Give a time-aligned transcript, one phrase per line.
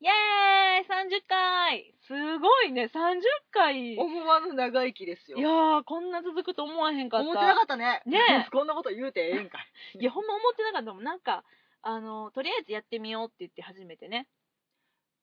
[0.00, 3.20] イエーイ !30 回すごいね、30
[3.52, 5.38] 回思わぬ長生きですよ。
[5.38, 7.22] いやー、こんな続くと思わへんかった。
[7.22, 8.02] 思ってなかったね。
[8.06, 9.98] ねえこんなこと言うてええんかい。
[10.00, 11.04] いや、ほんま思ってなかったもん。
[11.04, 11.44] なんか、
[11.82, 14.26] あの、とりあえずやってみようって言って初めてね。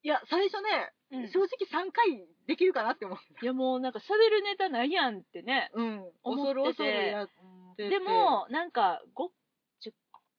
[0.03, 3.17] いや、最初ね、うん正直3回できるかなって思う。
[3.41, 5.71] いや、もうなんか喋るネタないやんってね。
[5.73, 6.11] うん。
[6.21, 7.27] 思恐る恐るやっ
[7.77, 7.89] てて。
[7.89, 9.31] でも、なんか、ご、
[9.79, 9.91] ちょ、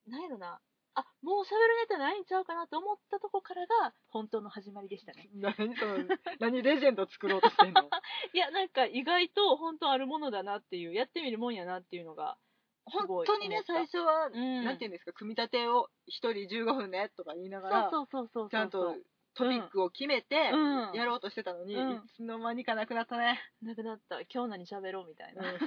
[0.06, 0.60] なんやろな。
[0.98, 5.28] あ、もう喋るネタないんちゃうかなと思ったとこからが、本当の始まりでしたね。
[5.34, 5.98] 何その、
[6.40, 7.82] 何レジェンド作ろうとしてんの？
[8.32, 12.38] いや、なんか意外と本当あるものだなっていう、やってみるもんやなっていうのが、
[12.84, 14.64] 本当にね、最初は、うん。
[14.64, 18.50] なんていうんですか、組み立てを1人15分ねとか言いながら、そうそうそうそうそう。
[18.50, 18.96] ちゃんと
[19.34, 23.40] トピックを決めてうんやろうとしてたのに、うんいつの間にかなくなったね。
[23.62, 24.20] なくなった。
[24.22, 25.52] 今日何喋ろうみたいな。
[25.52, 25.58] うん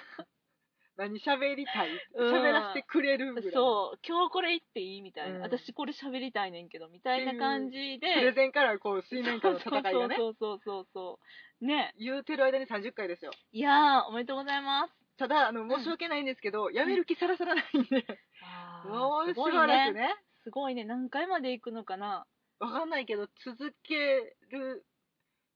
[0.98, 1.90] 何喋りたい？
[2.16, 3.52] うん喋らせてくれるぐらい。
[3.52, 8.14] そう、今日これ言っていいみたいな、うん私これ喋りたいねんけど、みたいな感じで。
[8.16, 11.20] プレゼンからこう水面下の戦いがね、そうそうそうそ
[11.62, 11.66] う。
[11.66, 11.94] ね。
[11.98, 13.32] 言うてる間に30回ですよ。
[13.52, 14.94] いやー、おめでとうございます。
[15.18, 18.06] ただ、あの、申し訳ないんですけど、やめる気さらさらないんで、
[18.44, 20.02] あもうしすごいばらくね。
[20.02, 20.84] ね、すごいね。
[20.84, 22.26] 何回まで行くのかな。
[22.60, 24.84] わかんないけど、続ける、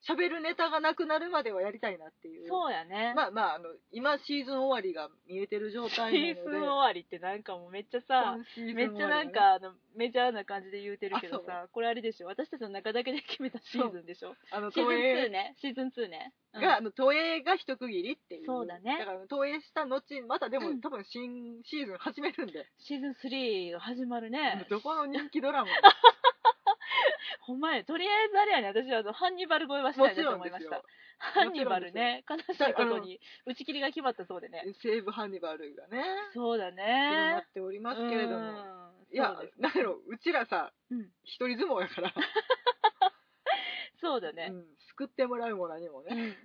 [0.07, 2.47] 喋るネタがなくなるまではやりたいなっていう。
[2.47, 3.13] そうやね。
[3.15, 15.55] まあまあ、あの、今シーズン終わりが見えてる状シ態なので、ーズン終わりってなんかもうめっちゃさ、今シーズンめっちゃなんかあのメジャーな感じで言うてるけどあさ、これあれでしょ私たちの中だけで決めたシーズンでしょあの、シーズン東映2ね。
[15.57, 16.33] シーズン2ね。
[16.53, 18.45] うんが、あの、東映が一区切りっていう。
[18.45, 24.65] そうだねだから、東映した後、またでも、うん多分新シーズン始めるんで、シーズン3が始まるね。
[24.69, 25.71] どこの人気ドラマ？
[25.71, 25.71] も
[27.41, 30.83] ほんまや、とりあえずあれやね、私はあのハンニバル超えはしたいなと思いました。。
[31.17, 34.63] ハンニバルね、悲しいことに打ち切りが決まったそうでね。
[34.81, 37.53] 西部ハンニバルがね、そうだねっ。
[37.53, 38.37] ておりますけれども。
[38.37, 38.41] う
[38.81, 42.13] んいやなんだろう、うちらさ、うん一人相撲やから、
[44.01, 44.49] そうだね。
[44.51, 46.35] うん救ってもらうも何もうんうんうんね、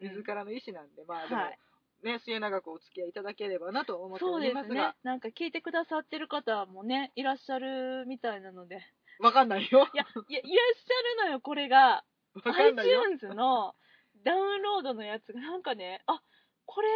[0.00, 0.16] うんうん。
[0.16, 1.58] 自らの意思なんで、まあでも、はい
[2.02, 4.96] ね、末永くお付き合いいただければなと思ってそうおりですねますが、。
[5.02, 8.80] なんか聞いてくださってる方もね、いらっしゃるみたいなので。
[9.20, 9.88] わかんないよ。
[9.92, 12.04] いや、いや、いらっしゃるのよ、これが。
[12.44, 13.00] わかんないよ。
[13.02, 13.74] iTunes の
[14.24, 16.22] ダウンロードのやつがなんかね、あ、
[16.66, 16.88] これ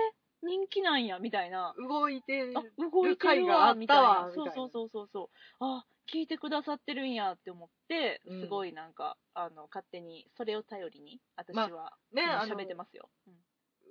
[0.42, 1.74] 人気なんや、みたいな。
[1.78, 4.30] 動いてるあ、動いて回るわ、があっみたいな。
[4.34, 5.28] そうそうそうそうそう。
[5.60, 13.08] あ、聞いてくださってるんやって思って、うんすごいなんか、あの、勝手に、それを頼りに、私まは、ね、うんあの喋ってますよ。
[13.26, 13.34] うん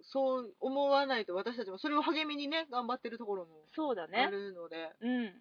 [0.05, 4.27] そう思わないと私たちもそれを励みにね、頑張ってるところもあそうだね。
[4.29, 5.33] るので、うん。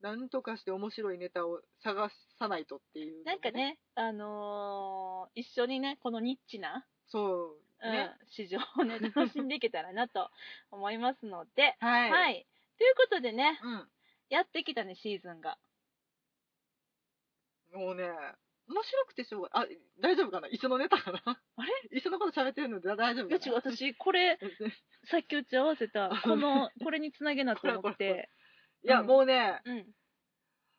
[0.00, 3.50] なんとかして面白いネタを探さないとっていう、なんか。
[3.50, 8.10] ね、あのー一緒にね、このニッチな、そう、うんね。
[8.28, 10.30] 市場をね、楽しんでいけたらなと
[10.70, 12.10] 思いますので、 はい。
[12.10, 12.46] はい。
[12.78, 13.88] ということでね、うん。
[14.30, 15.58] やってきたね、シーズンが。
[17.72, 18.04] もうね、
[18.68, 19.66] 面白くてしょうがあ、
[20.00, 20.48] 大丈夫かな？
[20.48, 21.20] 一緒のネタかな？
[21.56, 21.98] あれ？
[21.98, 23.54] 一緒のこと喋ってるので大丈夫かな？
[23.54, 24.38] 私、これ、
[25.10, 28.30] さっき打ち合わせた、この、これにつなげなと思って、
[28.84, 29.06] いや、うん。
[29.06, 29.86] もうね、うん。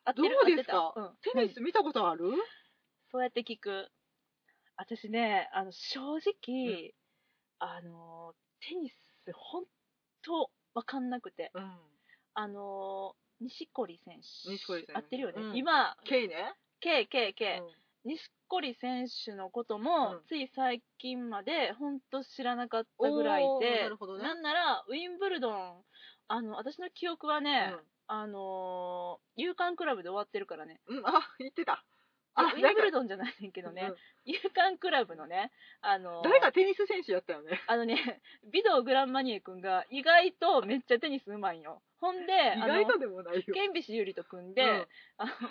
[0.04, 0.92] 合ってどるうですか？
[0.94, 2.30] 合っテニス見たことある？
[3.10, 3.90] そうやって聞く。
[4.76, 6.94] 私ね、あの、正直、
[7.58, 8.94] あの、テニス、
[9.32, 9.64] ほん
[10.22, 11.50] とわかんなくて。
[11.54, 11.78] うん。
[12.34, 14.50] あの、西堀選手。
[14.50, 14.98] 西堀選手。
[14.98, 15.42] 合ってるよね。
[15.42, 15.56] うん。
[15.56, 17.58] 今、ケイね？K、K、K、
[18.04, 18.10] うん。
[18.10, 20.22] 西堀選手のことも、うん。
[20.28, 24.32] つい最近まで本当知らなかったぐらいおーで、なるほどね。
[24.34, 25.82] んならウィンブルドン。
[26.28, 31.84] あの私の記憶はね、うんあのー、勇敢クラブで終わってるからねうん、あ、言ってた。
[32.36, 33.90] ああ、ウィンブルドドンじゃないねんけどね、
[34.26, 35.50] 勇敢クラブのね
[35.80, 37.60] あのー誰かテニス選手やったよね。
[37.66, 38.20] あのね
[38.52, 43.42] ビドーグランマニエ君が意外とめっちゃテニスうまいんよほんで意外とでもないよ。
[43.54, 44.86] ケンビシユリと組んで、うん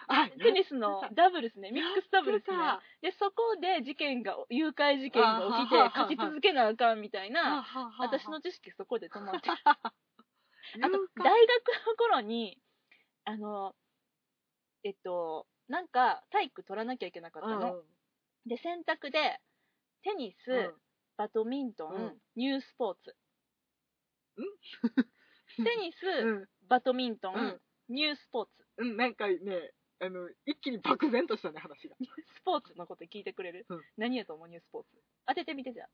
[0.08, 2.58] あテニスのダブルスね、ミックスダブルスね。
[3.02, 9.50] で、そこで事件が、誘拐事件が起きて、勝ち続けなあかんみたいな、あ私の知識そこで止まって。
[9.64, 9.78] あ
[10.82, 12.62] あと、大学の頃に、
[13.24, 13.76] あの、
[14.84, 17.84] えっと、なんか、体育取らなきゃいけなかったの。
[18.46, 19.42] で、選択で、
[20.04, 20.74] テニス、
[21.18, 23.16] バドミントン、うんニュースポーツ。
[25.58, 28.52] テニス、うん、バドミントン、うんニュースポーツ。
[28.78, 31.96] うん、なんかね、あの、一気に漠然としたね、話が。
[32.00, 34.48] ニュースポーツのこと聞いてくれる、うん何やと思う？
[34.50, 34.90] ニュースポーツ。
[35.26, 35.90] 当ててみてじゃあ。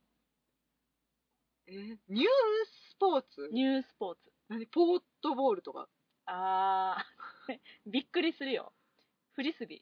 [1.68, 2.28] えーニュー
[2.66, 3.50] スポーツ？
[3.52, 4.32] ニュースポーツ。
[4.50, 4.66] 何？
[4.68, 5.88] ポートボールとか？
[6.26, 7.60] あー、
[7.90, 8.74] びっくりするよ。
[9.34, 9.80] フリスビー。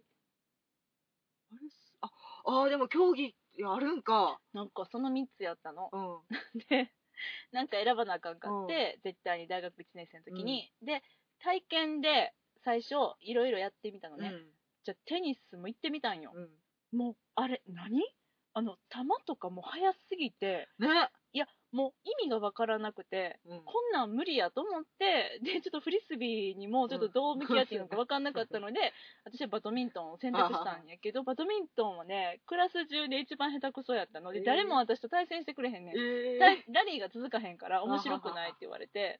[1.56, 2.12] あれすあ、
[2.46, 3.36] あーでも競技
[3.66, 4.40] あるんか。
[4.54, 5.90] なんかその3つやったの。
[5.92, 6.22] うん。
[6.70, 6.94] で、
[7.52, 10.72] なんか選ばなあかんかって、絶対に大学1年生の時に。
[10.82, 11.04] で、
[11.40, 12.34] 体験で
[12.64, 14.34] 最初、いろいろやってみたのね。
[14.84, 16.32] じゃあテニスも行ってみたんよ。
[16.34, 16.98] うん。
[16.98, 18.02] もう、あれ、何？
[18.54, 21.10] あの、球とかも速すぎて、ね。
[21.72, 23.62] もう意味がわからなくて、うん。
[23.64, 28.94] こんなん無理やと思って、で、ちょっとフリスビーにもちょっとどう向き合っていいのか分かんなかったので、
[29.24, 34.46] 私はバドミントンを選択したんやけど、バドミントンはね、クラス中で一番下手くそやったので、えー。
[34.46, 35.96] 誰も私と対戦してくれへんねん。
[35.96, 39.20] えララリーが続かへんから面白くないって言われて、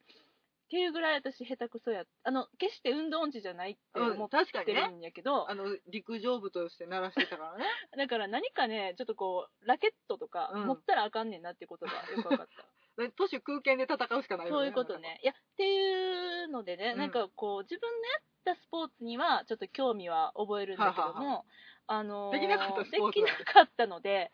[0.70, 4.98] っていうぐらい私下手くそやあの、決して運動音痴じゃないってうん、思っ確かにてるね。
[4.98, 7.66] んやけど、あの、陸上部として鳴らしてたからね。
[7.98, 12.66] だから何かね、ちょっとこう、ラケットとかうん持ったらあかんねんなってことがよく分かった。
[13.18, 15.00] 都市空間で戦うしかないそういうこと。
[15.00, 15.20] ね。
[15.24, 21.46] いや、っていうのでね、うんなんかこう、自分のやったスポーツには、ちょっと興味は覚えるんだけども、ははは
[21.88, 24.32] あのーできなかったできなかったので、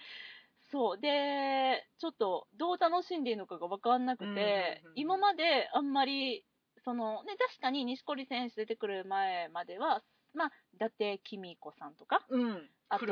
[0.71, 0.99] そう。
[0.99, 6.45] で、ちょっと、どう楽しんでいいのかが分かんなくて、うんうんうん今まであんまり、
[6.83, 10.03] その、ね、確かに錦織選手出てくる前までは、
[10.33, 11.19] まあ、伊達
[11.59, 12.69] 公子さんとか、うん。
[12.89, 13.05] あと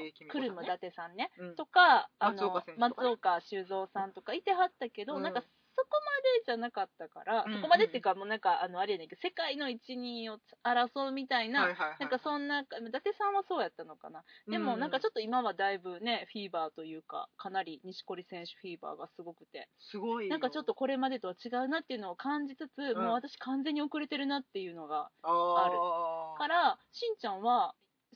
[0.00, 0.30] 伊達公子さんね。
[0.30, 1.56] クルム伊達さんね、うん。
[1.56, 5.22] とか、あの松岡修造さんとかいてはったけど、うん。
[5.22, 5.42] なんか
[5.74, 11.96] そこまでじゃなかったから、うんうんそこまでっていうか、もうなんか、あの、あれやねんけど、世界の一二を争うみたいな、はいはいはい。
[12.00, 14.24] なんかそんな、伊達さんはそうやったのかな。
[14.48, 20.30] でも、なんかちょっっと今はだいぶね、フィーバーというか、かなり錦織選手フィーバーがすごくて、と、すごいよ。
[20.30, 27.74] なんかちょっとこれまでとは違うなっていうのを感じつつ、んもう私完全に遅れてるなっていうのが、ああるあから、しんちゃんは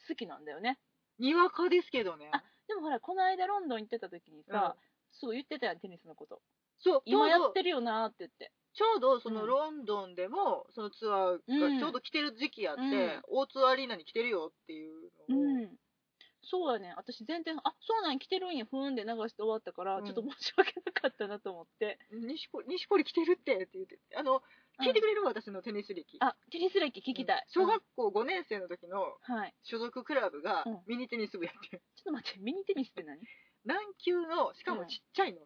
[0.09, 0.79] 好きなんだよね。
[1.19, 2.31] にわかですけどね。
[2.33, 4.77] あでもほら、この間ロンドン行ってた時にさ、
[5.13, 6.41] そう言ってたやん、テニスのこと。
[6.87, 8.53] そう、ちょうど今やってるよなーって言って。
[8.75, 15.79] ちょうどそのうんロンドンでも、そのツアーうんがちょうど来てる時期やって、うん大津アリーナに来てるよっていううのを、ん。
[16.49, 16.95] そうやね。
[16.97, 21.99] 私全然、あ、そうなん来てるんや、ふーんで流して終わったから、うんちょっと申し訳なかったなと思って。
[22.13, 24.43] 西堀西堀来てるってって言って、あの、
[24.79, 26.19] 聞いてくれる私のテニス歴。
[26.21, 27.45] あ、テニス歴聞きたい。
[27.49, 29.17] 小学校5年生の時の。
[29.63, 33.19] 所属クラブがうんミニテニス部やって、ちょっと待って、ミニテニスって何？
[33.65, 35.41] 軟球の、しかもちっちゃいの。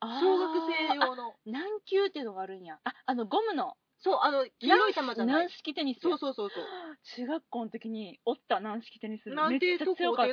[0.00, 1.28] 小学生用の。
[1.30, 2.80] あ軟球っていうのがあるんや。
[2.84, 3.76] あ、あの、ゴムの。
[3.98, 5.48] そう、あの、黄色い球じゃない軟。
[5.50, 6.00] 式テニス。
[6.00, 6.64] そうそうそうそう。
[7.16, 9.34] 中学校の時におった軟式テニス部。
[9.34, 9.84] 軟めっちゃ艇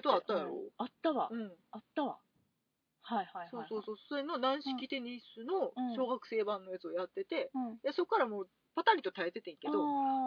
[0.02, 1.28] とあったやろうんあったわ。
[1.32, 1.52] うん。
[1.72, 2.20] あったわ。
[3.02, 3.68] はいはいはい、はい。
[3.70, 3.96] そうそうそう。
[4.10, 7.78] それの軟式テニスのうん小学生版のやつをやってて、うん。
[7.84, 9.74] でそこからもうパタリと耐えててんけど、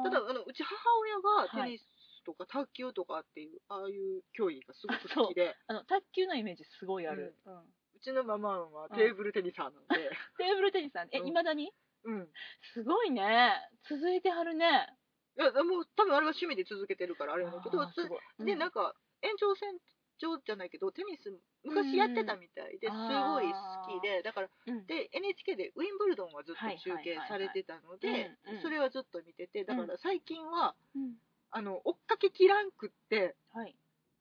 [0.02, 1.86] ただあのうち母親がテニス
[2.24, 7.36] とか卓球とかっていう、ああいう競技がすごく好きであの、卓球のイメージすごいある。
[7.46, 7.62] うん。
[8.00, 10.08] うちのママはテーブルテニサーなので、
[10.40, 11.28] テーブルテニスなんで、え、うん。
[11.28, 11.70] いまだに？
[12.04, 12.32] うん、
[12.72, 13.52] すごいね。
[13.84, 14.88] 続いてはるね。
[15.36, 18.20] いやもう多分あれは趣味で続けてるからあれなんだけどつあーすごい。
[18.46, 19.78] でなんか延長線
[20.18, 21.30] 上じゃないけどテニス
[21.62, 28.32] 昔やってたみたいですごい好きでだからうん、で NHK でウィンブルドンはずっと中継されてたのではいはいはい。
[28.32, 28.62] はいうんうん。
[28.62, 31.16] それはずっと見ててだから最近はうん。
[31.52, 33.76] あの追っかけきらんくってはい。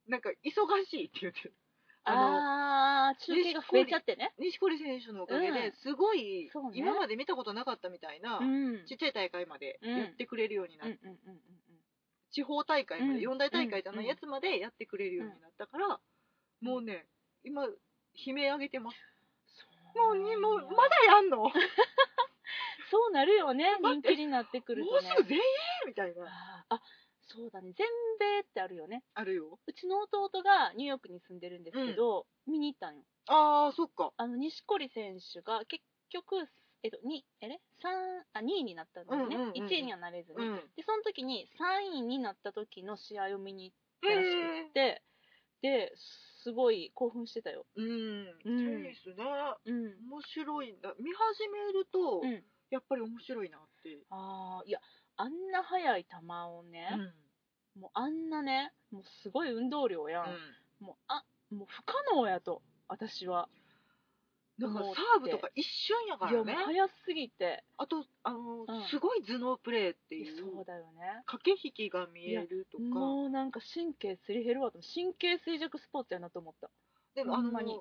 [0.08, 1.54] なんか忙しいって言ってる
[2.12, 4.34] あの中継が増えちゃってね。
[4.40, 8.86] 錦織選手のおかげうんですごいそうね今まで見たことなかったみたいなうん。
[8.86, 11.40] ちっちゃい大会までうんやってくれるようになっうんうんうんうん
[12.32, 16.00] 地方大会まで、うん四大大会じゃないやつまでやってくれるようになったから、
[16.62, 17.08] もうね、
[17.44, 17.74] 今、悲
[18.36, 18.98] 鳴上げてます。
[19.98, 21.38] もうに、もう、まだやんの？
[21.38, 21.52] も う
[22.92, 25.10] そうなるよね、 人気になってくるとね。
[25.10, 25.44] すぐ全員？
[25.88, 26.66] みたいな。
[26.70, 26.82] あ、
[27.30, 27.74] そうだね。
[27.74, 27.88] 全
[28.20, 29.04] 米ってあるよね。
[29.14, 29.60] あるよ。
[29.66, 33.04] うちの弟がニューヨークに住んでるんですけど、見に行ったんよ。
[33.28, 34.12] ああ、そっか。
[34.18, 36.48] あの、錦織選手が結局、
[36.82, 39.36] えっと、2、えれ ?3、あ、2位になったんだよね。
[39.36, 40.40] うんうんうんうん1位にはなれずに。
[40.40, 40.56] うん。
[40.76, 43.74] で、その時に3位になった時の試合を見に行
[44.08, 45.04] へったらしくって、
[45.62, 47.66] で、すごい興奮してたよ。
[47.76, 48.28] うん。
[48.46, 49.24] うんテニスね、
[49.66, 50.10] うん。
[50.10, 50.96] 面白いんだ。
[50.98, 52.44] 見始めると、うん。
[52.72, 54.00] やっぱり面白いなって。
[54.10, 54.80] ああ、いや、
[55.20, 56.88] あんな速い球をね、
[57.78, 60.24] もうあんなね、もうすごい運動量やん。
[60.24, 60.86] うん。
[60.86, 63.50] もう、あ、もう不可能やと、私は。
[64.58, 66.54] なんかサーブとか一瞬やからね。
[66.54, 67.66] 速すぎて。
[67.78, 70.38] あと、あの、うんすごい頭脳プレーっていう。
[70.38, 71.24] そうだよね。
[71.26, 72.84] 駆け引きが見えるとか。
[72.84, 74.80] もうなんか神経すり減るわと。
[74.80, 76.70] 神経衰弱スポーツやなと思った。
[77.16, 77.78] でもあのまに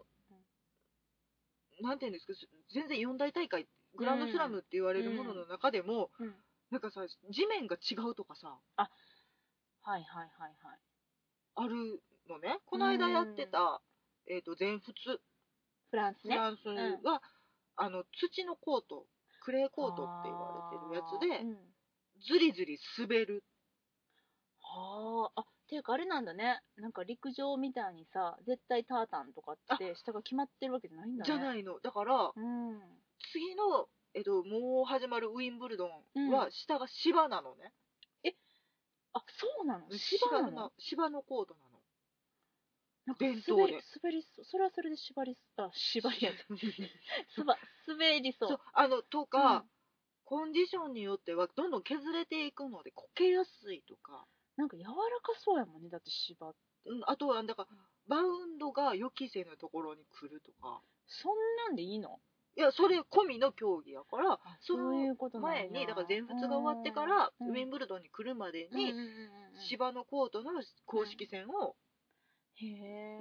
[1.80, 2.32] なんていうんですか
[2.74, 6.34] 全然四大大会グランドスラムって言われるものの中でも、うん。
[6.70, 8.58] なんかさ地面が違うとかさ。
[8.76, 10.78] はいはいはいはい。
[11.54, 12.58] あるのね。
[12.66, 13.80] この間やってた、
[14.28, 15.20] えー、と全仏。
[15.90, 16.34] フランスね。
[16.34, 16.68] フランス
[17.04, 17.22] は、
[17.76, 19.06] あの土のコート
[19.40, 21.56] クレーコートって言われてるやつで、あーうん。
[22.20, 23.44] ずりずり滑る。
[24.60, 25.40] はあ。
[25.40, 26.60] あっていうかあれなんだね。
[26.76, 31.26] なんか陸上みたいにさ絶対タータンとかって下が決まってるわけじゃないんだね。
[31.26, 31.78] じゃないいの。
[31.80, 32.80] だからうん。
[33.32, 37.72] 次の、えー、ともう始まるウィンブルドンは下が芝なのね、
[39.12, 39.84] あそうなの？
[39.90, 40.72] 芝なの？
[40.78, 41.78] 芝のコートなの。
[43.06, 46.44] なんか滑り滑りそそれはそれで縛りあ縛りやつ
[47.88, 48.48] 滑りそう。
[48.50, 49.64] そうあのとか、
[50.24, 54.90] コンディションによってはどんどん削れていくのでこけやすいとか、なんか柔ら
[55.22, 56.58] かそうやもんねだって芝って。
[56.86, 57.68] うん、あとはだから
[58.08, 60.82] バウンドが予期せぬところに来るとか。
[61.06, 62.20] そんなんでいいの？
[62.58, 65.60] いやそれ込みの競技やからあそそういのうことなんや。
[65.70, 68.92] 前にだから全仏が終わってからうんウィンブルドンに来るまでに
[69.68, 70.50] 芝のコートの
[70.84, 71.76] 公式戦を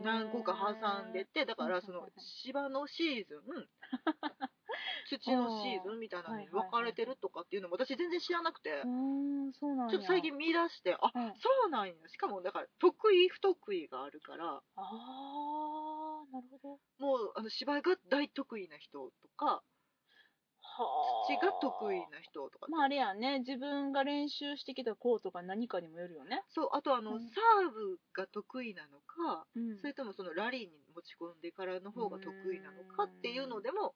[0.03, 3.41] 何個か挟んでてだからその芝のシーズン
[5.10, 8.82] 土のシーズンみたいなのに分かれてるとかっていうのも私全然知らなくて。
[8.84, 8.88] うー
[9.50, 9.91] んそうなんや。
[9.91, 11.94] ちょっと最近見出してあうんそうなんや。
[12.10, 14.62] しかもだから得意不得意があるから。
[14.75, 15.97] あー
[16.32, 16.70] なるほど。
[17.00, 19.64] もうあの芝居が大得意な人とかは
[21.28, 26.44] 土が得意な人とかまああれやね自分が練習してきたコートが何かにもよるよね。
[26.50, 27.20] そうあとあの、うん。
[27.30, 29.78] サーブが得意なのかうん。
[29.80, 33.96] それともそのラリーに持ち込んでからの方が得意なのかっていうのでも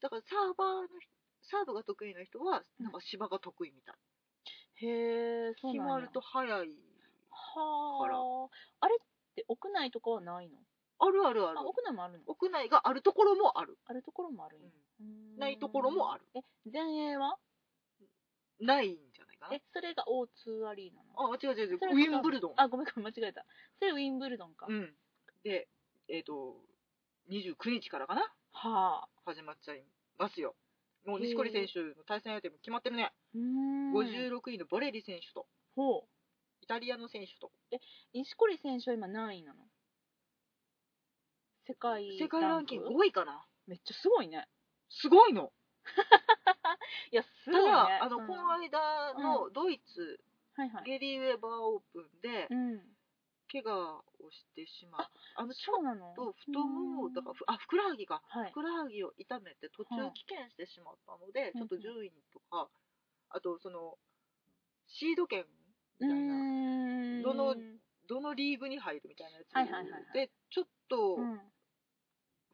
[0.00, 1.10] だからサーバーの人
[1.42, 5.92] サーブが得意な人はなんか芝が得意みたい、へえそうなんや。
[5.92, 6.64] 決まると早いは
[8.08, 8.48] あ。
[8.80, 9.04] あれっ
[9.36, 10.56] て屋内とかはないの？
[10.98, 11.58] あるあるある。
[11.58, 12.24] あ屋内もあるの？
[12.26, 13.76] 屋内があるところもある。
[13.86, 14.68] あるところもあるんや。
[15.00, 15.38] うーん。
[15.38, 16.24] ないところもある。
[16.34, 16.40] え
[16.72, 17.36] 前衛は？
[18.60, 19.54] ないんじゃないかな。
[19.54, 21.32] えそれが O2 アリーナの？
[21.32, 21.78] あ違う違う違う。
[21.78, 22.52] それウィンブルドン。
[22.56, 23.44] あごめんごめん間違えた。
[23.78, 24.94] それウィンブルドンか、うん。
[25.42, 25.68] で
[26.08, 26.56] えっ、と
[27.30, 28.22] 29日からかな？
[28.52, 29.08] はあ。
[29.26, 29.82] 始まっちゃい
[30.18, 30.54] ますよ。
[31.04, 33.92] もう錦織選手の対戦相手も決まってるね、うーん。
[33.92, 35.46] 56位のボレリ選手と。
[35.76, 36.02] ほう。
[36.62, 37.50] イタリアの選手と。
[38.14, 39.60] 錦織選手は今何位なの？
[41.66, 42.88] 世界世界ランキング？
[42.88, 43.46] ク5位かな。
[43.66, 44.46] めっちゃすごいね。
[44.90, 45.52] すごいの。
[47.12, 47.70] いやすたごいね。
[47.70, 50.20] だ、あのうんこの間のドイツ、
[50.54, 50.84] はいはい。
[50.84, 52.96] ゲリー・ウェバーオープンでうん。
[53.52, 55.10] 怪我をしてしまう。
[55.36, 58.22] あのちょっと太ももだからふあふくらはぎか。
[58.26, 58.50] はい。
[58.50, 62.68] ふくらはぎを痛めて途中棄権してしまったので、うんちょっと順位とか
[63.30, 63.98] あとその
[64.86, 65.46] シード権
[66.00, 67.56] みうたいな、どの
[68.06, 70.12] どのリーグに入るみたいなやつはいはいはいはい。
[70.12, 71.53] でちょっとうん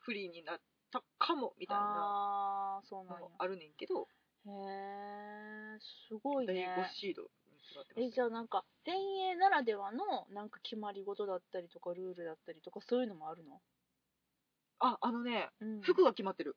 [0.00, 4.08] 不利になったかもみたいなああそうなんあるねんけど、
[4.46, 5.78] へえ
[6.08, 7.22] すごい第ね5シード
[7.96, 13.60] えじゃあなんか前衛ならではのなんか決まり事だったりとかルールだったりとかそういうのもあるの、
[14.80, 16.56] ああのねうん、服が決まってる。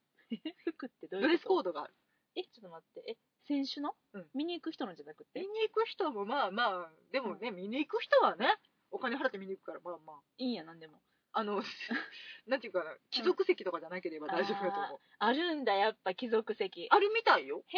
[0.65, 1.93] 服ってどういうドレスコードがある。
[2.35, 3.11] えちょっと待って。
[3.11, 4.25] え選手の、うん。
[4.33, 5.41] 見に行く人のじゃなくて？
[5.41, 8.47] 見に行く人もまあまあでもね、見に行く人はね
[8.89, 10.15] お金払って見に行くからまあまあ。
[10.37, 10.93] いいんやなんでも
[11.33, 11.61] あの
[12.45, 16.87] なんていうかな貴族席とかじゃなければ大丈夫だと思う、あるんだやっぱ貴族席。
[16.89, 17.63] あるみたいよ。
[17.67, 17.77] へ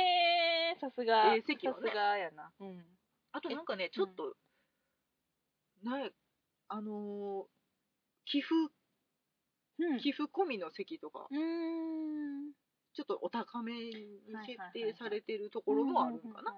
[0.72, 1.88] えさすが、ええ席はね。
[1.88, 2.52] さすがやな。
[2.60, 2.86] うん。
[3.32, 4.36] あとなんかねちょっと、
[5.84, 6.10] な
[6.68, 7.48] あのー
[8.26, 8.54] 寄付
[9.78, 10.00] うん。
[10.00, 12.54] 寄付込みの席とかうーん。
[12.94, 16.54] ちょっとお高めに設定されてるところもあるんかな。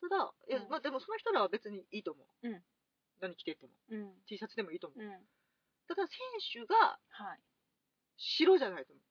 [0.00, 0.68] ただいやうん。
[0.68, 2.64] まあでもその人らは別にいいと思う、うん。
[3.20, 3.72] 何着てっても。
[3.88, 4.22] うんうん。
[4.26, 5.02] T シャツでもいいと思う。
[5.02, 5.26] うん
[5.94, 7.40] ただ選手がはい。
[8.16, 9.04] 白じゃないと思う。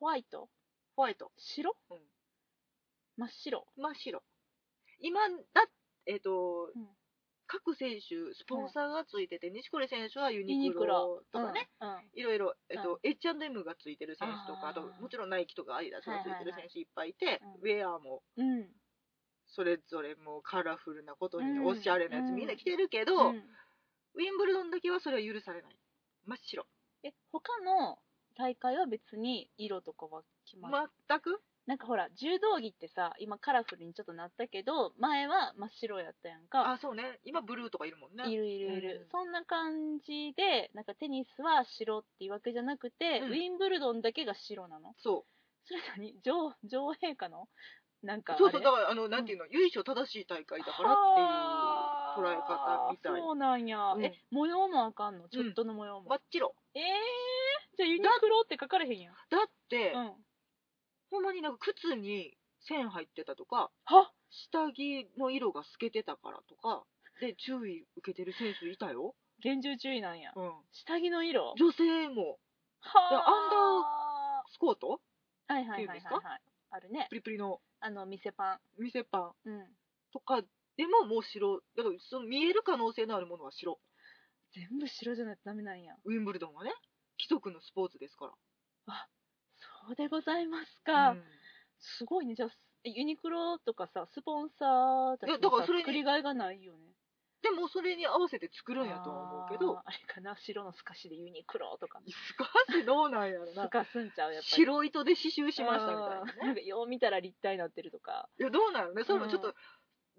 [0.00, 0.48] ホワイト？
[0.96, 1.32] ホワイト。
[1.38, 1.98] 白、うん。
[3.16, 3.66] 真っ白？
[3.76, 4.22] 真っ白。
[5.00, 5.20] 今
[5.54, 5.66] だ
[6.06, 6.88] えっ、と、うん。
[7.46, 11.88] 各選手スポンサーがついてて、錦織選手はユユニクロロとかね、うん。
[11.88, 12.10] うん。
[12.12, 13.10] いろいろ、えっとうん。
[13.10, 17.70] H&M がついてる選手とかあともちろんナイキとかアディダスがついてる選手いっぱいいて、うん。
[17.70, 18.68] ウェアもうん。
[19.46, 21.66] それぞれもうカラフルなことにうん。
[21.66, 22.34] おしゃれなやつうん。
[22.36, 23.36] みんな着てるけど、うん。
[24.14, 25.79] ウィンブルドンだけはそれは許されない
[26.26, 26.66] 真っ白。
[27.02, 27.98] え他の
[28.36, 31.40] 大会は別に色とかは決まる、全く？
[31.66, 36.72] なんかほら柔道着ってさ今カラフルにちょっとなったけど前は真っ白やったやんか。
[36.72, 37.20] あそうね。
[37.24, 38.28] 今ブルーとかいるもんね。
[38.28, 39.10] いるいるいる、うん。
[39.10, 43.30] そんな感じでなんかテニスは白っていうわけじゃなくて、うん。
[43.30, 44.94] ウィンブルドンだけが白なの。
[44.98, 45.26] そ
[45.66, 46.16] それ何？
[46.24, 47.46] 女女王陛下の？
[48.02, 48.60] なんかうそうそう。
[48.60, 51.26] あれだからあのなんていうの、由緒正しい大会だからっていう
[52.20, 53.20] 捉え方みたい。
[53.20, 54.04] そうなんや、うん。
[54.04, 55.28] え模様もあかんの？
[55.28, 56.82] ちょっとの模様も、真っ白えー、
[57.76, 59.14] じゃあユニクロって書かれへんやん。
[59.14, 60.12] だって、うん。
[61.10, 64.12] ほんまになんか靴に線入ってたとかは？
[64.30, 66.84] 下着の色が透けてたからとか
[67.20, 69.14] で注意受けてる選手いたよ。
[69.42, 70.32] 厳重注意なんや。
[70.36, 71.54] うん、下着の色？
[71.58, 72.38] 女性も。
[72.82, 75.00] はスコート？
[75.48, 76.40] あはいはいはいはいはい。
[76.70, 77.06] あるね。
[77.08, 77.60] プリプリの。
[77.80, 79.50] あの、店パ店パンン。
[79.50, 79.66] うん。
[80.12, 80.42] とか
[80.80, 83.78] でももう白だからその見える可能性のあるものは白
[84.54, 85.92] 全部白じゃないとダメなんや。
[86.06, 86.72] ウィンブルドンはね
[87.18, 88.32] 規則のスポーツですか
[89.86, 91.10] そうでございますら、か。
[91.10, 91.22] うん
[91.82, 92.34] すごいね。
[92.34, 92.50] じゃあ、
[92.84, 96.92] ユニクロとかさ、スポンサーだからのさそれに作りがいがないよね。
[97.42, 102.00] でもそれに合わせて作るんやとは思うけどあれかな、白の透かしでユニクロとか。
[102.06, 104.64] スカしどうなんやろな透かすんちゃう、やっぱり。
[104.64, 108.28] 白糸で刺繍しましたみたいなうんねなんかよう見たら立体になってるとか。
[108.38, 109.54] いやどうなのねそれもちょっと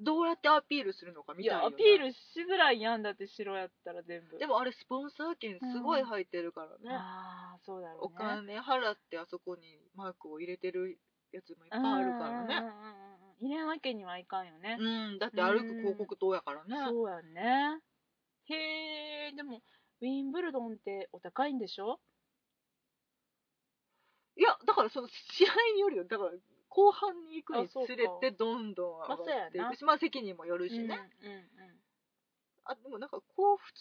[0.04, 2.18] どうやってアピールするのかみいや、たいよ、ね、アピールし
[2.50, 4.38] づらいやんだって白やったら全部。
[4.38, 8.00] でもあれスポンサー券すごい入ってるからね、ああ、そうだろうね。
[8.02, 10.98] お金払ってあそこにマークを入れてる
[11.32, 12.88] やつもいっぱいあるからねうんうんうんう
[13.44, 14.78] ん入れんわけにはいかんよね。
[14.80, 14.84] う
[15.16, 17.80] んだって歩く広告塔やからねそうやんね。
[18.46, 19.62] へえ、でも、
[20.02, 22.00] ウィンブルドンってお高いんでしょ？
[24.36, 26.32] いやだからその試合によるよだから
[26.74, 31.82] 後半に行くにつれてどんどん上がっていくしまあ席にもよるしね、うんうんうん。
[32.64, 33.22] あでもなんか彷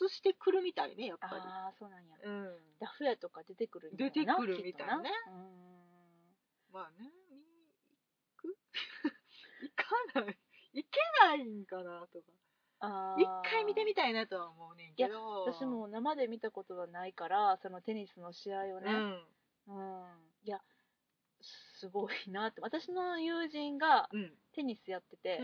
[0.04, 1.34] 彿してくるみたいねやっぱり。
[1.36, 2.16] ああ、そうなんや。
[2.20, 2.58] うん。
[2.80, 5.10] ダフ屋とか出てくるんやろ出てくるみたいね。
[6.72, 7.44] まあね見に
[8.36, 8.58] 行く？
[9.62, 9.74] 行
[10.14, 10.38] かない。
[10.72, 12.24] 行けないんかなとか。
[12.82, 15.44] あ一回見てみたいなとは思うねんけど。
[15.44, 18.92] 私も生で見たことがないから、そのテニスの試合をね、
[19.66, 19.76] うん。
[19.76, 20.32] うん。
[20.44, 20.60] いや、
[21.80, 22.60] すごいなって。
[22.60, 25.38] 私の友人がうんテニスやってて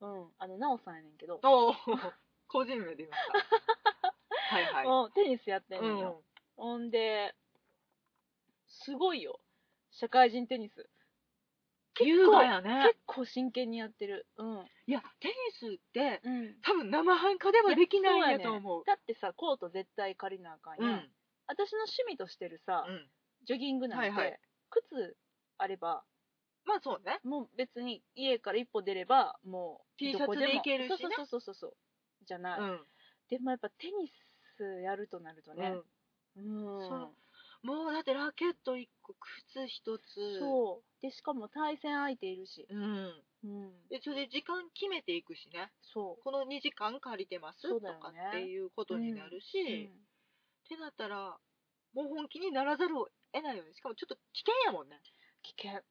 [0.00, 1.74] う、んうん、あの、なおさんやねんけど、おお
[2.48, 3.22] 個人名で言いまし
[4.00, 4.14] た
[4.56, 6.22] はいはテニスやってんうんねんよ。
[6.56, 7.34] ほんで、
[8.66, 9.38] すごいよ。
[9.90, 10.88] 社会人テニス。
[12.00, 14.26] 優雅やね結構真剣にやってる。
[14.36, 14.70] うん。
[14.86, 16.60] いやテニスってうん。
[16.62, 21.12] 多分生半可ではできないんやと思うだってさ、コート絶対借りなあかんやん
[21.46, 23.10] 私の趣味としてるさ、うん
[23.44, 24.40] ジョギングなんて、はいはい
[24.70, 25.16] 靴
[25.62, 26.02] あれば、
[26.64, 31.72] まあそうねもう別に家から一歩出れば、もう T どこもシャツで行けるしねそうそうそうそう。
[32.26, 32.60] じゃない。
[32.60, 32.80] うん
[33.30, 34.12] でもやっぱテニ
[34.58, 35.72] スやるとなるとね、
[36.36, 36.44] うん。
[36.86, 37.12] そ
[37.64, 39.14] うもうだってラケット1個
[39.48, 41.02] 靴1つそう。
[41.02, 42.66] で、しかも対戦相手いるし。
[42.68, 43.88] うんうん。
[43.88, 46.22] でそれで時間決めていくしねそう。
[46.22, 50.12] この2時間借りてますそうとかっていうことになるし、うん
[50.62, 51.36] ってなったら
[51.92, 54.96] もう本気にならざるを得ないよねしかもちょっと危険やもんね、
[55.42, 55.82] 危険。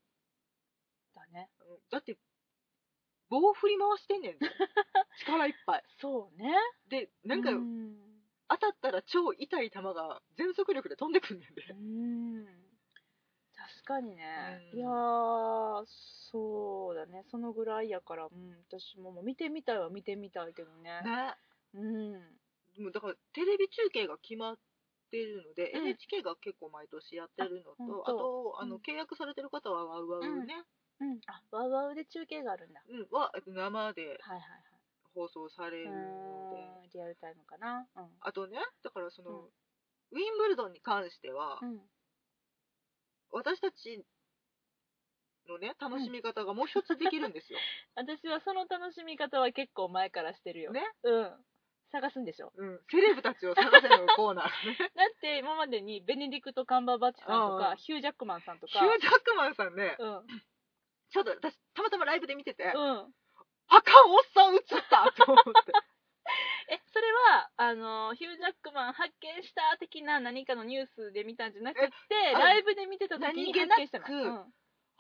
[1.16, 1.50] だね。
[1.62, 2.18] うんだって
[3.30, 4.40] 棒を振り回してんねんで
[5.24, 6.54] 力いっぱいそうね。
[6.90, 7.98] でなんか、うん。
[8.50, 12.46] 当たったら超痛い球が全速力で飛んでくんねんでうん
[13.56, 14.70] 確かにね。
[14.74, 15.86] うんいやー、
[16.32, 17.24] そうだね。
[17.30, 21.02] そのぐらいやから、うん、私ももう見てみたいは見てみたいけどね。
[21.02, 21.36] ね
[21.74, 22.12] うん。
[22.84, 24.58] もうだからテレビ中継が決まっ
[25.12, 30.64] てるので、うん NHK が結構毎年やってるのととあとあの、うん契約されてる方はワウワウね、
[31.00, 31.20] うん。
[31.28, 32.82] あ、ワウワウで中継があるんだ。
[32.88, 34.42] うんは生ではいはい
[35.14, 36.64] 放送されるので、はい。
[36.64, 36.90] うーん。
[36.94, 37.86] リアルタイムかな。
[38.22, 39.46] あとねだからその、うん
[40.14, 41.70] ウィンブルドンに関しては、うん。
[41.70, 41.82] うん。
[43.32, 44.04] 私たち
[45.48, 47.60] のね楽しみ方がもう一つできるんですよ、
[47.96, 50.72] 私はその楽しみ方は結構前からしてるよ。
[50.72, 51.46] ね、うん。
[51.92, 52.52] 探すんでしょ？
[52.56, 58.80] うん、セレブたちを探せのコーナーね だって今までにベネディクト・カンバーバッチさんとうんか、ヒュー・ジャックマンさんとヒか。
[58.86, 60.28] ュー・ジャックマンさんねうん。
[61.12, 63.14] ちょっと私たまたまライブで見てて、うん。
[63.74, 65.52] あかんおっさん映ったと思って
[66.70, 71.92] え、それは、あの、ヒュー・ジャックマン発見した的な何かのニュースで見たんじゃなくて、
[72.36, 74.06] あライブで見てた時に発見したの。
[74.08, 74.54] うん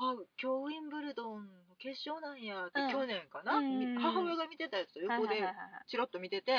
[0.03, 2.91] あ今日ウィンブルドンの決勝なんやって、うん。
[2.91, 3.65] 去年かな、うん。
[3.65, 5.41] うんうん母親が見てたやつを横で
[5.87, 6.53] チロッと見てて、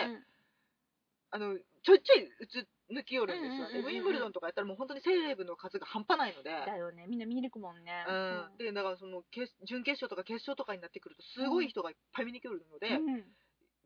[1.31, 7.07] あのちょいちょい映抜きよるんですよ、うんうんうんうんでウィンブルドンとかやったらもう本当にセレブの数が半端ないので、だよね。
[7.09, 8.05] みんな見に行くもんね。
[8.07, 8.13] う
[8.55, 13.15] ん、でだからその決準決勝とか決勝とかになってくるとすごい人がいっぱい見に来るので、うん。
[13.15, 13.25] うん。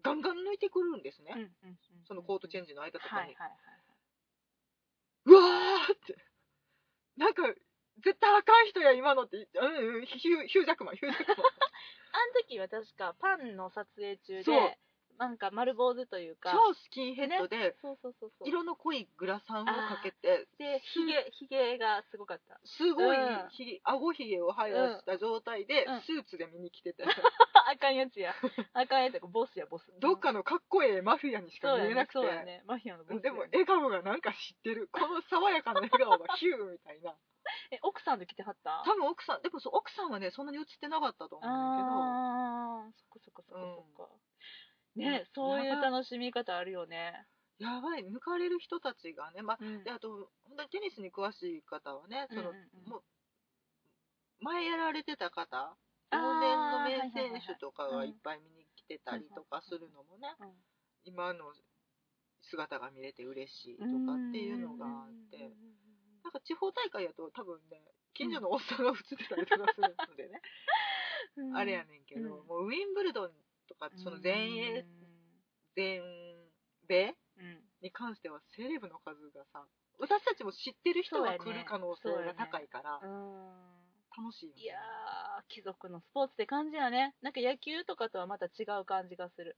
[0.02, 3.56] ガンガン抜いてくるんですね、うんうんうんそのコートチェンジの間とかに、はいはいはい。
[5.26, 6.14] うわーって。
[7.16, 7.42] なんか
[8.04, 11.50] 絶対あかん人や今のってうんうんヒューヒュージャックマンヒュージャックマン
[12.12, 14.78] あの時は確かパンの撮影中で
[15.18, 18.48] なんか丸坊主というか、超スキンヘッドで、そうそうそうそう。
[18.48, 22.60] 色の濃いグラサンをかけてで、ひげ、ひげがすごかった。
[22.64, 27.04] すごいうんひげ、顎ひげを生やした状態でうんスーツで見に来てて、
[27.66, 28.34] あかんやつや。
[28.74, 29.20] あかんやつや。
[29.20, 29.90] ボスや、ボス。
[29.98, 32.08] どっかのかっこええマフィアにしか見えなく。
[32.08, 32.62] て、そうやね。
[32.66, 33.22] マフィアのボス。
[33.22, 37.16] でも笑顔がなんか知ってるこの爽やかな笑顔がヒューみたいな
[37.70, 38.82] え、奥さんと来てはった？
[38.84, 44.12] 多分奥さんでもそう奥さんはねそんなに映ってなかったと思うんだあー、そっかそっかそっかそっか。
[44.96, 45.26] ね、うん。
[45.34, 47.26] そういう楽しみ方あるよね。
[47.58, 48.04] やばい。
[48.04, 49.84] 抜かれる人たちがね、まあ、うん。
[49.84, 52.52] であと本当にテニスに詳しい方はねその、
[52.86, 53.04] もう
[54.40, 55.76] 前やられてた方
[56.12, 60.52] 往年の名選手とかがいっぱい見に来てたりとかするのもね、うん。
[61.04, 61.52] 今の
[62.42, 65.52] 姿が見れて嬉しいとかっていうのがあって、
[66.26, 67.78] なんか地方大会やと多分ね
[68.14, 70.42] 近所のおっさんが映ってたりとかするのでね、
[71.38, 71.56] うん。
[71.56, 72.46] あれやねんけど、うん。
[72.46, 73.32] もうウィンブルドン
[73.68, 74.84] とかその全英、う
[75.76, 76.02] 全
[76.88, 77.62] 米んうん。
[77.80, 79.64] に関してはセレブの数がさ
[79.98, 83.56] 私たちも知ってる人が来る可能性が高いから、うん。
[84.16, 84.62] 楽しいよね。
[84.62, 87.14] いやー貴族のスポーツって感じやね。
[87.22, 89.56] なんか野球とかとはまた違う感じがする。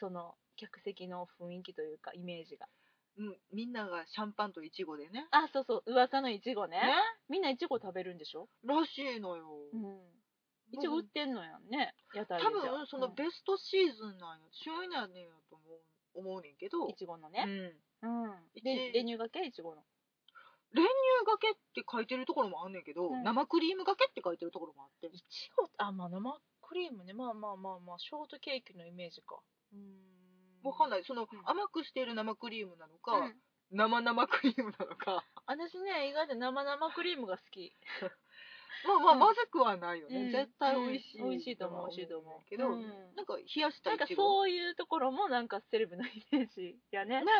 [0.00, 2.66] その客席の雰囲気というかイメージが
[3.18, 5.26] うん、みんながシャンパンとイチゴでね。
[5.32, 6.78] あそうそう噂のいちごね。
[6.78, 6.82] ね？
[7.28, 8.48] みんないちご食べるんでしょ？
[8.64, 9.98] らしいのよ、うん。
[10.70, 12.70] いちご売ってんのやんね屋台で多じゃ。
[12.70, 13.14] あ分そのうん。
[13.14, 16.86] ベストシーズンなんや旬やねんやと思う思うねんけど。
[16.88, 17.44] いちごのね。
[18.02, 18.30] うん、うん。
[18.54, 19.44] いちで練乳がけ？
[19.44, 19.82] いちごの。
[20.72, 20.86] 練乳
[21.26, 23.24] がけって書いてるところもあんねんけど、うん。
[23.24, 25.08] 生クリームがけって書いてるところもあって。
[25.08, 27.14] いちごあまあ生クリームね。
[27.14, 29.40] まあまあまあまあショートケーキのイメージか。
[29.72, 30.17] うん
[30.62, 31.04] わかんない。
[31.04, 31.28] その、うん。
[31.44, 33.36] 甘くしている生クリームなのか、うん。
[33.70, 35.24] 生々クリームなのか。
[35.46, 37.72] 私ね意外と生生クリームが好き。
[38.86, 39.18] まあまあ、うん。
[39.18, 40.30] まずくはないよね、うん。
[40.30, 41.30] 絶対美味しい、うん。
[41.30, 42.48] 美味しいと思う美味しいと思う。
[42.48, 43.14] けど、うん。
[43.14, 47.24] なんか冷やしたなんかいちごそういうところもなんかセレブのイメージやね。
[47.24, 47.32] ね。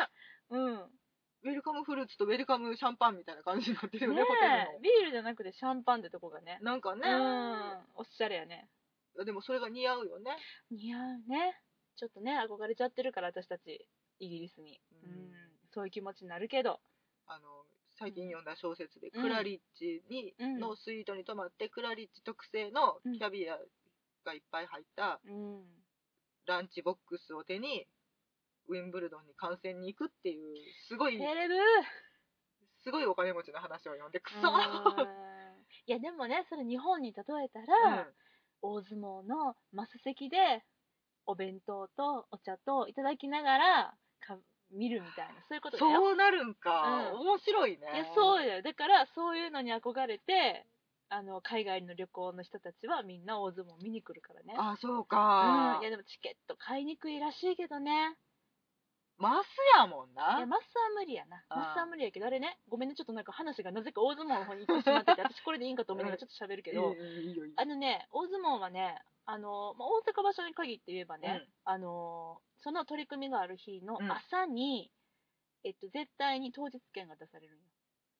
[0.49, 0.99] うん。
[1.41, 6.59] ウェルカムフルーツとウェルカムシャンパンみたいな感じになってるよねねホテルえビールじゃなくてシャンパンってとこがね。
[6.61, 8.01] のなんかね、うん。
[8.01, 8.69] おしゃれやね。
[9.25, 10.35] でもそれが似合うよね。
[10.71, 11.61] 似合うね
[11.99, 13.85] ちょっとね憧れちゃってるから私たち
[14.19, 14.79] イギリスに。
[15.03, 15.11] ううん。
[15.11, 15.31] ん
[15.73, 16.79] そういう気持ちになるけど。
[17.27, 17.65] あの
[17.99, 19.21] 最近読んだ小説で、うん。
[19.21, 23.59] クラリッチに、うんのスイートに泊まってクラリッチ特製のキャビア
[24.23, 25.63] がいっぱい入ったうん。
[26.47, 27.85] ランチボックスを手に
[28.69, 30.55] ウィンブルドンに観戦に行くっていう
[30.87, 31.19] すごい
[32.81, 34.45] すごいお金持ちの話を読んでくそうん
[35.85, 38.07] いやでもねそれ日本に例えたうら、ん。
[38.61, 40.63] 大相撲のマス席で
[41.29, 44.35] お弁当とお茶といただきながらか
[44.73, 45.93] 見るみたいなそういうことだよ。
[45.93, 47.21] そうなるんか、うん。
[47.21, 47.77] 面白いね。
[47.93, 48.61] いやそうだよ。
[48.63, 50.65] だからそういうのに憧れて
[51.09, 54.55] あの海外の旅行の人たちはみんな大相撲見に来るからね。
[54.57, 58.17] あそううん、かいやでもチケット買いにくいらしいけどね。
[59.19, 61.43] マスやもんいなやマッサー無理やな。
[61.49, 62.57] マッサー無理やけどあれね。
[62.69, 62.95] ごめんね。
[62.95, 66.95] ちょっとなんか話がなぜか大相撲の方に行ってしまってて 私これでいいんかと思いながらちょっと喋るけど、
[67.57, 68.97] あのね、大相撲はね、
[69.31, 74.11] あのまあ、大阪場所に限って言えばね、あのその取り組みがある日のうん。
[74.11, 74.91] 朝に、
[75.63, 77.53] えっと、絶対に当日券が出される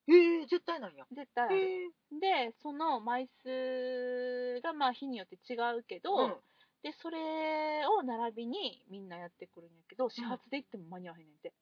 [0.07, 0.41] のよ。
[0.41, 1.05] えー、絶対なんや。
[1.09, 1.57] 絶対ある。
[1.57, 1.87] え。
[2.15, 6.35] ーで、その枚数がまあ日によって違うけど、うん。
[6.83, 11.53] で、それを並びにみんなやってくるんやけど、始発で行っても間に合わへんねんて。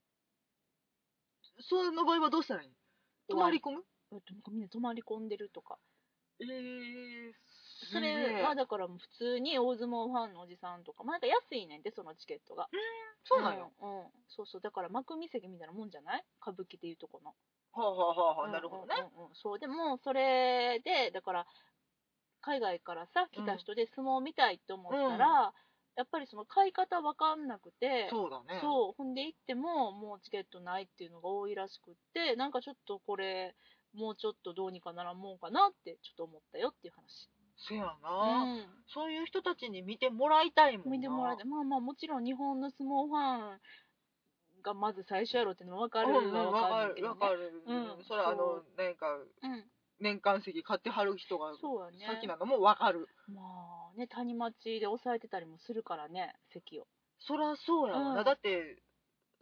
[1.62, 2.69] その場合はどうしたらいい
[3.29, 3.83] 泊まり込む？
[4.51, 5.77] みんな泊まり込んでるとか。
[6.39, 7.33] えー、
[7.85, 12.67] それはだからもう普通に大相撲ファンのおじさんとか、まあ、なんか安いねんで、そのチケットが。
[13.23, 14.05] そうなんよ、うん、うん。
[14.29, 14.61] そうそう。
[14.61, 16.23] だから幕見席みたいなもんじゃない？
[16.41, 17.35] 歌舞伎でいうとこの、
[17.73, 19.29] はあはあはあはあなるほどね、うんうん。
[19.29, 19.59] うんそう。
[19.59, 21.45] でもそれでだから
[22.41, 25.53] 海外からさ来た人で相撲見たいって思ったら、
[25.97, 28.59] やっぱりその買い方わかんなくてそうだね。
[28.61, 28.93] そう。
[28.97, 33.55] ほんで行ってももうチケットないっていうのが多いらしくってなんかちょっとこれ
[33.93, 38.65] もうちょっとどうにかならんもんかなってちょっと思ったよっていう話そやな、うん。
[38.93, 40.91] そういう人たちに見てもらいたいもんな。
[40.91, 43.59] 見てもらえてまあまあもちろん日本の相撲ファン
[44.63, 48.03] がまず最初やろっていうのは分かるうんうんは分かるけど、ね、るわかる、うん。
[48.07, 49.07] それはあのなんか
[49.43, 49.63] うん。
[49.99, 52.05] 年間席買ってはる人がそうやね。
[52.05, 53.07] 先なのもわかる。
[53.33, 53.41] ま
[53.95, 56.85] あね谷町で抑えてたりもするからね席を。
[57.19, 58.23] そりゃそうやわな、うん。
[58.23, 58.77] だって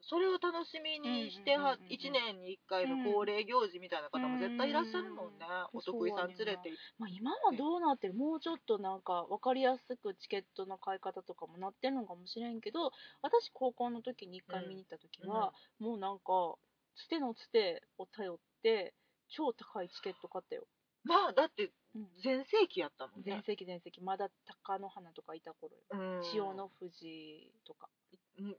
[0.08, 1.98] それを楽しみにしてはうんうんうんうん。
[1.98, 5.80] 1年に1回の恒例行事みたいな方も絶対いらっしゃるもんね、うん。
[5.80, 6.46] お得意さん連れて。
[6.46, 12.91] 行ってまあ、今はどうなってるもうちょっとなんか分かりやすくチケットの買い方とかもなってるのかもしれんけど
[13.22, 16.56] 私高校の時に1回見に行った時は、もうなんか
[16.96, 18.94] つてのつてを頼って
[19.30, 20.68] 超高いチケット買ったよ、
[21.04, 24.02] まあだってうん、全盛期やったもん全ね、盛期全盛期。
[24.02, 24.28] まだ
[24.65, 25.82] 貴乃花とかいた頃よ。
[25.91, 27.88] うん、千代の富士とか。
[27.88, 28.05] うん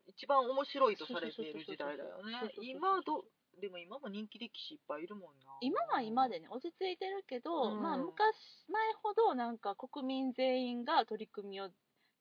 [0.07, 2.53] 一番面白いとされている時代だよね。
[2.63, 3.25] 今ど
[3.61, 8.37] でも今も人気力士いっぱいいるもんな今は今でね落ち着いてるけど、うんまあ昔
[8.69, 11.71] 前ほどなんか国民全員が取り組みを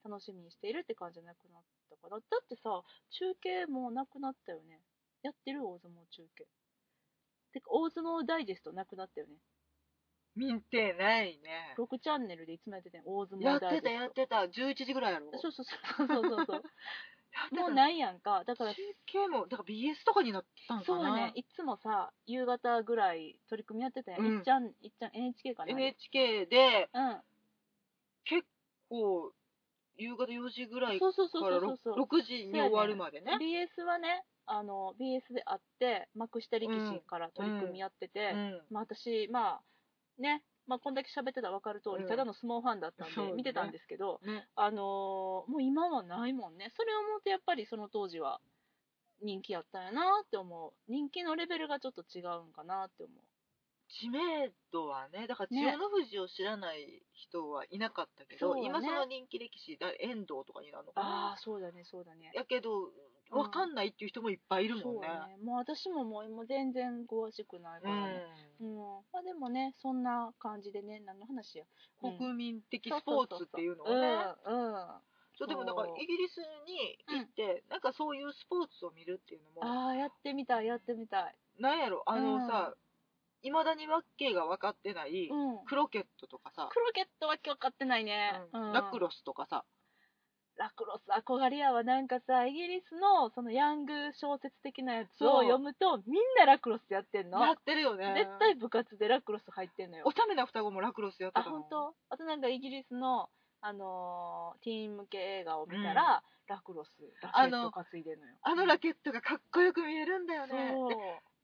[0.04, 4.80] 楽しみにしているって感じじゃなくなったからだってさ中継もなくなったよね
[5.24, 6.46] やってる大相撲中継
[7.52, 9.34] てか大相撲ダイジェストなくなったよね
[10.36, 16.64] 見てないね6チャンネルでいつもやってたよ大相撲ダイジェストやってたやってた11時ぐらいやろそうそうそうそうそうそう
[17.52, 18.44] もうないやんか。
[18.46, 21.00] だから中継もだから BS とかになったんかな。
[21.00, 21.32] そうやね。
[21.36, 24.38] いつもさ夕方ぐらい取り組みやってたやん、うん。
[24.38, 27.18] いっちゃんいっちゃん NHK かな NHK でうん
[28.26, 28.48] 結
[28.90, 29.32] 構
[29.98, 33.38] 夕方4時ぐらいからそうそう 6, 時に終わるまでね。
[33.40, 38.62] BS はねあの BS であって幕下力士から取り組みやってて、うん。
[38.72, 42.10] まあ、私まあねまあ、こんだけ喋ってたら分かる通り、うん。
[42.10, 43.32] ただの相撲ファンだったんそうね。
[43.32, 44.48] で見てたんですけど、ね。
[44.56, 46.72] あのーもう今はないもんね。
[46.76, 48.40] それを思うとやっぱりその当時は
[49.22, 50.92] 人気やったんやなって思う。
[50.92, 53.35] 人気のレベルがちょっと違うんかなって思う
[54.00, 58.68] 知名度はねだから千ね代の富士を知らない人はいなかったけど、そうだね。
[58.68, 61.34] 今その人気歴史だ遠藤とかになるのかあな。
[61.34, 62.32] あそうだねそうだね。
[62.34, 62.92] やけどうん
[63.32, 64.84] 分かんないっていう人もいっぱいいるもんね。
[64.86, 65.38] そうだね。
[65.44, 68.24] もう私ももうもう全然詳しくないかうらね、
[68.62, 68.78] うん。
[69.12, 73.96] まあでもねそんな感じでね何の話やん、国民的スポーツっていうのをね。
[74.46, 74.74] うん。
[74.74, 74.86] うん。
[75.38, 75.98] そうでもだからそう。
[76.00, 79.66] イギリスに行って、なんかそういうスポーツを見るっていうのも。
[79.66, 81.36] ああやってみたいやってみたい。
[81.60, 82.76] なんやろあのさ
[83.46, 85.66] いま、未だにわけが分かってない、うん。
[85.66, 88.68] クロケットとかさ、クロケットは分かってないね、うん。
[88.68, 88.74] うん。
[88.74, 89.64] ラクロスとかさ。
[90.58, 95.44] ラクロス憧れやわなんかさイギリスのそのヤング小説的なやつをそう。
[95.44, 97.42] 読むとみんなラクロスやってんの？
[97.42, 98.14] やってるよね。
[98.16, 100.06] 絶対部活でラクロス入ってんのよ。
[100.08, 101.96] お茶目な双子もラクロスやってあたの本当？
[102.10, 103.28] あとなんかイギリスの
[103.60, 106.90] あのーティーン向け映画を見たら、ラクロス
[107.22, 108.36] ラケット担いでんのよ。
[108.42, 110.72] あのラケットがかっこよく見えるんだよね。
[110.74, 110.90] そう。
[110.90, 110.96] で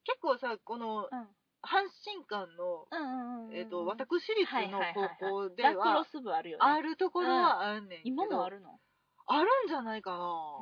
[0.05, 1.27] 結構さこのうん
[1.63, 3.55] 阪神間の、うんうんうんうん。
[3.55, 6.65] えー、と私立の高校でラクロはス部あるよね。
[6.65, 8.79] あるところはあんねんけど、今もあるの？
[9.27, 10.19] あるんじゃないかな、う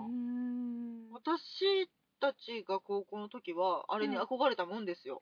[0.09, 1.11] ーん。
[1.11, 5.21] 私たちが高校の時はあれに憧れたもんですよ、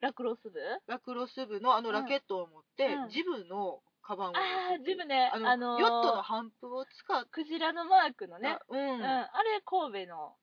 [0.00, 0.58] ラクロス部？
[0.86, 3.08] ラクロス部のあのラケットを持って、うん。
[3.10, 4.90] ジブのカバンを持ああって。
[4.90, 5.30] 自分ね。
[5.34, 8.78] あの、あのーヨットの帆布を使って、クジラのマークのね、うん。
[8.78, 10.34] うん、あれ神戸の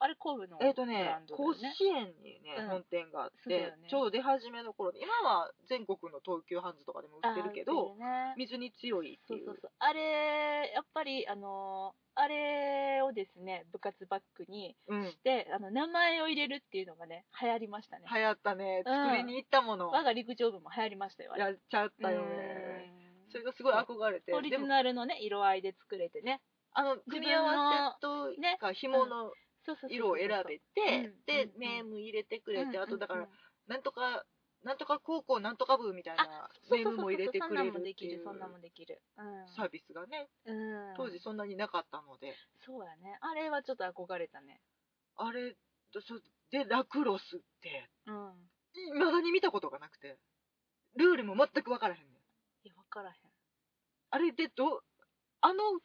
[0.00, 1.20] あれ神戸のえっ、とブね。
[1.28, 2.68] 甲子園にね、うん。
[2.68, 3.88] 本店があって、ね。
[3.88, 8.34] ちょうど出始めの頃で今は全国の東急ハンズとかでも売ってるけど、ね。
[8.38, 9.44] 水に強いっていう。
[9.44, 9.70] うそそうそう。
[9.78, 15.04] あれやっぱりあのーあれをですね部活バッグにうん。
[15.06, 18.82] してあの名前を入れるっていうのがね流行りましたね、流行ったね。
[18.84, 19.06] うん。
[19.06, 22.90] 作りに行ったもの、我が陸上部も流行りましたよやっちゃったよね。
[23.26, 23.32] うん。
[23.32, 24.34] それがすごい憧れて。
[24.34, 26.40] オリジナルのね色合いで作れてね。
[26.72, 29.32] あの組み合わせとねか紐の
[29.64, 31.60] そうそうそうそう色を選べてうんでうん。
[31.60, 33.28] ネーム入れてくれてうんあとだからうん
[33.66, 34.24] なんとか
[34.62, 39.00] なんとか高校なんとか部みたいなネームも入れてくれるそんなんもでっていうきるそんなんもできる。
[39.16, 39.48] うん。
[39.56, 40.28] サービスがね。
[40.44, 40.94] うん。
[40.96, 42.36] 当時そんなになかったので。
[42.66, 43.16] そうやね。
[43.20, 44.60] あれはちょっと憧れたね。
[45.16, 45.56] あれ
[45.92, 46.00] そ
[46.50, 47.88] でラクロスって。
[48.06, 48.50] うん。
[48.74, 50.18] いまだに見たことがなくて。
[50.96, 52.66] ルールも全く分からへんねん。
[52.66, 53.14] いや分からへん。
[54.10, 54.82] あれでど
[55.40, 55.80] あの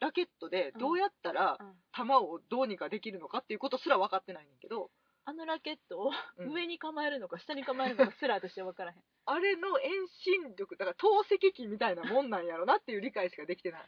[0.00, 1.74] ラケットでどうやったらうん。
[1.92, 4.90] 球をどうにかできるのかっていうことすら分かってないねんけど、
[5.24, 6.52] あのラケットをうん。
[6.52, 8.98] 上に構えるのか下に構えるのかすら私は分からへん。
[9.26, 13.82] あれの遠心力だから透析機みたいなもんなんやろなっていう理解しかできてない。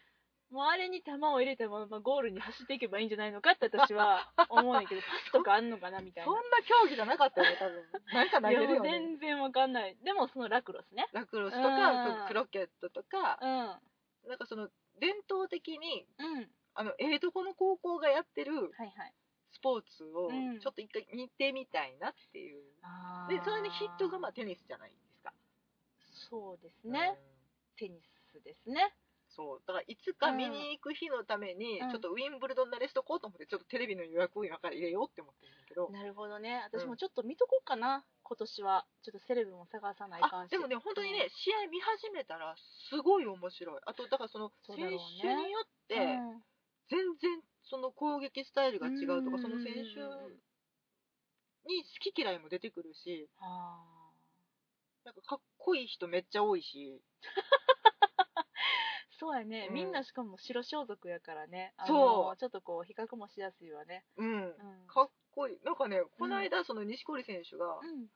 [0.51, 6.31] もうあれに球を入れたままゴールに走っていけばいいんじゃないのかって私は思うんやけど パスとかあんのかなみたいな。
[6.31, 7.89] そんな競技じゃなかったよね多分。
[8.13, 9.97] なんか投げるよね 全然分かんない。
[10.03, 11.09] でもそのラクロスね。
[11.13, 11.65] ラクロスとうん。
[11.65, 14.29] かクロケットとかうん。
[14.29, 14.69] なんかその
[15.01, 16.51] 伝統的にうん。
[16.75, 19.15] あのええとこの高校がやってるはいはい。
[19.53, 20.61] スポーツをうん。
[20.61, 25.33] ちょっと一回見てみたいなっていう、あでそれでヒットがまあテニスじゃないですか。
[26.31, 27.17] そうですね、うん。
[27.77, 28.95] テニスですね
[29.37, 29.63] そう。
[29.67, 31.91] だからいつか見に行く日のために、うん。
[31.91, 35.91] ちょっとウィンブルドン慣れしとこうと思ってちょっとテレビの予約を今から入れようって思ってるんだけど。
[35.91, 36.63] なるほどね。
[36.65, 38.87] 私もちょっと見とこうかな、今年は。
[39.03, 40.55] ちょっとセレブも探さないかんし。
[40.55, 42.55] あでもね本当にね、試合見始めたら
[42.91, 43.81] すごい面白い。
[43.87, 45.23] あとだからその選そうだろうね。
[45.23, 46.45] 手によってうん。
[46.91, 49.43] 全然その攻撃スタイルが違うとかうん。
[49.43, 50.01] その選手
[51.67, 53.79] に好き嫌いも出てくるしあ
[55.05, 57.01] なんかかっこいい人めっちゃ多いし。
[57.01, 57.23] ー
[59.23, 59.75] そうやね、うん。
[59.75, 61.73] みんなしかも白装束やからね。
[61.77, 62.37] あのそう。
[62.39, 64.05] ちょっとこう比較もしやすいわね。
[64.17, 64.35] うん。
[64.35, 64.53] うん。
[64.89, 65.59] かっこいい。
[65.65, 68.09] なんかねこの間その錦織選手がうん。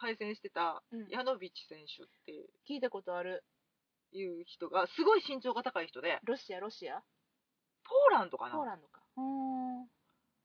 [0.00, 1.06] 対戦してたうん。
[1.10, 2.32] ヤノビッチ選手って
[2.68, 3.44] 聞いたことある。
[4.10, 6.96] いう人がすごい身長が高い人でロシアロシア？
[6.96, 8.56] ポーランドかな。
[8.56, 9.02] ポーランドか。
[9.16, 9.22] うー。
[9.22, 9.80] ん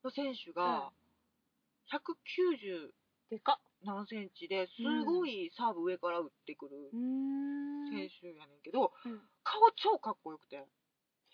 [0.04, 0.92] の選手が
[1.90, 2.92] 190
[3.32, 7.90] でかっ何センチですごいサーブ上から打ってくるうーん。
[7.90, 10.56] 選手やねんけど、うん顔超かっこよくて、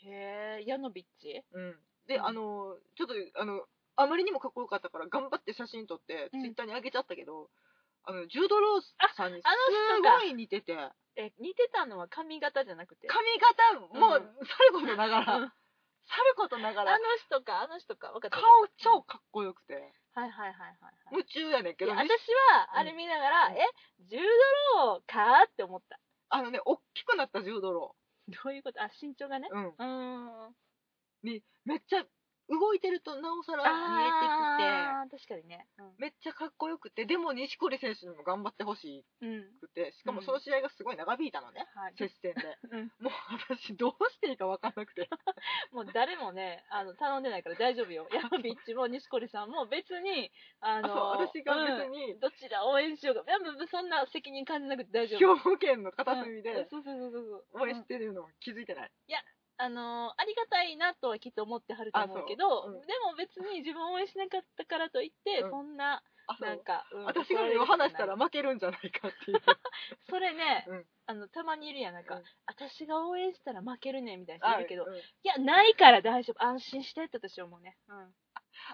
[0.03, 1.43] へえヤノビッチ？
[1.53, 1.75] うん、
[2.07, 2.25] で、うん。
[2.25, 3.61] あのちょっとあの
[3.95, 6.41] あまりにもかっこよかったから頑張って写真撮ってうん。
[6.41, 7.49] ツイッターに上げちゃったけど、
[8.05, 10.19] あのジュード・ロースさんにすああの人が。
[10.19, 10.73] ごい似てて。
[11.15, 13.07] え似てたのは髪型じゃなくて？
[13.07, 14.47] 髪型もうん。
[14.47, 15.51] さることながら、うん。
[16.07, 18.37] さることながあのら人かあの人か分かった。
[18.37, 19.73] 顔分かった超かっこよくて。
[20.15, 21.11] はいはいはいはいはい。
[21.11, 23.53] 夢中やねんけど私はあれ見ながら、うん。
[23.53, 23.67] え
[24.07, 25.99] ジュードローかって思った。
[26.29, 27.95] あのね大きくなった柔道ロ
[28.29, 28.81] どういうこと？
[28.81, 29.51] あ身長がね？
[29.51, 30.55] ー、うん、うーん。
[31.23, 32.05] にめっちゃ
[32.49, 35.67] 動いてるとなおさら見えてあー確かにね。
[35.73, 39.43] きてめっちゃかっこよくてでも錦織選手にも頑張ってほしうん、うん。
[39.61, 42.57] くてしかもその試合がすごい長引いたのね、はい、接戦で。
[42.73, 42.91] うん。
[42.99, 43.13] もう
[43.53, 45.07] 私どうしていいか分かんなくて。
[45.71, 48.07] もう誰もねあの頼んでないから大丈夫よ。
[48.13, 50.31] 山ビッチも錦織さんも別に
[50.61, 52.13] あの私が別に。
[52.13, 53.23] うんどちら応援しようか
[53.67, 55.35] そんな責任感じなくて大丈夫。
[55.37, 56.43] 兵庫県の片隅うん。
[56.43, 57.63] でそうそうそうそう。
[57.63, 58.91] 応援してるのも気づいてない、
[59.59, 62.71] あのありがたいなとはきっと思ってはると思うけどう。
[62.71, 62.81] うん。
[62.81, 65.49] でも別に自分を応援しなかったからといって、うん。
[65.51, 66.01] そんな
[66.39, 69.41] なんか、うん私が目を離したら負けるんじゃないかっていう。
[70.09, 70.85] それね、うん。
[71.07, 72.23] あのたまにいるやんなんか、うん。
[72.45, 74.95] 私が応援したら負けるねんみたいな人いるけど、うん。
[74.95, 76.43] いやないから大丈夫。
[76.43, 77.77] 安心してって私は思うね。
[77.87, 78.13] うん。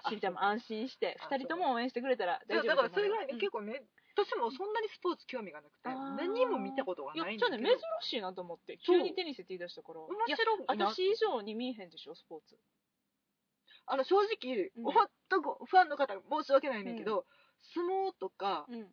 [0.04, 3.82] あしんちゃんも安心してあ2人とも応援してくれたら大丈夫だからそれぐらい結構ね
[4.16, 6.16] 私もそんなにスポーツ興味がなくてあー。
[6.16, 8.98] 何も見たことがいやないんじゃあねだけど珍しいなと思ってそう。
[8.98, 10.00] 急にテニスって言い出したから。
[10.00, 10.30] 面い。
[10.30, 10.78] や白い。
[10.78, 12.56] な私以上に見えへんでしょスポーツ。
[13.86, 14.84] あの正直、うん。
[14.84, 17.26] 本当ごファンの方申し訳ないんだけど、
[17.74, 18.88] 相撲とかうん。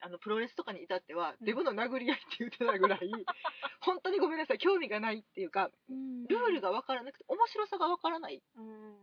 [0.00, 1.46] あのプロレスとかに至っては、うん。
[1.46, 3.00] デブの殴り合いって言ってたぐらい
[3.80, 8.42] 本当にごめんなさい興味がないっていうかルールが分からなくて面白さが分からない。
[8.56, 8.96] うん。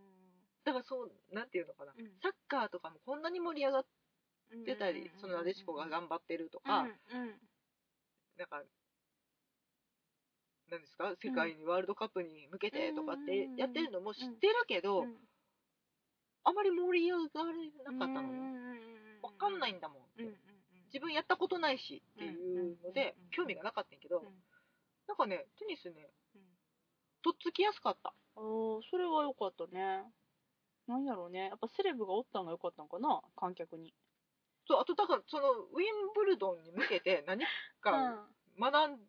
[0.63, 2.17] だからそうなんていうのかな、うん。
[2.21, 3.85] サッカーとかもこんなに盛り上がっ
[4.65, 6.83] てたり、そのなでしこが頑張ってるとか、
[8.37, 8.63] なんか
[10.69, 11.13] なんですか？
[11.21, 15.15] 世界にワールドカップに向けてとかってやってるのも知ってるけど、うん
[16.47, 18.37] あまり盛り上がれなかったのね、
[19.23, 20.37] わ分かんないんだもん、うんうんうん。
[20.93, 24.25] 自分やったことないしっていうので、うん興味がなかったんやけど、うん。
[25.07, 26.41] なんかねテニスねうん。
[27.23, 28.13] とっつきやすかった。
[28.37, 30.05] あーそれは良かったね。
[30.87, 31.49] なんやろうね。
[31.49, 33.21] やっぱセレブがおったんが良かったんかな？
[33.35, 33.91] 観客に
[34.67, 37.45] そうあとだからそのウィンブルドンに向けて 何
[37.81, 38.35] かうん。
[38.59, 38.99] 学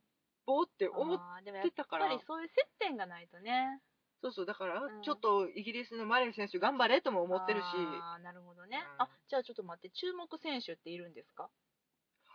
[0.44, 1.18] ぼうって思っ
[1.62, 3.82] てたから、ぱりそういう接点がないとね。
[4.22, 5.02] そうそうだからうん。
[5.02, 7.64] ちょっとイギリスのマレー選手頑張れとも思ってるし。
[7.66, 9.02] あーなるほどね、うん。
[9.02, 11.50] あじゃあちょっと待って注目選手っているんですか？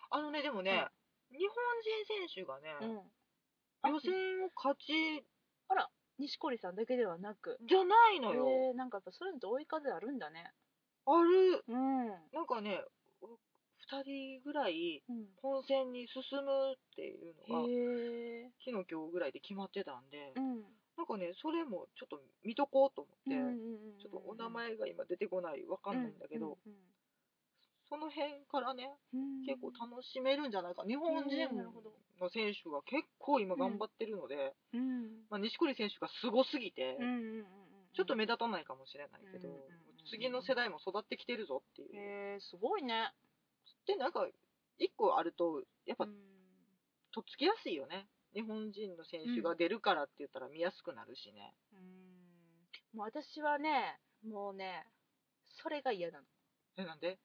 [0.09, 0.87] あのねでもね、
[1.31, 3.11] 日本人選手がね、うん。
[3.83, 5.23] あ予選を勝ち
[6.21, 7.57] 錦織さんだけではなく。
[7.61, 10.53] じゃないのよ、えー、なんかやっぱそういうのって追い風あるんだね。
[11.05, 11.63] ある。
[11.67, 12.83] うん、なんかね
[13.91, 17.67] 2人ぐらいうん、本戦に進むっていうのが
[18.63, 20.63] 昨日今日ぐらいで決まってたんで、うん。
[20.97, 26.73] なんかねそれもちょっと見とこうと思って、うんうんうんちょっとお名前が今出てこないわかんないんだけど、うん
[27.91, 29.19] その辺からねうん。
[29.19, 30.83] うん結構楽しめるんじゃないか。
[30.87, 31.27] 日本人
[32.21, 35.27] の選手が結構今頑張ってるので、うん。
[35.29, 37.45] まあ、錦織選手がすごすぎて、うんうんうんうん
[37.93, 41.95] ちょっと目立たないかもしれないけど、うんうんうん次の世代も育ってきてるぞっていう。
[41.95, 43.13] へえすごいね
[43.91, 44.25] でなんか
[44.79, 46.15] 一個あるとやっぱうん。
[47.13, 48.07] とっつきやすいよね。
[48.33, 52.97] 日本人の選手が出るからって言ったら見やすくなるしね、うん。
[52.97, 54.85] もう私はねもうね
[55.61, 56.25] それが嫌なの。
[56.77, 57.19] えなんで？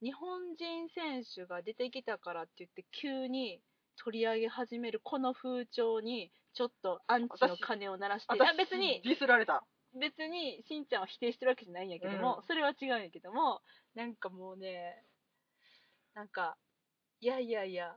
[0.00, 3.60] 日本人選手が出てきたからって言って急に
[4.02, 9.62] 取り上げ始めるこの風潮にちょっとアンチの鐘を鳴らしていや私別にディスられた。
[10.00, 12.42] 別にしんちゃんは否定してるわけじゃないんやけども、うん。
[12.46, 13.60] それは違うんやけども
[13.94, 15.04] なんかもうね
[16.16, 16.56] なんか
[17.20, 17.94] いやいやいや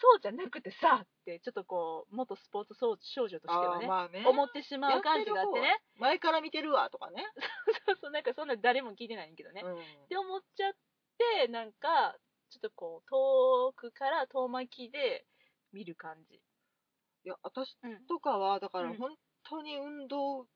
[0.00, 2.96] そうじゃなくてさってちょっとこう元スポーツ少
[3.28, 4.26] 女としてはね,、ね。
[4.26, 5.82] 思ってしまう感じがあってね。
[5.98, 7.26] 前から見てるわとかね、
[7.86, 9.74] そうそうなんかそんな誰も聞いてないんやけどね、うん。
[9.74, 10.72] って思っちゃっ
[11.42, 12.16] てなんか
[12.50, 15.26] ちょっとこう遠くから遠巻きで
[15.72, 16.36] 見る感じ。
[16.36, 16.40] い
[17.24, 18.06] や私うん。
[18.06, 18.96] とかはだからうん。
[18.96, 20.46] 本当に運動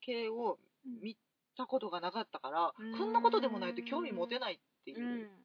[0.00, 1.16] 系をうん見
[1.56, 2.98] たことがなかったから、うん。
[2.98, 5.44] こんなことでもないと興味持てないっていう、うん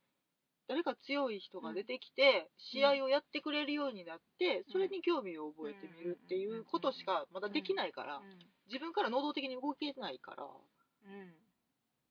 [0.73, 8.21] 誰か強い人が出てきて、試合をやってくれるようになって、それに興味を覚えてみるっていうことしかまだできないから、
[8.65, 11.29] 自分から能動的に動けないから、うん、うん、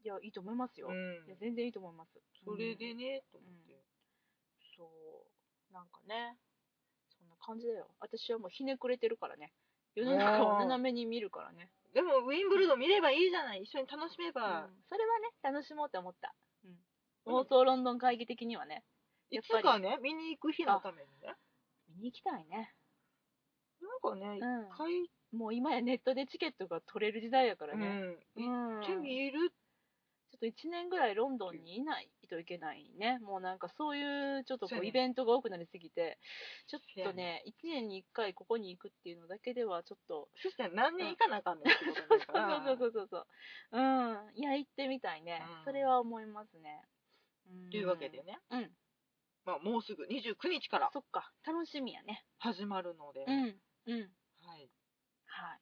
[0.04, 1.26] いやいいと思いますよ、うん。
[1.26, 2.12] いや全然いいと思います。
[2.44, 2.98] それでうん。
[2.98, 3.82] ね、と思って。
[4.76, 5.74] そう。
[5.74, 6.38] なんかね
[7.18, 7.88] そんな感じだよ。
[7.98, 9.52] 私はもうひねくれてるからね。
[9.96, 14.32] 世の中を斜めに見るからね、でも、ウィンブルドン見ればいいじゃない、一緒に楽しめうん。
[14.32, 14.70] ば。
[14.88, 16.34] それはね楽しもうって思った、
[17.26, 18.84] 妄想ロンドン会議的にはね。
[19.30, 19.62] やいっぱり。
[19.62, 21.34] つかね、見に行く日のためにね。
[21.88, 22.74] 見に行きたいね。
[23.80, 24.68] なんかね、一うん。
[24.76, 28.80] 回、もう今やネットでチケットが取れる時代やからね、うん、うん。
[28.80, 29.50] 行ってみる？
[29.50, 33.18] ちょっと1年ぐらいロンドンにいないといけないね。
[33.18, 36.18] もうなんかそういうちょっとこそうイベントが多くなりすぎて、
[36.68, 41.68] ちょっとね、1年に1回ここに行くっていうのだけではちょっと、そしたら何年行かなあかんねん。
[41.68, 41.94] そう
[42.64, 43.26] そうそうそうそう。
[43.72, 44.34] うん。
[44.34, 45.44] いや、行ってみたいね。
[45.58, 45.64] うん。
[45.64, 46.80] それは思いますね。
[47.46, 48.70] うんというわけでね、うん。
[49.44, 51.32] まあ、もうすぐ29日からそっか。
[51.44, 52.24] 楽しみやね。
[52.38, 53.60] 始まるので、うん。
[53.86, 54.10] うん。
[54.40, 54.70] はい、
[55.26, 55.60] はい。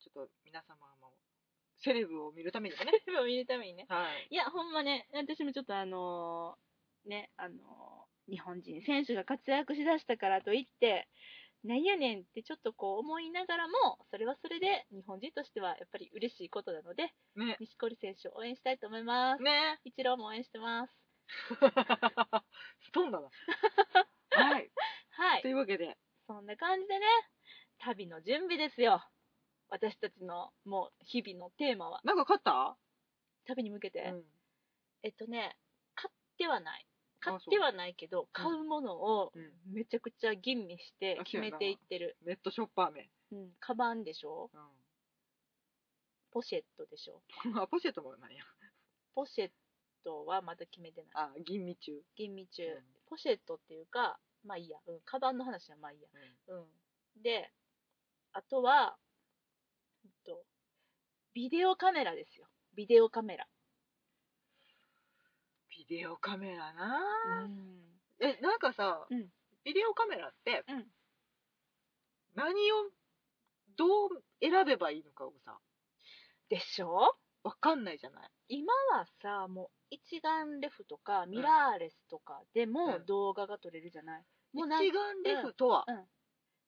[0.00, 1.12] ちょっと皆様も
[1.78, 3.86] セレブを見るためにもね、 でも見るためにね。
[3.88, 11.08] はい、いや、ほんまね、私もちょっとあのーね、あのー日本人選手が活躍しだしたからといって、
[11.64, 19.42] なんやねんってちょっとこう思いながらも、それはそれで日本人としてはやっぱり嬉しいことなので、ね、錦織選手を応援したいと思います。
[19.42, 20.96] ね、一郎も応援してます。
[21.28, 23.28] ストーンだな。
[24.30, 24.70] はい、
[25.10, 25.48] はいと。
[25.48, 25.96] いうわけで、
[26.26, 27.06] そんな感じでね、
[27.78, 29.02] 旅の準備ですよ。
[29.68, 32.76] 私たちのもう日々のテーマは、なんか勝った？
[33.46, 34.02] 旅に向けて。
[34.02, 34.24] うん
[35.04, 35.56] えっとね、
[35.96, 36.86] 買ってはない。
[37.18, 42.16] 買あってはないけど、買うものをうんめちゃくちゃ吟味してあ決めていってる。
[42.22, 43.10] ネットショッパー名。
[43.32, 44.50] うん、カバンでしょ？
[44.54, 44.58] う
[46.30, 47.20] ポシェットでしょ？
[47.70, 48.44] ポシェットもなんや。
[49.14, 49.52] ポシェッ
[50.04, 51.10] トはまだ決めてない。
[51.14, 51.92] あ、吟味中。
[52.16, 54.78] 吟味中、うんポシェットっていうか、まあいいや。
[54.86, 56.08] うん、カバンの話はまあいいや。
[56.48, 57.22] うん。
[57.22, 57.52] で、
[58.32, 58.96] あとは、
[60.04, 60.44] えっと、
[61.34, 62.46] ビデオカメラですよ。
[62.74, 63.46] ビデオカメラ。
[65.68, 68.00] ビデオカメラうな、ん。
[68.20, 69.28] え、なんかさ、うん
[69.64, 70.86] ビデオカメラって、うん
[72.34, 72.88] 何を
[73.76, 74.08] どう
[74.40, 75.58] 選べばいいのかをさ、
[76.48, 77.14] でしょ？
[77.44, 78.30] わかんないじゃない？
[78.54, 83.06] 今はさ、もう一眼レフとかミラーレスとかでもうん。
[83.06, 86.04] 動画が撮れるじゃない、もうなん一眼レフとは、うん。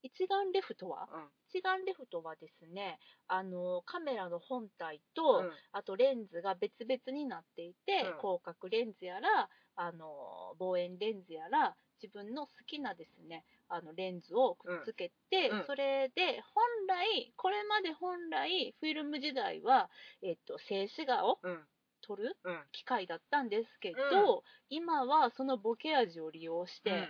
[0.03, 1.07] 一眼レフとは？
[1.13, 1.29] うん。
[1.51, 5.51] 一眼レフとはですね、あの、カメラの本体と、うん。
[5.73, 8.19] あとレンズが別々になっていて、うん。
[8.19, 15.59] 広角レンズやら、あの、望遠レンズやら、自分の好きなですね、あのレンズをくっつけて、うん。
[15.59, 15.65] うん。
[15.65, 19.91] それで本来、これまで本来、フィルム時代は、
[20.23, 21.69] えっと、静止画をうん、
[22.07, 27.09] 撮るうん、機械だったんですけど、今はそのボケ味を利用して、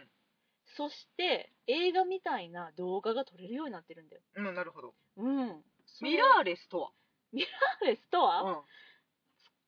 [0.77, 4.23] そして映画みたいな動画が撮れるようになってるんだよ。
[4.37, 4.95] うん、うん、なるほど。
[5.17, 5.63] うん。
[6.01, 8.57] ミラーレスとは、ーレスとは、うん、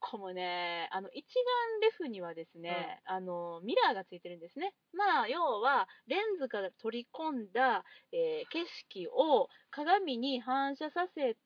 [0.01, 4.74] こもね、あの、一眼レフにはですね、あの、ミラーがついてるんですね。
[4.93, 11.37] まあ、要は、レンズから取り込んだ、えー景色を鏡に反射させて、うん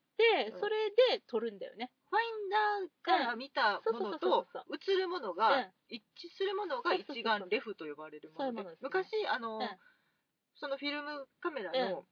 [0.59, 1.91] それで撮るんだよね。
[2.11, 5.37] ファインダーから見たものと映るものうん。
[5.37, 8.77] が一致するものが一眼レフと呼ばれるもので。
[8.81, 9.69] 昔あの、うん。
[10.57, 11.91] そのフィルムカメラうん。
[11.93, 12.07] の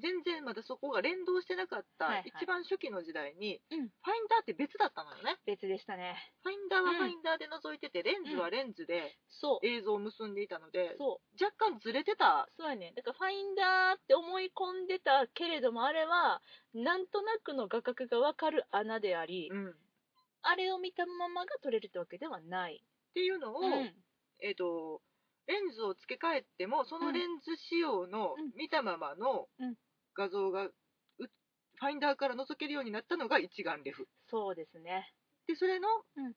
[0.00, 6.16] 全然まだそこが連動してなかったはいはい一番初期の時代にうんファインダーって別だったのよね別でしたね。
[6.42, 9.66] ファインダーはうんファインダーで覗いててレンズはレンズでそう。
[9.66, 11.44] 映像を結んでいたのでそう。
[11.44, 12.92] 若干ずれてたそうやね。
[12.96, 16.42] だからファインダーって思い込んでたけれども、あれは、
[16.74, 19.72] なんとなくの画角がわかる穴であり、うんっ
[20.42, 22.82] あれを見たままが撮れるってわけではない。
[23.12, 23.94] ていうのを、うん。
[24.40, 25.02] えっ、と、
[25.46, 29.74] レンズを付け替えても、そのレンズ仕様のうん見たままのうん
[30.20, 30.72] 画像が、う
[31.18, 34.06] ファインダーから覗けるようになったのが一眼レフ。
[34.28, 35.10] そうですね。
[35.46, 36.34] で、それの、うん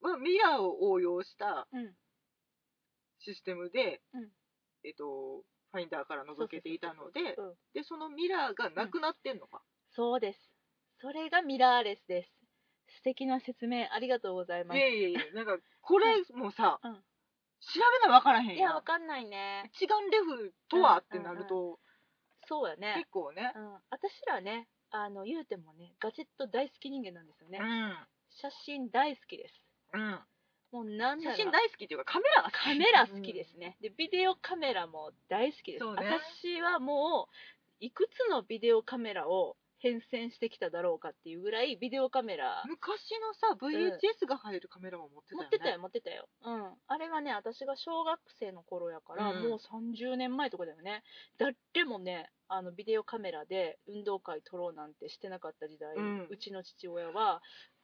[0.00, 1.94] はミラーを応用したうん。
[3.20, 4.28] システムで、うん
[4.84, 9.62] えっ、と、ファインダーから覗けていたので、うんで、そのミラーがなくなってんのか。
[9.96, 10.38] そうです。
[11.00, 12.30] それがミラーレスです。
[12.98, 14.78] 素敵な説明ありがとうございます。
[14.78, 17.02] いやいやいや、なんか、これもさ、うん
[17.64, 18.74] 調べな分からへんいや、やん。
[18.74, 19.70] わかんないね。
[19.72, 21.78] 一眼レフとはってなるうと、
[22.48, 23.10] そうやね結。
[23.10, 23.52] 構ね。
[23.54, 23.72] うん。
[23.90, 27.58] 私らね、あの、言うてもね、ガジェット大好き人間なんですよね。
[28.30, 29.54] 写真大好きです。
[29.92, 30.00] うん。
[30.02, 30.20] うん。
[30.72, 30.86] もう
[31.22, 33.76] 写真大好きっていうかカメラが好きカメラ好きですね。
[33.80, 35.84] で、ビデオカメラも大好きです。
[35.84, 36.02] そうね
[36.42, 45.44] 私はもう、いくつのビデオカメラを変遷してきただろうかっていうぐらい、ビデオカメラ、昔のさ VHS が入るカメラも持ってたよね。
[45.44, 46.28] 持ってたよ、持ってたよ。
[46.42, 46.72] うん。
[46.88, 49.42] あれはね、私が小学生の頃やから、うん。
[49.42, 51.02] もう30年前とかだよね。
[51.36, 51.54] 誰
[51.84, 56.02] もね、あの、ビデオカメラで運動会撮ろうなんてしてなかった時代、うう
[56.34, 57.42] んちの父親は、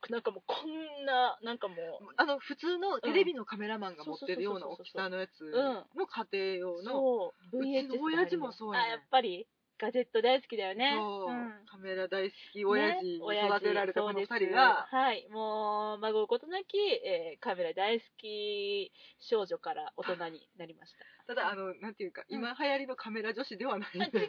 [0.08, 1.78] なんかもうこんな、なんかもう、
[2.16, 5.52] あの普通のテレビのカメラマンが持ってるような大きさのやつん
[5.98, 9.46] の家庭用の、そう、うちの親父もそうやねあ、やっぱり、
[9.80, 10.92] ガジェット大好きだよね。
[10.94, 21.34] そううんカメラ大好き親父に育てられたこの二人が、はい、もう、孫うことなき、えーカメラ大好き少女から大人になりました。
[21.34, 24.26] ただあのなんていうか今流行りのカメラ女子ではないんあ違うねん。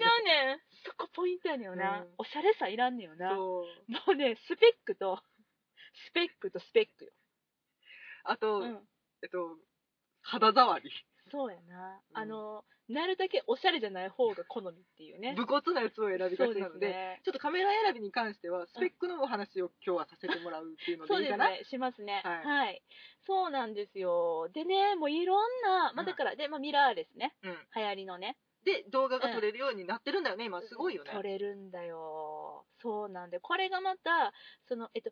[0.86, 2.02] そこポイントやねんよな。
[2.02, 3.34] うんおしゃれさいらんねんよな。
[3.34, 3.66] も
[4.06, 5.20] そううね、スペックと、
[6.08, 7.12] スペックとスペックよ。
[8.24, 8.88] あと、うん
[9.24, 9.58] えっと
[10.22, 10.90] 肌触り
[11.32, 15.34] そうやな、うんあのなるだけおしゃれじゃない方が好みっていうね。
[15.36, 17.22] 武骨なやつを選びがそうでちなのですね。
[17.24, 22.22] ちょっとカメラ選びに関してはスペックのお話を今日はさせてもらうっていうのでそうですいいかな、ねしますね。
[22.24, 22.46] はい。
[22.46, 22.82] はい、
[23.26, 24.50] そうなんですよ。
[24.54, 26.06] でねもういろんな、まあ、うん。
[26.06, 27.34] だから、で、まあ、ミラーレスね。
[27.44, 28.38] うん、流行りのね。
[28.64, 31.12] で動画が撮れるようになってるんだよね、今すごいよね。
[31.12, 32.66] 撮れるんだよ。
[32.82, 34.34] そうなんでこれがまた
[34.68, 35.12] そのえっと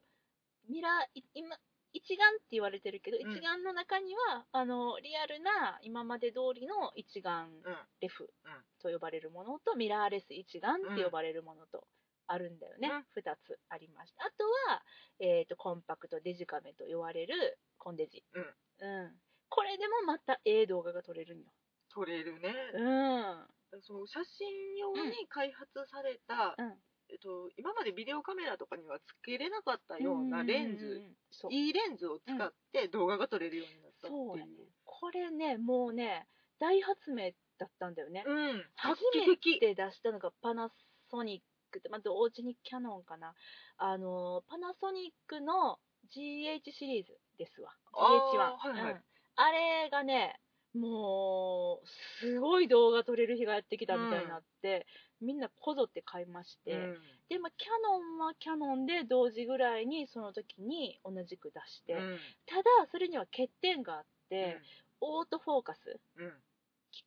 [0.70, 1.58] ミラーい今
[1.94, 3.32] 一眼って言われてるけど、うん。
[3.32, 7.76] 一眼の中にはあのリアルな今まで通りの一眼うん。
[8.02, 8.52] レフうん。
[8.82, 11.88] と呼ばれるものと、ミラーレス一眼って呼ばれるものと
[12.28, 12.98] あるんだよね、うん。
[13.20, 14.26] 2つありました。
[14.26, 14.82] あとは、
[15.20, 18.44] えー、とコンパクトデジカメと言われるコンデジ、うん。
[18.44, 19.12] うん。
[19.50, 21.46] これでもまたええ動画が撮れるんよ。
[21.92, 23.82] 撮れるね、うん。
[23.82, 26.78] その写真用に開発された、うん
[27.12, 31.16] えっと、今までビデオカメラとかにはつけれなかったようなレンズ、うんうんうん。
[31.32, 31.54] そう。
[31.54, 34.28] いいレンズを使って動画が撮れるようになったっていう。
[34.28, 34.52] そうやね。
[34.86, 36.28] これねもうね
[36.60, 39.60] 大発明だったんだよね、うん、画初期め的。
[39.60, 40.72] て出したのがパナ
[41.10, 43.34] ソニックってまずおうちにキャノンかな。
[43.78, 45.80] あのパナソニックの
[46.16, 47.72] GH シリーズですわ。
[47.94, 48.94] GH1 あーはいはい。
[48.94, 49.04] うん。
[49.36, 50.40] あれがね
[50.76, 51.88] もう
[52.20, 54.86] すごい動画撮れる日がやってきたみたいになって、
[55.22, 56.98] みんなこぞって買いまして、うん。
[57.30, 62.18] でもキャノンはキャノンで同時ぐらいにその時に同じく出して、うん。
[62.46, 64.60] ただそれには欠点があって、
[65.02, 66.34] オートフォーカスうん。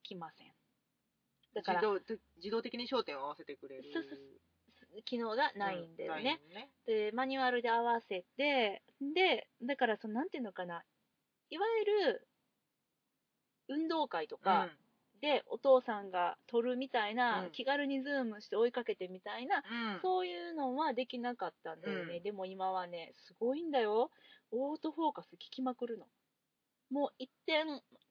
[0.03, 0.53] きません。
[1.55, 3.85] だから自動自動的に焦点を合わせてくれる。
[5.07, 6.71] 機能がないんだよね、ね。
[6.87, 10.83] でマニュアルで合わせてでだからそのなんていうのかな。
[11.51, 12.29] いわゆる
[13.69, 14.71] 運動会とか
[15.23, 17.51] でお父さんが撮るみたいな、うん。
[17.53, 19.63] 気軽にズームして追いかけてみたいな、
[20.03, 22.23] そういうのはできなかったんだよね、うん。
[22.25, 24.11] でも今はねすごいんだよ。
[24.51, 26.07] オートフォーカス効きまくるの。
[26.91, 27.65] もう一点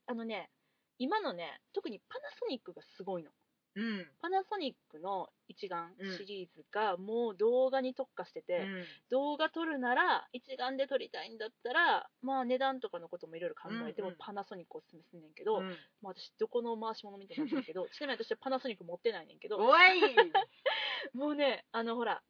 [0.08, 0.50] あのね
[0.98, 3.30] 今のね特にパナソニックがすごいの
[3.76, 4.08] うん。
[4.22, 8.86] パナソニックの一眼うんシリーズがもう動画に特化してて、うん。
[9.10, 15.70] 動画撮るなら一眼で撮りたいんだったらまあ値段とかのこともいろいろ考えてもパナソニックおすすめすんねんけど、うん。
[16.02, 19.58] まあ、私どこの回し物みたいになってるけど ちなみに私はパナソニック持ってないねんけど
[21.14, 22.22] もうねあのほら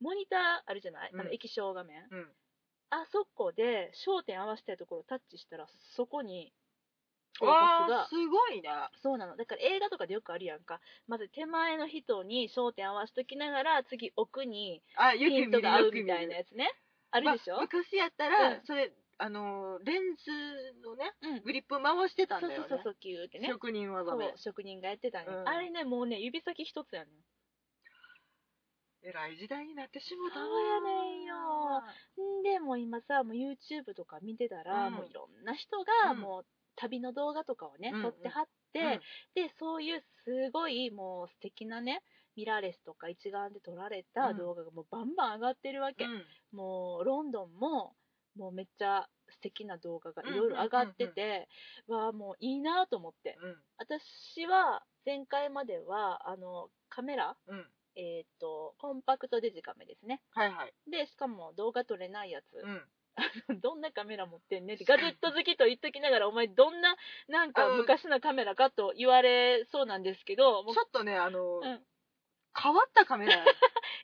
[0.00, 2.06] モニターあるじゃない、あのうん液晶画面。
[2.10, 2.32] うん。
[2.90, 6.52] あそこで焦点合わせたいところをタッチしたらそこに
[7.38, 8.08] フォーカスが。
[8.08, 8.68] すごいね。
[9.02, 9.36] そうなの。
[9.36, 10.80] だから映画とかでよくあるやんか。
[11.06, 16.72] まず手前の人に焦点合わせときながら次奥にあよく見るピントが合うみたいなやつね。
[17.10, 18.60] あるでしょ、まあ昔やったら、うん。
[18.64, 20.30] それあのーレンズ
[20.84, 21.42] のねうん。
[21.42, 22.68] グリップ回してたんそうだよね。
[22.68, 23.48] そうそうそうキューってね。
[23.48, 25.48] 職人技そうで職人がやってたんね、うん。
[25.48, 27.14] あれねもうね指先一つやねん。
[29.08, 31.36] えらい時代になってしもたそうやねんよ。
[32.40, 34.94] んでもう今さもう YouTube とか見てたら、うん。
[34.94, 36.18] もういろんな人がうん。
[36.18, 36.44] もう
[36.76, 39.00] 旅の動画とかをね、うん撮ってはって、うん。
[39.34, 42.02] でそういうすごいもう素敵なね
[42.36, 46.22] ミラーレスとか一眼で撮られた動画がもうバンバン上がってるわけ、うん。
[46.52, 47.94] もうロンドンも
[48.36, 51.48] もうめっちゃ素敵な動画がいろいろ上がってて、
[51.88, 53.36] わあもういいなと思って。
[53.42, 53.56] うん。
[53.78, 57.66] 私は前回まではあのカメラうん。
[57.98, 60.20] えっ、とコンパクトデジカメですね。
[60.32, 60.90] はいはい。
[60.90, 62.82] でしかも動画撮れないやつ、うん
[63.62, 66.96] どんなカメラ持ってんねってガジェット好きと言っときながらお前どんな
[67.28, 71.86] なんか昔のカメラかと言われそうなんですけどもうちょっとねあのーうん。
[72.58, 73.44] 変わったカメラ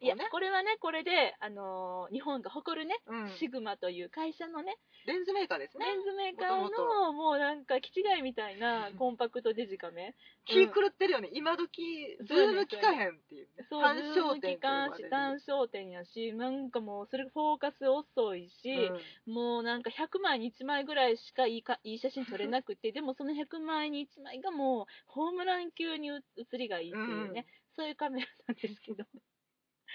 [0.00, 0.28] いやね。
[0.30, 3.30] これはねこれで、あのー日本が誇るね、うん。
[3.38, 4.76] シグマという会社のね
[5.06, 5.86] レンズメーカーですね。
[5.86, 10.14] レンズメーカーのもとももうなんか気違いみたいなコンパクトデジカメ。
[10.44, 11.30] 気狂ってるよね。
[11.32, 13.46] 今時ズーム効かへんっていう。
[13.46, 18.90] ねそう単ズーム焦点効かんし単焦点やしなんかもうそれフォーカス遅いし、
[19.26, 27.74] もうなんか100枚に1枚ぐらいしかいいかいい写真撮れなくてでもその100枚に1枚がもうホームラン級にう写りがいいっていうね、うん。
[27.76, 29.04] そういうカメラなんですけど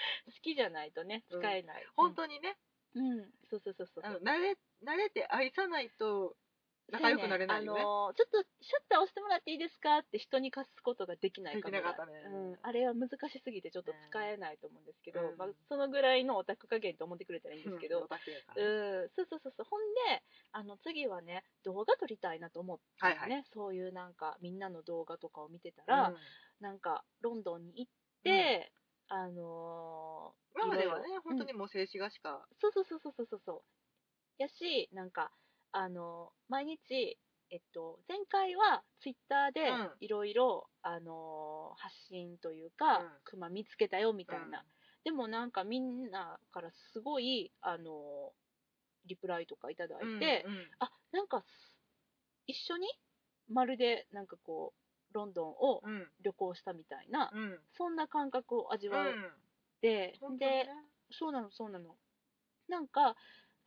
[0.25, 2.57] 好きじゃないとね使えない、本当にね。
[2.95, 3.31] うん、うん。
[3.49, 4.03] そうそうそうそう。
[4.05, 6.35] あの慣れ慣れて愛さないと
[6.91, 7.81] 仲良くなれないよね。
[7.81, 12.23] あのーちょっとシャッター押してもらっていいですかって人に貸すことができないカメラできなかったね。
[12.31, 15.37] うん、あれは難しすぎてちょっと使えないと思うんですけど、うん。
[15.37, 19.65] まあ、そのぐらいのオタク加減と思ってくれたらいいんですけど、うんうん、そうそうそうそう。
[19.69, 20.23] ほんで
[20.53, 22.87] あの次はね動画撮りたいなと思って、ね。
[22.99, 23.43] はいはい。
[23.53, 26.13] そういうなんかみんなの動画とかを見てたら、
[26.61, 27.91] なんかロンドンに行っ
[28.23, 28.71] て、
[29.09, 32.47] あのー今まではいね本当にもう静止画しか。
[32.59, 33.41] そうそうそうそうそうそう。
[33.45, 33.53] そ
[34.39, 35.31] うやしなんか
[35.71, 37.17] あの毎日
[37.49, 39.89] えっと前回はツイッターでうん。
[39.99, 43.07] いろいろあの発信というか、うん。
[43.23, 44.53] クマ見つけたよみたいな、うん。
[45.03, 48.33] でもなんかみんなからすごいあの
[49.05, 50.67] リプライとかいただいて、うんうん。
[50.79, 51.45] あなんか
[52.47, 52.87] 一緒に
[53.49, 56.07] まるでなんかこうロンドンをうん。
[56.23, 57.59] 旅行したみたいな、うん。
[57.77, 59.25] そんな感覚を味わうん。
[59.25, 59.29] っ
[59.81, 60.65] て、本当にね。
[60.65, 60.69] で
[61.11, 61.95] そうなのそうなの。
[62.67, 63.15] なんか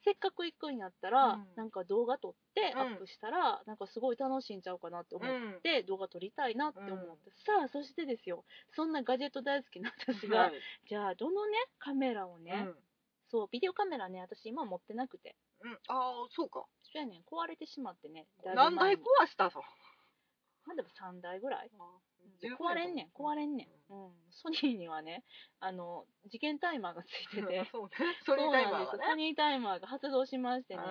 [0.05, 1.47] せっかく行くんやったら、うん。
[1.57, 2.81] なんか動画撮ってうん。
[2.81, 5.61] アップしたら、なんかすごい楽しいんちゃうかなって思っうん。
[5.63, 7.33] て、動画撮りたいなって思って、うん。
[7.45, 10.53] さあそしてですよそんなガジェット大好きな私が、はい。
[10.89, 12.77] じゃあどのねカメラをね、うん。
[13.31, 15.37] そうビデオカメラね私今持ってなくて。
[15.63, 16.65] うん、ああそうか。
[16.83, 19.63] そうやねん壊れてしまってねだいぶ何台壊したの？
[20.71, 21.71] まあでも3台ぐらい。
[22.41, 25.25] 壊れんねん壊れんねん、うん、ソニーにはね
[25.61, 27.69] あの次元タイマーがついてて。
[27.71, 27.91] そうね。
[28.25, 30.83] ソニータイマーソニータイマーが発動しましてね、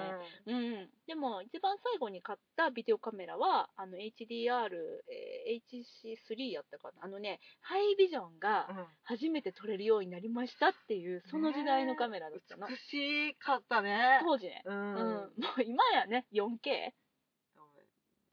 [0.46, 4.70] うん、でも一番最後に買ったビデオカメラはあの HDR、
[5.08, 7.06] えー HC3 やったかな。
[7.06, 8.88] あのねハイビジョンがうん。
[9.04, 14.20] 初めて撮れるようになりましたっていうその時代のカメラだったの、美しかったね。
[14.22, 14.78] 当時ね、ううん。
[14.78, 16.94] ん、もう今やね 4K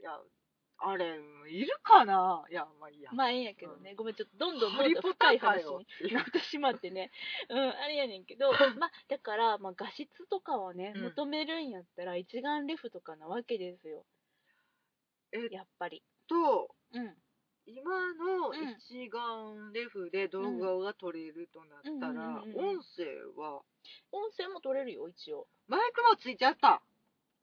[0.01, 0.21] いや
[0.79, 1.19] あれ
[1.49, 2.45] いるかな？
[2.51, 3.11] いやまあいいや。
[3.13, 7.11] まあいいんやけどね、ごめんちょっとどんどんハリポどんどん深い話よに なってしまってね。
[7.49, 11.03] うんあれやねんけど まあだから、まあ、画質とかをねうん。
[11.05, 14.05] 求めるんやったら一眼レフとかなわけですよ。
[15.33, 16.03] えやっぱり。
[16.29, 17.17] とうん。
[17.69, 23.05] 今のうん一眼レフで動画が撮れるとなったら、うんうんうんうん音声
[23.37, 23.63] は？
[24.13, 25.49] 音声も取れるよ一応。
[25.69, 26.83] マイクもついちゃった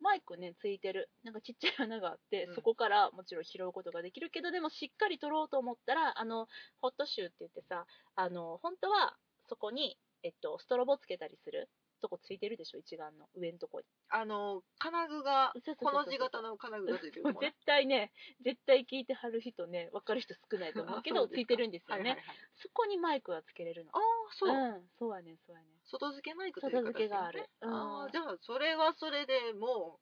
[0.03, 1.09] マイクねついてる。
[1.23, 2.55] なんかちっちゃい穴があって、うん。
[2.55, 6.47] そこからもちろん拾うことができるけどでもしっかり撮ろうと思ったらあの
[6.81, 7.85] ホットシューって言ってさ
[8.15, 9.15] あの本当は
[9.47, 11.69] そこに、えっと、ストロボつけたりする
[12.03, 13.85] とこついてるでしょ一眼の上のとこに。
[14.09, 18.11] あの金具がこの字型の金具がついてる 絶対ね
[18.43, 22.37] 絶対聞いてはる人ね分かる人少ないと思うけど ついてるんですよね、はいはいはい。
[22.55, 23.91] そこにマイクがつけれるの。
[23.95, 24.01] ああ
[24.31, 24.89] そう、ん。
[24.97, 27.39] そうやねそうやね外付けマイクという形外付けがある。
[27.41, 27.73] ねうん。
[27.73, 29.99] ああじゃあそれはそれでも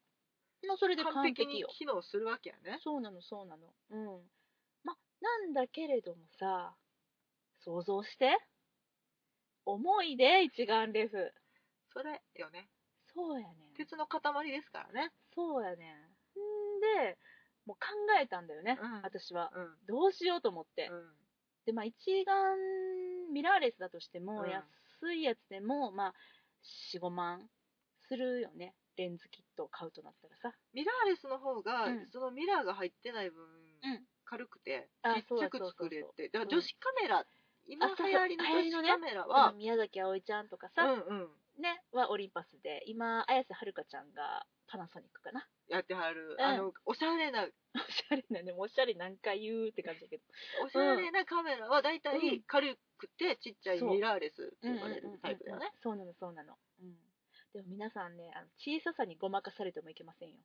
[0.67, 2.79] もうそれでう完完璧に機能するわけやね。
[2.83, 3.73] そうなのそうなの。
[3.89, 4.21] うん。
[4.83, 6.75] まなんだけれどもさ
[7.63, 8.37] 想像して。
[9.65, 11.31] 重いで一眼レフ。
[11.93, 12.67] それよね。
[13.13, 13.73] そうやねん。
[13.75, 15.11] 鉄の塊ですからね。
[15.35, 16.79] そうやねんん。
[17.05, 17.17] で
[17.65, 17.87] もう考
[18.19, 19.01] えたんだよね、うん。
[19.03, 19.51] 私は。
[19.53, 19.85] うん。
[19.87, 21.13] どうしようと思って、うん。
[21.65, 21.93] でまあ一
[22.25, 22.57] 眼
[23.31, 24.49] ミラーレスだとしても、うん。
[24.49, 26.13] 安いやつでもまあ
[26.93, 27.49] 45万
[28.07, 28.75] するよね。
[28.97, 30.55] レンズキットを買うとなったらさ。
[30.73, 32.07] ミラーレスの方が、うん。
[32.11, 34.05] そのミラーが入ってない分、うん。
[34.25, 36.15] 軽くてあちっちゃくそうだ作れそうそう。
[36.15, 37.25] てだからうん女子カメラ、
[37.67, 41.27] 今流行りの流行りのね女子カメラは、宮崎あおいちゃんとかうさ、んうん。
[41.61, 46.45] ねはオリンパスで今綾瀬はるかちゃんがパナソニックかなやってはる、うん。
[46.45, 47.47] あのおしゃれな。
[47.47, 50.23] おしゃれなねもうおしゃれ何回言うって感じだけど。
[50.65, 52.25] おしゃれなカメラはだいたうん。
[52.25, 56.93] い軽くてちっちゃいそうミラーレスって呼ばれるタイプだよね、そうなのそうなの、うん、
[57.53, 60.35] でも皆さんねあの小ささにごまかされてもいけませんよ。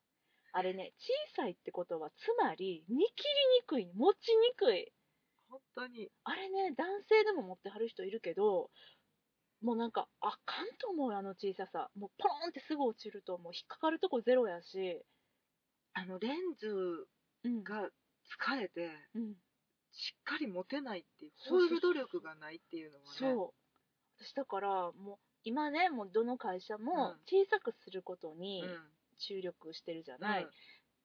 [0.53, 3.03] あれね小さいってことはつまり煮切り
[3.61, 4.93] にくい持ちにくい。
[5.51, 6.09] 本当に。
[6.25, 8.71] あれね男性でも持ってはる人いるけど
[9.63, 11.91] もうなんかあかんと思うよあの小ささ。
[11.99, 15.03] もうポロンってすぐ落ちるともう引っかかるとこゼロやし
[15.99, 17.09] あのレンズ
[17.45, 17.65] うん。
[17.65, 17.89] が
[18.45, 19.35] 疲れてうん。
[19.93, 21.69] しっかり持てないっていうそうそう。
[21.69, 23.09] ホイール努力がないっていうのはね。
[23.19, 23.55] そ
[24.21, 24.25] う。
[24.25, 27.21] 私だからもう今ねもうどの会社もうん。
[27.25, 28.79] 小さくすることにうん。
[29.19, 30.51] 注力してるじゃない、うん。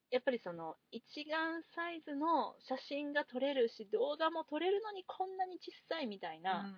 [0.10, 6.76] やっぱりその一眼サイズの写真が撮れるし動画も撮れるのにこんなに小さいみたいな、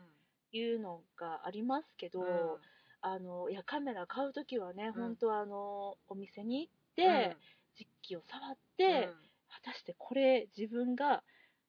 [0.51, 2.27] いうのがありますけど、うん。
[3.01, 5.01] あのいやカメラ買う時はね、うん。
[5.01, 7.31] 本当はあのお店に行っうん。
[7.31, 7.37] て、
[7.77, 9.09] 実機を触って、
[9.49, 11.23] 果たしてこれ自分が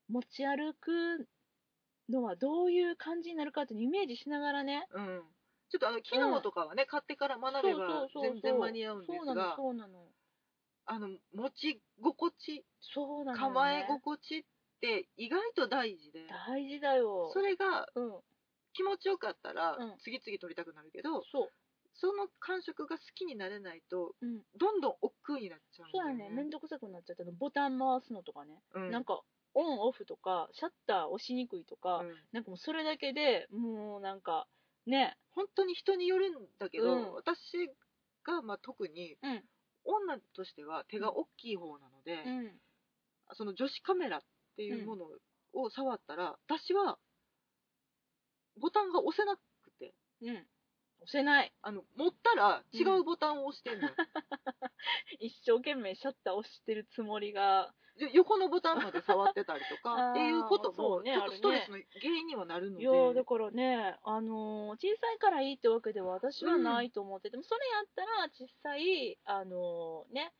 [0.09, 1.29] 持ち歩く
[2.09, 4.87] のはどういう感じになるかっていうイメージしながらね。
[4.93, 5.07] うん。
[5.07, 5.23] うん
[5.71, 10.07] ちょっとあの機能とかはね、買ってから学べば全然間に合うんですそうなのがそうなの。
[10.87, 14.45] あの持ち心地そうなの、ね、構え心地っ
[14.81, 16.29] て意外と大事で。
[16.47, 17.31] 大事だよ。
[17.33, 18.21] それがうん。
[18.75, 19.99] 気持ちよかったらうん。
[19.99, 21.25] 次々撮りたくなるけど、
[21.95, 24.43] その感触が好きになれないとうん。
[24.59, 26.31] どんどん億劫になっちゃうんだそうやね。
[26.31, 28.91] めんどくさくなっちゃったのボタン回すのとかね、うん。
[28.91, 29.21] なんか
[29.55, 32.15] オンオフとかシャッター押しにくいとか、うん。
[32.33, 34.47] なんかもうそれだけでもうなんか
[34.87, 35.17] ね。
[35.33, 37.13] 本当に人によるんだけど、うん。
[37.15, 37.71] 私
[38.25, 39.43] がまあ特にうん。
[39.87, 42.53] 女としては手が大きい方なので、うん。
[43.33, 44.21] その女子カメラっ
[44.57, 45.07] ていうもの
[45.53, 46.99] を触ったら、私は
[48.61, 49.41] ボタンが押せなく
[49.79, 50.47] てうん
[51.05, 51.53] 押せない。
[51.63, 53.95] あの持ったら違うボタンを押してんのよ、
[55.21, 57.75] 一生懸命シャッター押してるつもりが。
[57.97, 70.35] で横のボタンまで触ってたりと あーかっていうことそうもちょっとストレスの原因にはなるので、いやーだからね、あのー小さいからいいってわけでは私はないと思ってても、それやったら実際、あのーね、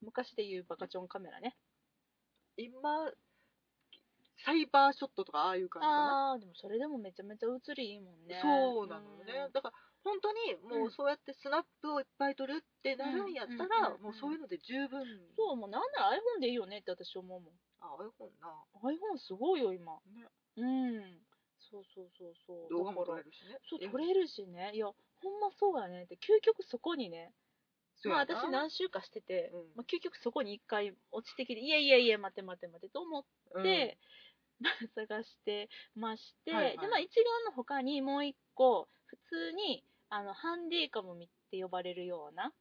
[0.00, 1.56] 昔で言うバカチョンカメラね。
[2.56, 3.12] 今
[4.44, 6.32] サイバーショットとかああいう感じかな。
[6.32, 8.40] あー、でもそれでもめちゃめちゃ映りいいもんね。
[8.40, 9.52] そうなのよね、うん。
[9.52, 15.04] だから本当にもうそうやってスナップをいっぱい撮るってなるんやったうんら、もうそういうので十分。
[15.36, 17.52] そう、もうなんなら iPhone でいいよねって私思うもん。
[17.80, 18.48] あ iPhone な、
[18.82, 20.00] iPhone すごいよ、今。
[20.14, 20.26] ね、
[20.56, 21.18] うん。
[21.70, 22.70] そうそうそうそう。
[22.70, 23.58] 動画も撮れるしね。
[23.68, 24.72] そう、え撮れるしね。
[24.74, 27.32] いや、ほんまそうやねって、究極そこにね、
[28.04, 29.60] まあ私何週かしてて、うん。
[29.74, 33.24] まあ、究極そこに一回落ちてきて、いやいやいや、待て待て待てと思っ
[33.54, 33.62] うん。
[33.62, 34.27] て、まあ
[34.94, 36.78] 探してまして、はいはい。
[36.78, 42.52] で、まあ一眼の他にもう一個、普通に、あの、ハンディカムって呼ばれるような、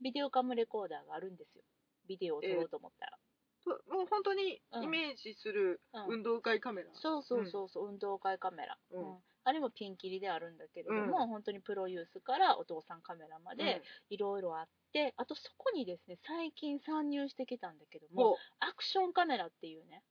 [0.00, 1.64] ビデオカムレコーダーがあるんですよ。
[2.06, 3.18] ビデオを撮ろうと思ったら。
[3.64, 6.06] ともう本当にイメージするうん。
[6.18, 9.18] 運動会カメラ、そうそうそうそう、運動会カメラ、うん。
[9.44, 11.28] あれもピンキリであるんだけれども、うん。
[11.28, 20.02] 本当にプロユースからお父さんカメラまでいろいろあって、あとそこにですね最近参入してきたんだけども、アクションカメラっていうね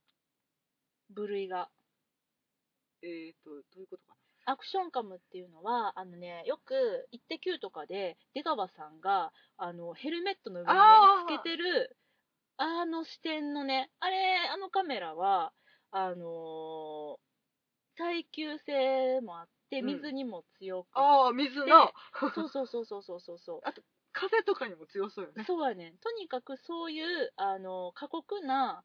[1.10, 1.68] 部類が。
[3.02, 11.96] えっ、とどういうことかアクションカムっていうのはあのねよく「イッテ Q!」とかで出川さんがあのヘルメットの上に、つけてる
[12.56, 15.52] あの視点のねあれあのカメラは
[15.90, 17.26] あのー
[17.98, 19.86] 耐久性もあってうん。
[19.86, 23.38] 水にも強くて、なああ水なそうそうそうそうそうそう。
[23.38, 23.60] そう
[24.12, 25.44] 風とかにも強そうよね。
[25.46, 25.98] そうやねん。
[25.98, 28.82] とにかくそういうあの過酷な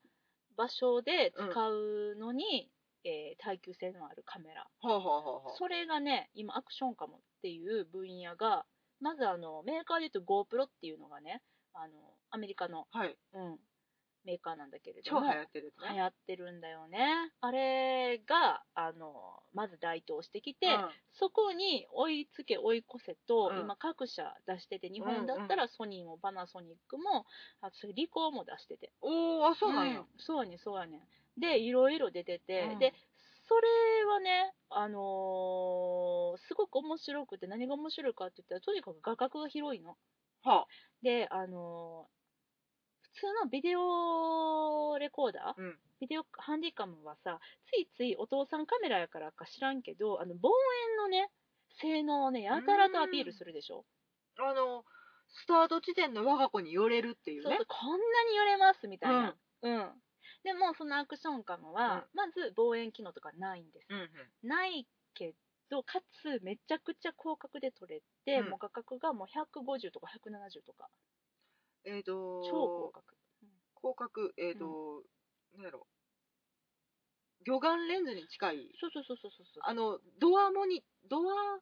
[0.58, 2.70] 場所で使うのに、
[3.04, 4.68] えー耐久性のあるカメラ。
[4.82, 8.66] はあはあそれがね今アクションカムっていう分野が
[9.00, 11.42] まずあのメーカーで言うと GoPro っていうのがね
[11.74, 11.94] あの
[12.30, 13.18] アメリカの、はい。
[13.34, 13.58] うん、
[14.26, 15.90] メーカーなんだけれど超も流行ってるね。
[15.96, 17.32] 流行ってるんだよね。
[17.42, 20.90] あれがあのまず台頭してきて、うん。
[21.14, 23.60] そこに追いつけ追い越せと、うん。
[23.62, 27.26] 今各社出してて日本だったらソニーもパナソニックも
[27.62, 28.92] あとリコーも出してて。
[29.02, 31.40] おおあそうなんや、んそうやねんそうやねん。
[31.40, 32.80] でいろいろ出てて、うん。
[32.80, 32.94] で
[33.48, 39.98] それはねあのーすごく面白くて何が面白いかって言ったらとにかく画角が広いの。
[40.44, 40.68] は
[41.02, 42.21] であのー普
[43.14, 45.78] 通のビデオレコーダー、あうん。
[46.00, 47.40] ビデオハンディカムはさ
[47.70, 51.30] ついついお父さんカメラやからか知らんけどあの望遠のね
[51.80, 53.86] 性能をねやたらとアピールするでしょ。
[54.40, 54.84] あの
[55.30, 57.56] スタート地点の我が子に寄れるっていうね。
[57.56, 57.98] そうこんな
[58.30, 59.36] に寄れますみたいな。
[59.64, 59.92] うん、
[60.44, 64.04] でもそのアクションカムは、まず望遠機能とかないんです、うんう
[64.46, 64.50] ん。
[64.50, 65.36] ないけ
[65.70, 68.50] どかつめちゃくちゃ広角で撮れて、うん。
[68.50, 70.90] もう画角がもう150とか170とか
[71.86, 73.18] えっ、と超広角。
[73.82, 75.04] 広角えっ、と、
[75.58, 75.88] なんやろ
[77.46, 78.70] 魚眼レンズに近い。
[78.80, 81.60] そうそうそうそうそうあのドアモニドア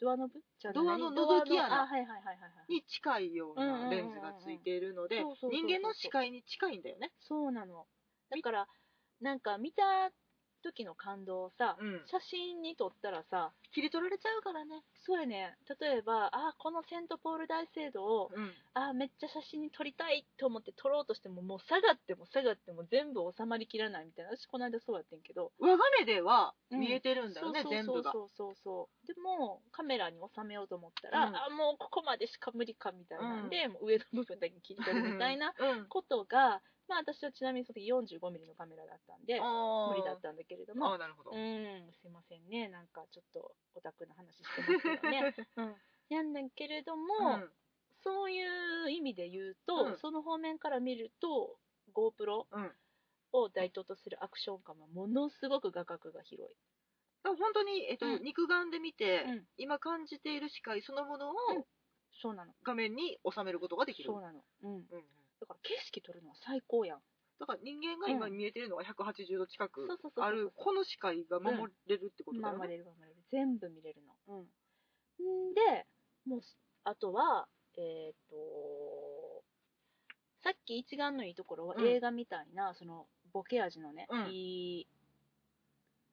[0.00, 0.40] ドアノブ？
[0.74, 1.60] ドアの何覗き穴。
[1.60, 2.72] ドアのあはいはいはいはいはい。
[2.72, 3.90] に近いよううんうんうんうん。
[3.90, 7.12] なレンズがついているので人間の視界に近いんだよね。
[7.20, 7.86] そうなの。
[8.30, 8.68] だから
[9.20, 10.10] なんか見た
[10.62, 12.02] 時の感動をさ、うん。
[12.06, 14.82] 写真に撮ったらさ切り取られちゃうからね。
[15.04, 15.56] そうやね。
[15.80, 18.52] 例えばあこのセントポール大聖堂をうん。
[18.74, 24.30] あめっちゃ写真に撮りたいと思って撮ろうとしてももう下がっても下がっても全部収まりきらないみたいな。
[24.36, 25.52] 私この間そうやってんけど。
[25.58, 26.80] 我が目ではうん。
[26.80, 28.54] 見えてるんだよね、そう全部がそうそうそう。
[28.64, 31.36] そうでもカメラに収めようと思ったら、うん。
[31.36, 35.86] あもうここまでしか無理かみたいなんで、もう上の部分だけ切り取るみたいなうん。
[35.88, 36.60] ことが
[36.92, 42.68] まあ私はちなみにその時 45mm のカメラだったんで無理だったんだけれどあもーなるほど、うんすいませんね。
[42.68, 45.76] なんかちょっとオタクな話してますけどね、 うん、
[46.10, 47.50] なんだけれども、うん。
[48.04, 49.96] そういう意味で言うと、うん。
[49.98, 51.56] その方面から見ると
[51.94, 52.72] GoPro うん。
[53.32, 56.56] を代表とするアクションカムはものすごく画角が広い。
[57.24, 58.22] 本当に、えっとうん。
[58.22, 59.46] 肉眼で見て、うん。
[59.56, 61.64] 今感じている視界そのものをうん。
[62.20, 62.52] そうなの。
[62.62, 64.44] 画面に収めることができる、そうなの。
[64.62, 64.86] うん
[65.42, 67.00] だから景色撮るのは最高やん。
[67.40, 68.36] だから人間が今うん。
[68.36, 73.16] 見えてるのが180度近くそうそうそうそうあるこの視界が守れるってことだよね、守れる守れる。
[73.32, 74.14] 全部見れるの。
[74.28, 75.50] うん。
[75.50, 75.86] んで
[76.24, 76.40] もう
[76.84, 79.42] あとはえっ、と
[80.42, 81.86] さっき一眼のいいところはうん。
[81.86, 84.30] 映画みたいな、そのボケ味のね、うん。
[84.30, 84.86] いい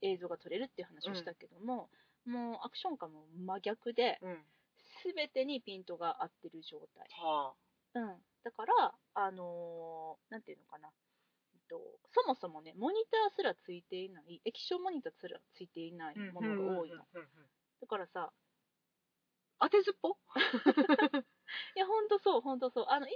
[0.01, 1.89] 映像が撮れるっていう話をしたけども、
[2.25, 4.38] もうアクションカム真逆でうん。
[5.15, 7.07] 全てにピントが合ってる状態。
[7.21, 7.53] は
[7.95, 10.89] うん、だから、あのーなんていうのかな、
[11.53, 11.81] えっと、
[12.13, 16.97] そもそもね、モニターすらついていない、液晶モニターすらついていないあものが多いの。
[17.81, 18.31] だからさ、
[19.59, 20.17] 当てずっぽ？
[21.76, 22.86] いや、ほんとそう、ほんとそう。
[22.89, 23.14] あの、一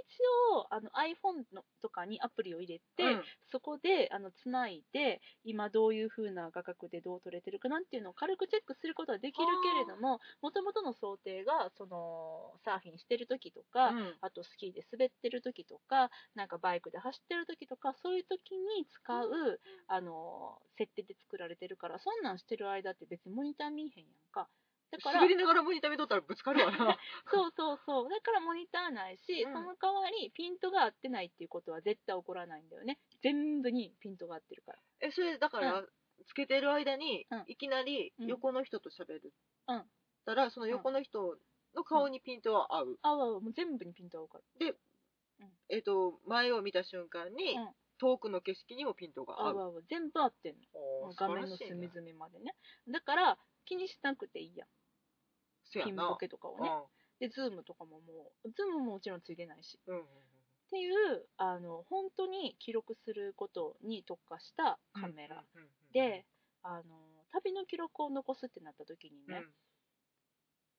[0.52, 3.24] 応、あの、iPhone のとかにアプリを入れて、うん。
[3.46, 14.20] そこで、あの、つないで、今どういう風な画角でどう撮れてるかなっていうのを軽くチェックすることはできるけれども、もともとの想定が、その、サーフィンしてる時とか、うん。
[14.20, 24.48] あとスキーで滑ってる時とか、なんかバイクで走ってる時とか、そういう時に使う、あの、設定で作られてるから、そんなんしてる間って別にモニター見えへんやんか。
[24.90, 26.98] だから、滑りながらモニター見とったらぶつかるわな
[27.30, 28.08] そうそうそう。
[28.08, 32.98] だからモニターないし、うんその代わりピントが合ってないっていうことは絶対起こらないんだよね。
[33.22, 34.78] 全部にピントが合ってるから。
[35.00, 35.84] えそれだから、
[36.26, 39.32] つけてる間に、うんいきなりうん横の人と喋る、
[39.68, 39.90] うん
[40.24, 41.38] たらその横の人
[41.74, 44.74] の顔にピントは合う、ああ、もう全部にピントが合うから。
[45.68, 49.84] えっ、と前を見た瞬間に、うん遠くの景色にもピントが合う合う合う。
[49.88, 51.14] 全部合ってんの。
[51.14, 52.54] 画面の隅々までね。
[52.88, 54.68] だから気にしなくていいやん。
[55.64, 56.70] せやなピンボケとかをね。
[57.20, 59.78] で、ズームとかももう、ズームももちろんついてないし。
[59.86, 60.06] うんうんうん
[60.66, 65.44] っていう、あの、本当に記録することに特化したカメラ。
[65.54, 66.26] うんうんうんで、
[66.64, 66.82] あの、
[67.30, 69.54] 旅の記録を残すってなった時にね、うん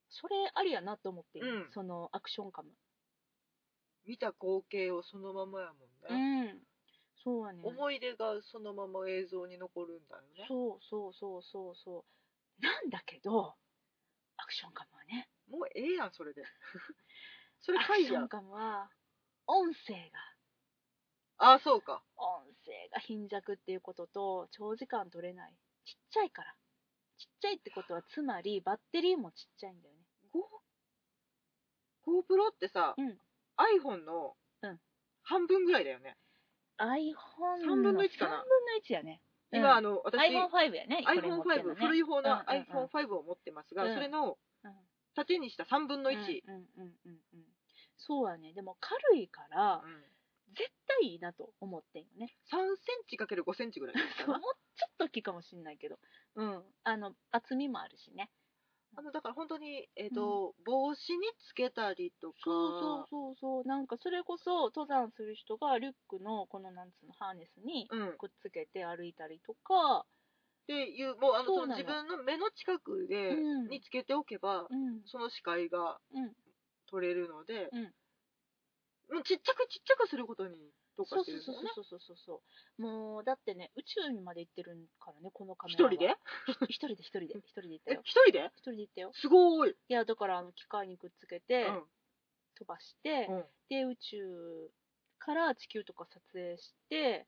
[0.09, 2.69] それありやなと思ってうんそのアクションカム。
[4.05, 5.73] 見た光景をそのままやも
[6.09, 6.59] うんね、ん。
[7.23, 7.61] そうやね。
[7.63, 12.03] 思い出がそのまま映像に残るんだよねそうそうそうそうそう。
[12.59, 13.55] なんだけど、
[14.37, 16.43] アクションカムはね、もうええやんそれで。
[17.61, 18.89] それアクションカムは、
[19.47, 20.19] 音声が、
[21.37, 22.03] ああそうか。
[22.15, 25.55] 音声が貧弱っていうことと、長時間取れない。
[25.85, 26.55] ちっちゃいから。
[27.17, 30.05] ちっちゃいってことは、つまり、バッテリーもちっちゃいんだよね。
[30.31, 30.63] Go-
[32.05, 33.19] GoPro ってさ、うん。
[33.57, 34.81] iPhone のうん。
[35.23, 36.17] 半分ぐらいだよね、
[36.77, 38.37] iPhone の三分の一かな。
[38.37, 39.21] 3分の1やね。
[39.51, 41.03] 今あの、の私 iPhone5 やね。
[41.05, 41.75] これ持ってんの iPhone5、ね。
[41.79, 42.85] 古い方のうんうんうん。
[42.85, 43.93] iPhone5 を持ってますが、うん。
[43.93, 44.71] それのうん。
[45.15, 47.11] 縦にした3分の1、うんうんうんうん。
[47.33, 47.45] うん
[47.97, 48.53] そうやね。
[48.53, 50.03] でも軽いからうん。
[50.55, 52.33] 絶対いいなと思ってんよね。
[52.51, 53.95] 3センチかける5センチぐらい。
[54.25, 54.39] そうもう
[54.75, 55.99] ちょっと大きいかもしんないけど。
[56.35, 56.63] うん。
[56.83, 58.29] あの厚みもあるしね
[58.97, 62.35] あのだから本当に、えーと帽子につけたりとか。
[62.45, 63.67] そうそうそうそう。
[63.67, 70.05] なんかそれこそ登山する人がリュックのこのなんつうのハーネスにうん、っくっつけて歩いたりとか。
[70.67, 71.75] ていうもうあのその。
[71.75, 73.67] 自分の目の近くで、うん。
[73.67, 75.01] につけておけばうん。
[75.05, 76.33] その視界がうん。
[76.87, 77.83] 取れるので、うん。
[79.15, 81.69] もうちっちゃくちっちゃくすることに特化そうしてるんだよね。
[81.75, 82.41] そうそうそうそうそ
[82.77, 82.81] う。
[82.81, 85.91] もうだってね宇宙にまで行ってるからねこのカメ一ラは。
[85.91, 86.15] 人で？
[86.67, 87.25] 一人で一人で。
[87.27, 88.51] 一人で 行ったえよ一人で？
[88.55, 89.11] 一人で行ったよ。
[89.13, 91.83] すごい、いやだからあの機械にくっつけうてん。
[92.55, 94.71] 飛ばして、うん、はで宇宙
[95.19, 97.27] から地球とか撮影して、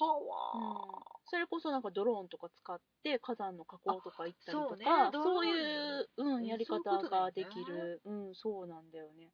[0.00, 1.02] わ
[1.32, 4.76] それこそなんかドローンとか使って火山の火口とか行ったりとか
[5.12, 5.50] そうね。
[5.50, 8.02] いう、うん、うんやり方ができる。
[8.04, 9.30] うんそうなんだよね。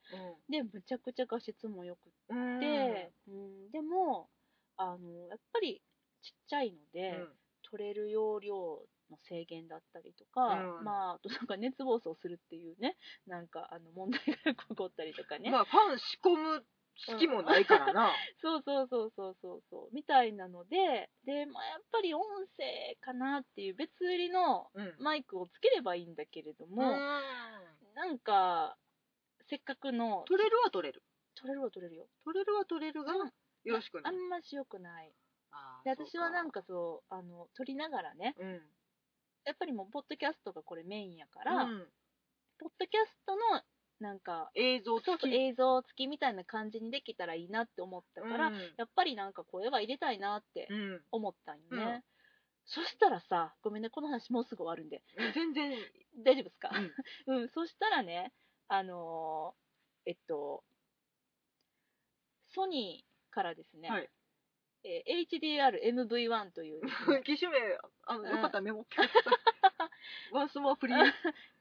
[0.49, 3.71] ーでむちゃくちゃ画質もよくうんって、うん。
[3.73, 4.29] でも
[4.77, 5.83] あのやっぱり
[6.23, 7.29] ちっちゃいので、うん。
[7.69, 8.55] 撮れる容量
[9.11, 10.85] の制限だったりとか、うん。
[10.85, 12.97] まああとなんか熱暴走するっていうね
[13.27, 16.65] なんかあの問題が起こったりとかね、まあファン仕込む
[17.07, 19.95] 隙もないからな、そうそうそうそうそうそう。
[19.95, 22.23] みたいなのでで、まあ、やっぱり音
[22.57, 24.95] 声かなっていう別売りのうん。
[24.99, 26.83] マイクをつければいいんだけれども、
[27.95, 28.77] なんか
[29.49, 31.03] せっかくの取れるは取れる。
[31.35, 32.07] 取れるは取れるよ。
[32.25, 33.33] 取れるは取れるが、うん。
[33.65, 34.13] よろしくない。
[34.13, 35.13] あんましよくない。
[35.85, 38.61] で私はなんかかそうあの撮りながらねうん。
[39.45, 41.89] やっぱりもうポッドキャストがこれメインやから、うん。
[42.59, 43.63] ポッドキャストの
[44.01, 45.07] なんか映像付き。
[45.07, 48.55] そうそう映像付きみたいな感じにできたらいいなって思ったから、うん。
[48.77, 51.03] やっぱりなんか声は入れたいなってうん。
[51.11, 52.05] 思ったんよね、うん。
[52.67, 55.03] そしたらさごめんねこの話もうすぐ終わるんで。
[55.35, 55.77] 全然
[56.25, 56.71] 大丈夫ですか？
[57.27, 58.33] うん、 そしたらね
[58.69, 60.65] あのーえっと
[62.55, 64.09] ソニーからですね、はい
[64.85, 66.85] えー HDR-MV1 という。
[66.85, 66.91] ね、
[67.25, 67.59] 機種名
[68.07, 69.21] あのうんよかったらメモってくださ
[70.31, 71.13] いワンスモアプリー。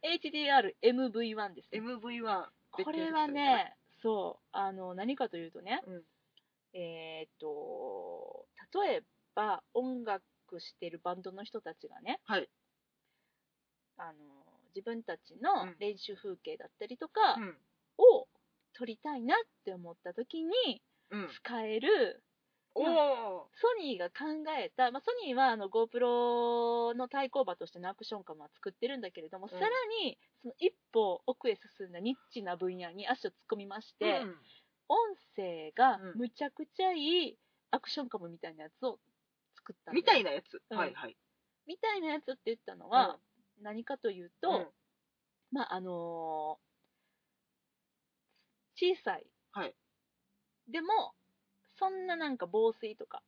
[0.82, 1.80] HDR-MV1 ですね。
[1.82, 4.48] MV1 これはねそう。
[4.52, 6.06] あの何かというとねうん。
[6.74, 8.48] えーっと
[8.84, 9.04] 例え
[9.34, 10.24] ば音楽
[10.60, 12.50] してるバンドの人たちがねはい。
[13.98, 14.46] あの
[14.76, 15.76] 自分たちのうん。
[15.80, 17.58] 練習風景だったりとかうん。
[17.98, 18.28] を
[18.74, 21.30] 撮りたいなって思った時にうん。
[21.30, 22.22] 使える
[23.56, 29.60] ソニーが考えた、まあ、ソニーはあの GoPro の対抗馬としてのアクションカムは作ってるんだけれども、うん。
[29.60, 29.70] さら
[30.06, 34.36] にその一歩奥へ進んだニッチな分野に足を突っ込みまして、うん。
[34.90, 34.98] 音
[35.36, 36.20] 声がうん。
[36.20, 37.38] むちゃくちゃいい
[37.72, 39.00] アクションカムみたいなやつを
[39.56, 40.62] 作ったみたいなやつ。
[40.70, 40.78] うん。
[40.78, 41.18] はいはい。
[41.66, 43.18] みたいなやつって言ったのは、
[43.62, 44.72] 何かというと、
[45.52, 46.68] まああのー
[48.80, 49.76] 小さい、はい。
[50.68, 50.88] でも
[51.80, 53.22] そんななんか防水とか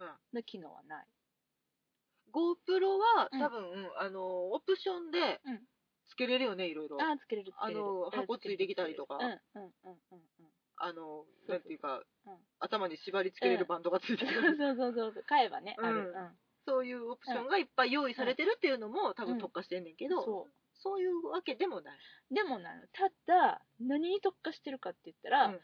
[0.00, 0.08] うん。
[0.34, 1.06] の機能はない、
[2.32, 3.40] GoPro はうん。
[3.40, 5.60] 多分、あのオプションでうん。
[6.06, 7.80] つけれるよねいろいろああつけれるつけれる。
[7.80, 9.16] あのうん箱ついてきたりとか。
[9.16, 10.50] うんうんうんうんうん。
[10.76, 12.36] あのそうなんていうか、うん。
[12.58, 16.38] 頭に縛り付けれるバンドがついてそうる、そうそうそう買えばね、ある、うん。
[16.66, 20.48] そういうオプションがいっぱい用意されてるっていうのも多分特化してんねんけど、そ
[20.82, 21.94] そういうわけでもない。
[22.30, 22.82] うでもなの。
[22.92, 25.58] ただ何に特化してるかって言ったら、もの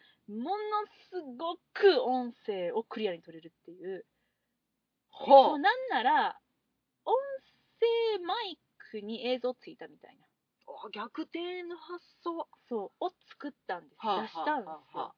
[1.11, 4.05] すごく音声をクリアに取れるっていう。
[5.29, 5.59] もほう。
[5.59, 6.41] なんなら
[7.05, 7.15] 音
[7.81, 8.59] 声マイ
[8.91, 10.27] クに映像ついたみたいな。
[10.87, 12.49] う逆転の発想。
[12.69, 15.15] そうを作ったんです、はあ出したんですよ、はあはあ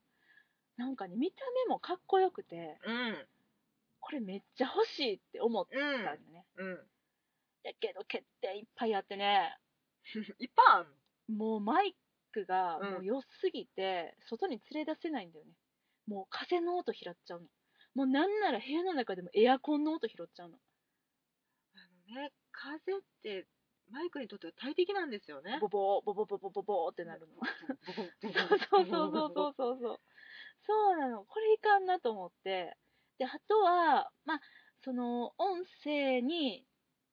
[0.75, 3.27] なんかね見た目もかっこよくてうん。
[3.99, 6.75] これめっちゃ欲しいって思ったうんんだね、うん。
[7.63, 9.55] だけど欠点いっぱいあってね
[10.39, 10.87] いっぱいあん
[11.35, 11.95] のもうマイ
[12.31, 12.93] クがうん。
[12.93, 15.51] もう良すぎて外に連れ出せないんだよね。
[16.07, 17.47] もう風の音拾っちゃうの。
[17.95, 20.57] もうなんなら部屋の中でもエアコンの音拾っちゃうの。
[21.75, 21.79] あ
[22.15, 23.47] のね、風って
[23.91, 25.59] マイクにとっては大敵なんですよね。
[25.61, 27.35] ボボーボボボボボボーってなるの。
[28.21, 29.99] そうそうそうそうそうそうそう
[30.65, 32.75] そうなのこれいかんなと思って
[33.17, 34.41] であとはまあ
[34.83, 36.65] その音声に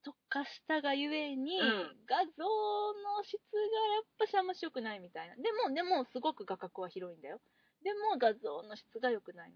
[0.03, 1.97] 特化したがゆえに、うん。
[2.07, 3.61] 画像の質が
[3.95, 5.37] やっぱしあんまし良くないみたいな。
[5.37, 7.41] でもでもすごく画角は広いんだよ。
[7.83, 9.53] でも画像の質が良くない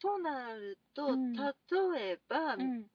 [0.00, 1.32] となると、うん。
[1.34, 2.86] 例えば、のうん。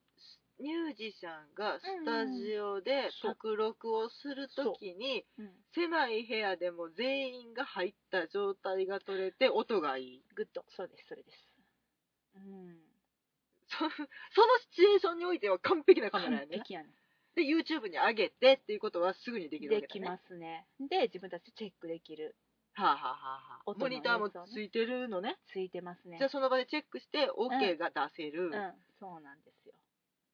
[0.60, 5.44] ミュージシャンがスタジオで卓録をするときに、う。
[5.44, 10.24] ん狭い部屋でも全員が入った状態が取れて音がいい。
[10.36, 10.64] Good。
[10.70, 11.52] そうですそれです。
[12.36, 12.91] うん
[13.72, 16.48] そ そのシチュエーションにおいては完璧なカメラやね。
[16.48, 16.90] 完璧やね
[17.36, 20.12] で、YouTube に上げてっていうことはすぐにできるわできけだね。
[20.12, 22.36] ますねで自分たちでチェックできる
[22.74, 25.38] はあ、はあはあはモニターもついてるのね。
[25.48, 28.48] ついてますねじゃあその場でチェックして OK が出せる。
[28.48, 28.52] うん、
[29.00, 29.74] そうなんですよ。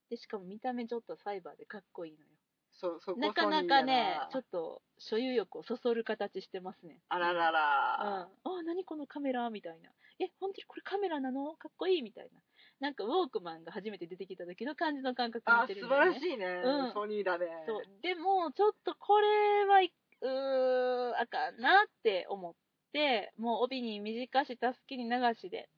[0.10, 2.28] で、しかも見た目ちょっとサイバーでかっこいいのよ。
[2.74, 7.02] そ、そこなかなかね、ちょっと所有欲をそそる形してますね。
[7.10, 7.54] あららうん。
[7.54, 8.22] ら。
[8.22, 8.30] あ、
[8.64, 9.50] 何このカメラ？
[9.50, 9.90] みたいな。
[10.20, 11.56] え、本当にこれカメラなの？
[11.56, 12.02] かっこいい？
[12.04, 12.40] みたいな。
[12.80, 16.20] なんかウォークマンが初めて出てきた時の感じの感覚に似あ、てる素んだよね。
[16.20, 16.46] 晴らしいね。
[16.64, 17.48] うんソニーだね。
[17.66, 17.84] そう。
[18.02, 22.54] でも、ちょっとこれはい、うー、あかんなって思っ
[22.94, 25.70] て、もう帯に短し、たすきに流しで。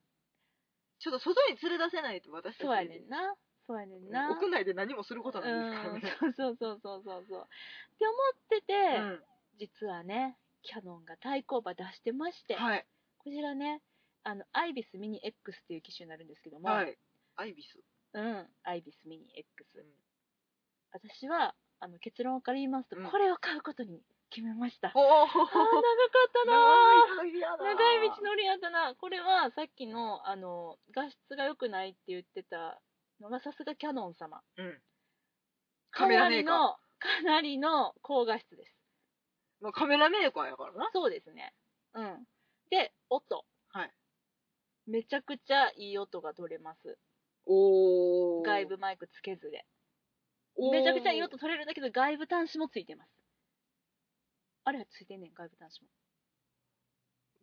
[0.99, 2.67] ちょっと外に連れ出せないと私たち。
[2.67, 3.35] そうやねんな。
[3.65, 4.31] そうやねんな。
[4.31, 6.01] 屋内で何もすることないですからね。
[6.23, 7.47] うん、そうそうそうそうそう。
[7.47, 9.23] って思ってて、うん
[9.59, 12.85] 実はね、キャノンが対抗馬出してまして、はい。
[13.17, 13.81] こちらね、
[14.29, 16.95] あの、アイビスミニ X っていう機種になるんですけども、はい。
[17.35, 17.79] アイビス。
[18.13, 19.45] うん、アイビスミニ X。
[19.75, 19.85] うん
[20.91, 24.01] 私は、あの、結論から言いますと、うんこれを買うことに
[24.31, 24.91] 決めました。
[24.95, 25.27] おお。
[25.27, 25.45] 長かっ
[26.33, 26.57] たな
[27.19, 28.95] 長いやー長い道のりやったな。
[28.95, 32.81] これはさっきの、あの、画質が良くないって言ってた
[33.21, 34.41] のが、さすがキャノン様。
[34.57, 34.81] うん。
[35.91, 36.55] カメラメーカー。
[36.99, 38.75] かなりの、かなりの高画質です。
[39.61, 40.89] まあ、カメラメーカーやからな。
[40.91, 41.53] そうですね。
[41.93, 42.25] うん。
[42.71, 43.45] で、音。
[43.69, 43.93] はい。
[44.89, 46.97] めちゃくちゃいい音が取れます。
[47.45, 48.45] おー。
[48.45, 49.65] 外部マイクつけずで。
[50.71, 53.09] めちゃくちゃいい音取れるんだけど、外部端子もついてます。
[54.65, 55.87] あれついてんねん、外部端子も。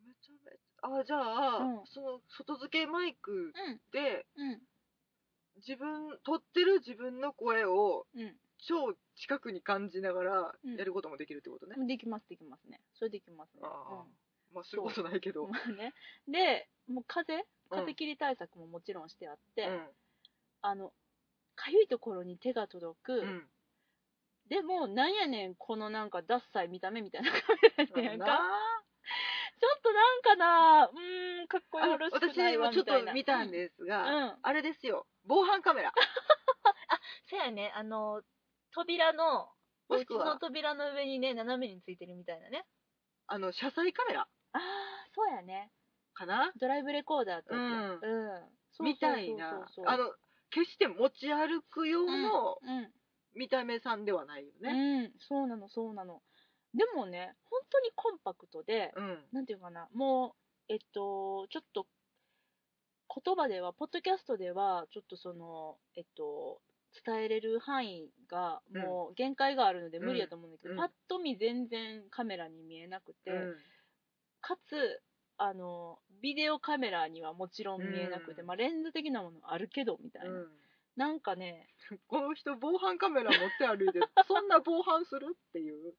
[0.06, 1.00] めちゃめちゃ。
[1.00, 3.80] あ、じゃあ、うんその、外付けマイクうん。
[3.92, 4.60] で、うん。
[5.56, 8.36] 自分、撮ってる自分の声をうん。
[8.58, 11.76] 超近くに感じながらうんやることもできるってことね。
[11.86, 12.80] できます、できますね。
[12.94, 13.60] それできますね。
[13.64, 14.25] ああ
[14.56, 15.44] まあ、そういうことないけど。
[15.44, 15.50] うん。
[15.52, 15.92] まあね。
[16.26, 19.88] で、もう風うん風切り対策ももちろんしてあって、うん。
[20.62, 20.92] あの、
[21.56, 23.48] かゆいところに手が届く、うん。
[24.48, 27.36] でも、なんやねん、このなんか、ダッサい見た目みたいなカ
[27.88, 28.26] メラやねんか。
[28.26, 28.38] な
[29.58, 33.12] ちょっとなんかな、うーん、かっこあよろしく私ないわもちょっみたいな。
[33.12, 33.88] と見たんですうん。
[33.88, 34.38] が、うん。
[34.42, 35.06] あれですよ。
[35.26, 35.92] 防犯カメラ。
[37.28, 38.22] そうやね、あの、
[38.72, 39.50] 扉の、
[39.88, 42.64] お家の扉の上にね、斜めについてるみたいなね。
[43.26, 45.70] あの、車載カメラああ、そうやね。
[46.14, 46.52] かな？
[46.58, 47.62] ドライブレコーダーってやつ。
[47.62, 47.98] うんうん。
[47.98, 49.66] そうそうそうそうみたいな。
[49.86, 50.14] あ、の、
[50.50, 52.92] 決して持ち歩く用のうん。
[53.34, 55.04] 見た目さんではないようん、ね。
[55.04, 56.22] うん、そうなの、そうなの。
[56.74, 59.24] でもね、本当にコンパクトで、うん。
[59.32, 60.34] なんていうかな、も
[60.68, 61.86] う、えっと、ちょっと、
[63.22, 66.60] 言葉では、ポッドキャストでは、ちょっとその、えっと、
[67.04, 73.56] 伝えれる範囲が、もう限界があるので無理やと思うんだけど、うんパッと見全然カメラに見えなくて、うん
[74.46, 75.02] かつ、
[75.38, 78.46] あの、ビデオカメラにはもちろん見えなくて、うん。
[78.46, 80.30] まあレンズ的なものあるけど、みたいな。
[80.30, 80.48] うん。
[80.96, 81.68] なんかね
[82.08, 85.94] この人防犯カメラ持って歩いて そんな防犯するっていう、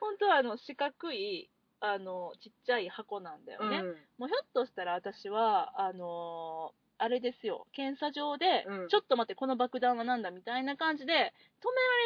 [0.00, 3.86] 本当はあの四角いあのちっちゃい箱なんだよね、うん。
[4.18, 7.66] もうひょっとしたら私はあのーあれですよ。
[7.72, 8.88] 検査場で、うん。
[8.88, 11.30] ちょっと待ってこの爆弾はなんだみたいな感じで止めら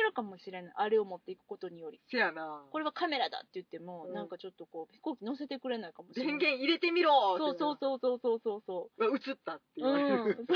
[0.00, 0.72] れるかもしれない。
[0.76, 2.00] あれを持っていくことにより。
[2.10, 2.62] せやな。
[2.70, 4.14] これはカメラだって言っても、うん。
[4.14, 6.38] なんかちょっとこう飛行機乗せてくれないかもしれない。
[6.38, 7.58] 電源入れてみろそう。
[7.58, 9.06] そうそうそうそうそうそう。
[9.06, 9.92] う映ったって言う。
[9.92, 10.46] われる、ん、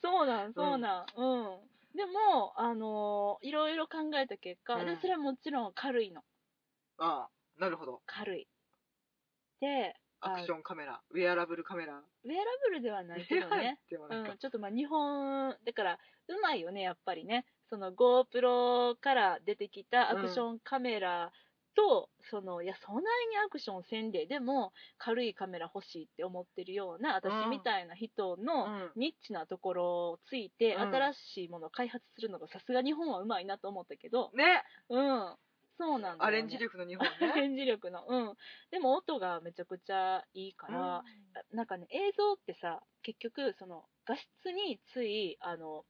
[0.00, 0.54] そう なん。
[0.54, 1.06] そうなん。
[1.14, 1.36] う
[1.94, 4.86] ん、でもあのーいろいろ考えた結果、うん。
[4.86, 6.22] でそれはもちろん軽いの。
[6.98, 8.02] ああなるほど。
[8.06, 8.48] 軽い。
[9.60, 11.94] でアクションカメラウェアラブルカメラ。
[11.94, 13.80] ウェアラブルではないけどね。
[13.90, 15.98] でもなんかうん、ちょっとまあ日本だから
[16.28, 17.44] うまいよねやっぱりね。
[17.68, 21.32] その GoPro から出てきたアクションカメラ
[21.74, 23.06] と、そのいやそんなに
[23.44, 28.90] アクションせんででも軽いカメラ欲しいって思ってるような私みたいな人のうん。
[28.96, 30.82] ニッチなところをついて、うん。
[30.94, 34.30] 新しいものを開発するのがさすが日本はうまいなと思ったけど。
[34.34, 34.62] ね。
[34.88, 35.36] うん
[35.78, 38.04] そうなんだよ、ね、アレンジ力の日本アレねンジ力の。
[38.06, 38.34] うん。
[38.70, 41.02] でも音がめちゃくちゃいいから、
[41.52, 45.84] なんかね映像ってさ結局その画質についあの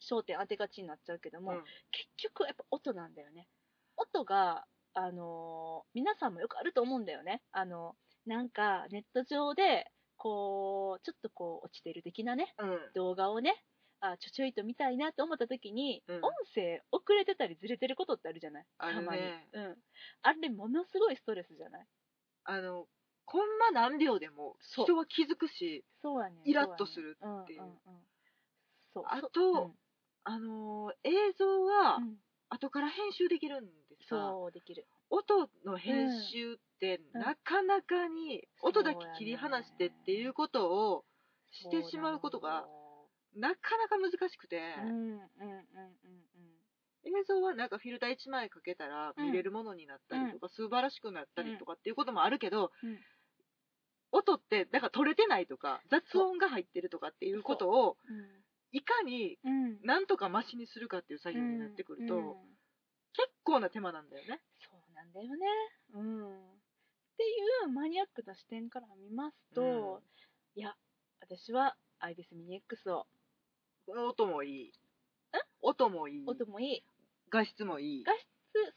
[0.00, 1.62] 焦点当てがちになっちゃうけども、うん。
[1.90, 3.48] 結局やっぱ音なんだよね。
[3.96, 7.42] 音があのー皆さんもよくあると思うんだよね。
[7.52, 7.94] あの
[8.26, 12.78] なんかネット上でこうちょっとこう落ちてる的なねうん。
[12.94, 13.62] 動画をね
[14.04, 16.16] あちょちょいと見たいなと思った時に、うん。
[16.16, 18.66] 音声遅れてたりずれてることってあるじゃない？
[18.78, 19.04] あるね。
[19.06, 19.76] たまに、うん、
[20.22, 21.86] あれものすごいストレスじゃない？
[22.44, 22.86] あの
[23.24, 24.86] コンマ何秒でもそう。
[24.86, 27.60] 人は気づくしそうやねイラッとするっていう。
[27.60, 27.72] そやねん。
[27.72, 27.78] んん。
[28.92, 29.04] そう。
[29.04, 29.72] そあとうん。
[30.24, 32.16] あのー映像はうん。
[32.50, 33.70] 後から編集できるんで
[34.06, 34.86] すが、そうできる。
[35.08, 41.04] 音の編集ってうんなかなかに音だけ切り離してっていうことを
[41.50, 42.66] してしまうことが
[43.36, 44.60] なかなか難しくて、
[47.04, 52.98] 映像はなんかフィルター1枚かけたら見れるものになったりとか、素晴らしくなったりとかっていうこともあるけど、うん。
[54.14, 58.12] 音ってなんか取れてないとか雑音が入ってるとかっていうことをう。
[58.12, 58.42] ん
[58.74, 59.80] いかにうん。
[59.82, 62.36] なんとかマシにするかっていう作業になってくると、
[63.14, 64.40] 結構な手間なんだよね。
[64.60, 65.46] そうなんだよね。
[65.94, 66.28] うん。
[66.28, 67.26] ってい
[67.66, 70.02] うマニアックな視点から見ますと、
[70.54, 70.74] いや
[71.20, 73.06] 私はアイビスミニ X を
[73.86, 74.72] 音もいい。
[75.60, 76.24] 音もいい。
[76.26, 76.84] 音もいい。
[77.30, 78.04] 画質もいい。
[78.04, 78.26] 画質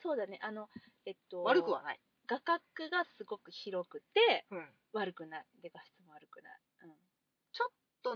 [0.02, 0.40] そうだね。
[0.42, 0.70] あの
[1.06, 2.00] えっと悪くはない。
[2.28, 4.66] 画角がすごく広くてうん。
[4.94, 5.46] 悪くない。
[5.62, 6.90] で画質も悪くない、うん、
[8.06, 8.16] と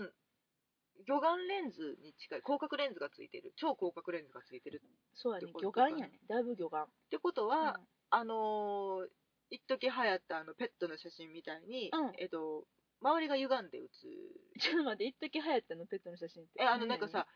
[1.06, 3.52] 魚眼レンズに近い広角レンズがついてる。
[3.56, 5.52] 超広角レンズがついてるっそうやね。
[5.52, 6.12] 魚眼やね。
[6.28, 6.86] だいぶ魚眼。
[7.10, 7.86] てことは、うん。
[8.10, 9.08] あのー
[9.52, 12.12] 一時流行ったあのペットの写真みたいに、うん。
[12.18, 12.64] えっと
[13.02, 14.12] 周りが歪んで写る
[14.60, 16.62] ちょっと待って、一時流行ったの、ペットの写真って。
[16.62, 17.26] えあのなんかさ、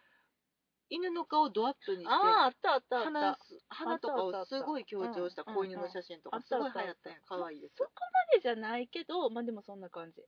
[0.91, 3.11] 犬の顔をドアップにしてああ、あったあったあった。
[3.11, 10.23] 鼻す鼻とかをすごい強調したうん子犬の写真とかうんすごい流行ったんや可愛いですそこまでじゃないけど、まあでもそんな感じ。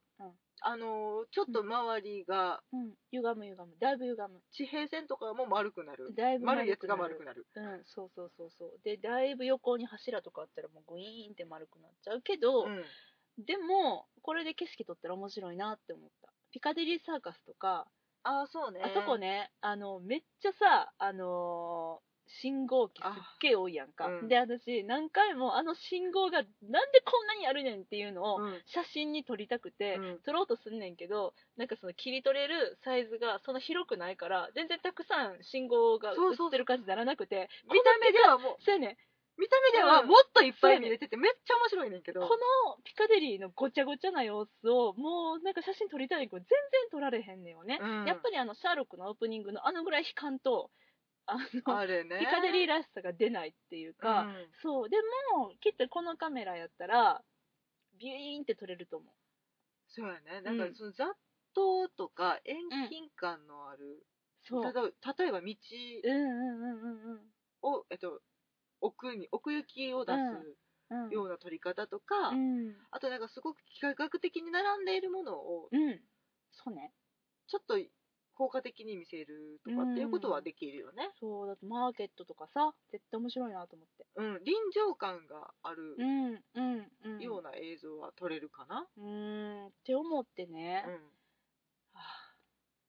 [0.63, 2.81] あのーちょっと周りがうん。
[2.81, 2.95] うん。
[3.13, 3.77] 歪む歪む。
[3.79, 4.41] だいぶ歪む。
[4.53, 8.81] 地平線とかも丸くなるだいぶ丸いやつがな丸くなるうん、そうそうそうそう。
[8.83, 12.85] で、だいぶ横に柱とかあったらもうグイーンって丸くなっちゃうけど、うん
[13.39, 16.33] でも、これで景色撮ったら面白いなって思った。
[16.51, 17.87] ピカデリーサーカスとか、
[18.23, 18.81] ああそうね。
[18.83, 23.09] あそこね、あの、めっちゃさ、あのー信号機すっ
[23.41, 24.07] げえ多いやんか。
[24.09, 24.29] うん。
[24.29, 28.63] で、私、何回もあの信号がなんでこんなにあるねんっていうのをうん。
[28.67, 30.19] 写真に撮りたくて、うん。
[30.25, 38.63] 撮ろうとすんねんけど、なんかその切り取れるサイズがそんな広くないから、全然たくさん信号が映ってる感じにならなくて、見た目ではもう。
[38.65, 38.97] そうやねん
[39.39, 40.09] 見た目ではうん。
[40.09, 42.21] もっといっぱい見れててめっちゃ面白いねんけど。
[42.21, 48.05] このピカデリーのごちゃごちゃな様子をもうなんか写真撮りたいけど全然撮られへんねんよね、うん。
[48.05, 50.71] やっぱりあのシャーロックのオープニングのあのぐらい悲観と
[51.27, 51.37] あ
[51.67, 52.19] のあれね。
[52.21, 54.35] ピカデリーらしさが出ないっていうか、うん。
[54.63, 54.89] そう。
[54.89, 54.97] で
[55.37, 57.23] もきっとこのカメラやったら
[57.99, 59.15] ビューンって撮れると思う。
[59.89, 60.41] そうやね。
[60.41, 61.09] なんかその雑
[61.55, 62.57] 踏とか遠
[62.89, 64.07] 近感のある、
[64.49, 64.63] そう。
[64.63, 65.47] ただ例えば道
[66.05, 67.21] うんうんうんうんうん。
[67.63, 68.21] を、えっと、
[68.81, 70.57] 奥に奥行きを出うん。
[71.11, 72.75] すような撮り方とか、うん。
[72.91, 76.01] あとなんかすごく幾何学的に並んでいるものをうん。
[76.51, 76.93] そうね。
[77.47, 77.79] ちょっと
[78.35, 81.11] 効果的に見せるとかっていうことはできるよね。
[81.19, 84.07] そうだってマーケットとかさ絶対面白いなと思って。
[84.17, 87.23] うん、臨場感があるうんうんうん。
[87.23, 88.87] ような映像は撮れるかな。
[88.97, 90.93] うーんって思ってね、うん。
[90.93, 91.16] はあ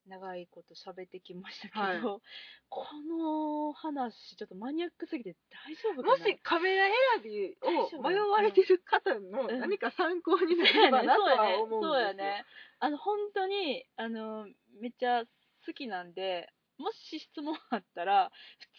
[0.07, 2.21] 長いこと喋ってきましたけど、はい。
[2.69, 5.35] この話ちょっとマニアックすぎて
[5.67, 6.23] 大丈夫かな？
[6.23, 6.85] もしカメラ
[7.21, 11.81] 選びを迷われてる方のうん何か参考になそうやねればなとそうやねは思うん。
[11.81, 11.93] ですよ。
[11.93, 12.45] そうやね。
[12.79, 14.45] あの本当にあの
[14.79, 15.23] めっちゃ
[15.65, 16.47] 好きなんで、
[16.77, 18.31] もし質問あったら、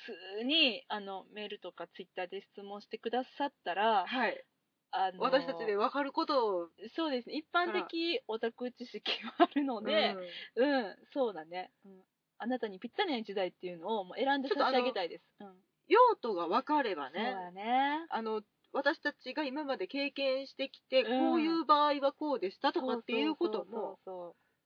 [0.07, 4.45] 普通にあのメールとかツイッターで質問してくださったら、はい。
[4.91, 10.17] あの私たちで分かることを、そうですね、一般的オタク知識があるので、
[10.57, 12.03] うんうん、そうだね、うん。
[12.39, 15.25] あなたにぴったりな時代っていうのをもう選んで差し上げたいです。
[15.41, 15.47] うん、
[15.89, 18.07] 用途が分かればそうね、だね。
[18.09, 18.43] あの、
[18.73, 23.99] 私たちが今まで経験してきて、うんこういう場合はこうでしたとかっていうことも、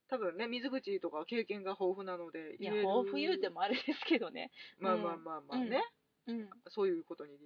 [0.09, 4.51] 多分ね、水口とか経験が豊富なので、いや、言える抱負言うてもあれですけどね。
[4.79, 5.83] まあまあまあまあね、
[6.27, 6.51] うん。
[6.69, 7.39] そういうことに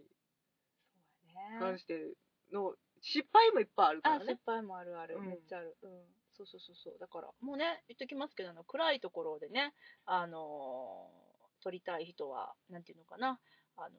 [1.60, 1.78] 関。
[1.78, 2.14] して
[2.52, 4.32] の失敗もいっぱいあるかあ、らね。
[4.34, 5.76] 失敗もあるある、うんめっちゃある。
[5.82, 5.90] うん。
[6.34, 6.98] そうそうそうそう。
[6.98, 9.74] だから、もうね、言っときますけど、あの、暗いところでね、
[10.04, 11.26] あのー
[11.62, 13.40] 撮りたい人は、なんていうのかな、
[13.76, 13.90] あのー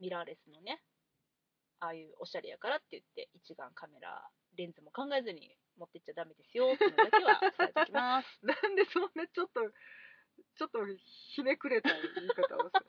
[0.00, 0.80] ミラーレスのね、
[1.80, 4.22] ああいうおしゃれやからって言って、一眼カメラ、
[4.56, 8.38] レンズも考えずに持ってっちゃダメですよ、っていうのだけは伝えておきます。
[8.46, 9.60] なんでそんなちょっと、
[10.56, 10.78] ちょっと
[11.34, 12.86] ひねくれた言い方をする。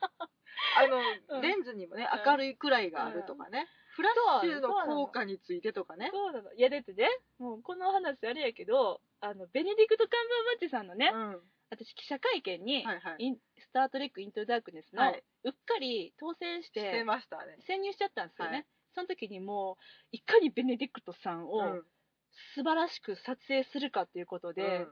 [0.77, 0.97] あの、
[1.37, 6.09] うんレンズにもね、うん明るいくらいがあるとかね、フラッシュの効果についてとかね。
[6.11, 6.53] そうなの。
[6.53, 7.07] いや、だってね、
[7.39, 11.41] もうこの話あれやけど、あの、ベネディクト・カンバーバッチさんのね、うん。
[11.69, 13.15] 私記者会見に、はいはい。
[13.19, 17.57] インスター・トレック・イントゥ・ダークネスの、はいうっかり当選ししててましたね。
[17.67, 18.65] 潜入しちゃったんですよね、はい
[18.95, 21.83] その時にもういかにベネディクトさんうをん。
[22.55, 24.87] 素晴らしく撮影するかっていうことで、うん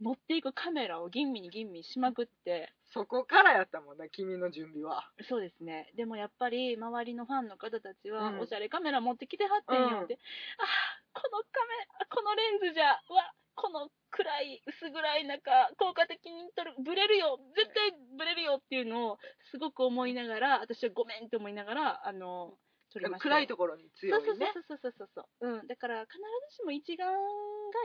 [0.00, 5.10] 持っていくカメラを吟味に吟味しまくってそこからやったもんね、君の準備は。
[5.28, 5.92] そうですね。
[5.96, 8.40] でもやっぱり周りのファンの方たちは、うん。
[8.40, 10.18] おしゃれカメラ持ってきてはってんよって、
[10.58, 19.18] あーこのカメあこのレンズじゃうわこの暗い薄暗い中効果的に撮るブレるよ絶対ブレるよっていうのを
[19.50, 22.58] すごく思いながら私はごめんって思いながらあの
[22.96, 24.24] 撮りましたよ暗いところに強いね。
[24.24, 25.62] そうそうそうそうそうそう、う。
[25.64, 26.16] ん、だから必
[26.48, 27.12] ずしも一眼が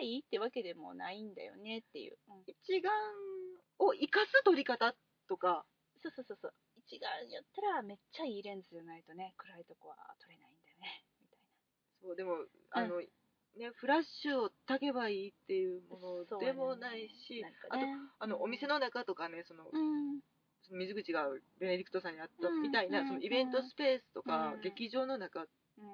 [0.02, 2.92] いいってわけでもないんだよねっていう、うん、一眼
[3.80, 4.96] を生かす撮り方
[5.28, 5.66] とか、
[6.02, 6.54] そうそうそうそう。
[6.88, 11.04] 一眼やったらめっちゃいいレンズじゃないとね暗いとこは撮れないんだよね。
[11.20, 11.40] みたい
[12.02, 17.98] そうでも、あの、ね、フラッシュを焚けばいいっていうものでもないし、なんかね。
[18.20, 20.20] あのお店の中とかね、そのうん
[20.72, 21.28] その水口が
[21.60, 23.08] ベネディクトさんにあったみたいな、うん。
[23.08, 24.62] そのイベントスペースとか、うん。
[24.62, 25.42] 劇場の中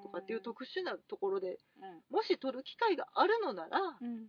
[0.04, 2.16] とかっていう特殊なところでうん。
[2.16, 4.28] もし撮る機会があるのなら、うん。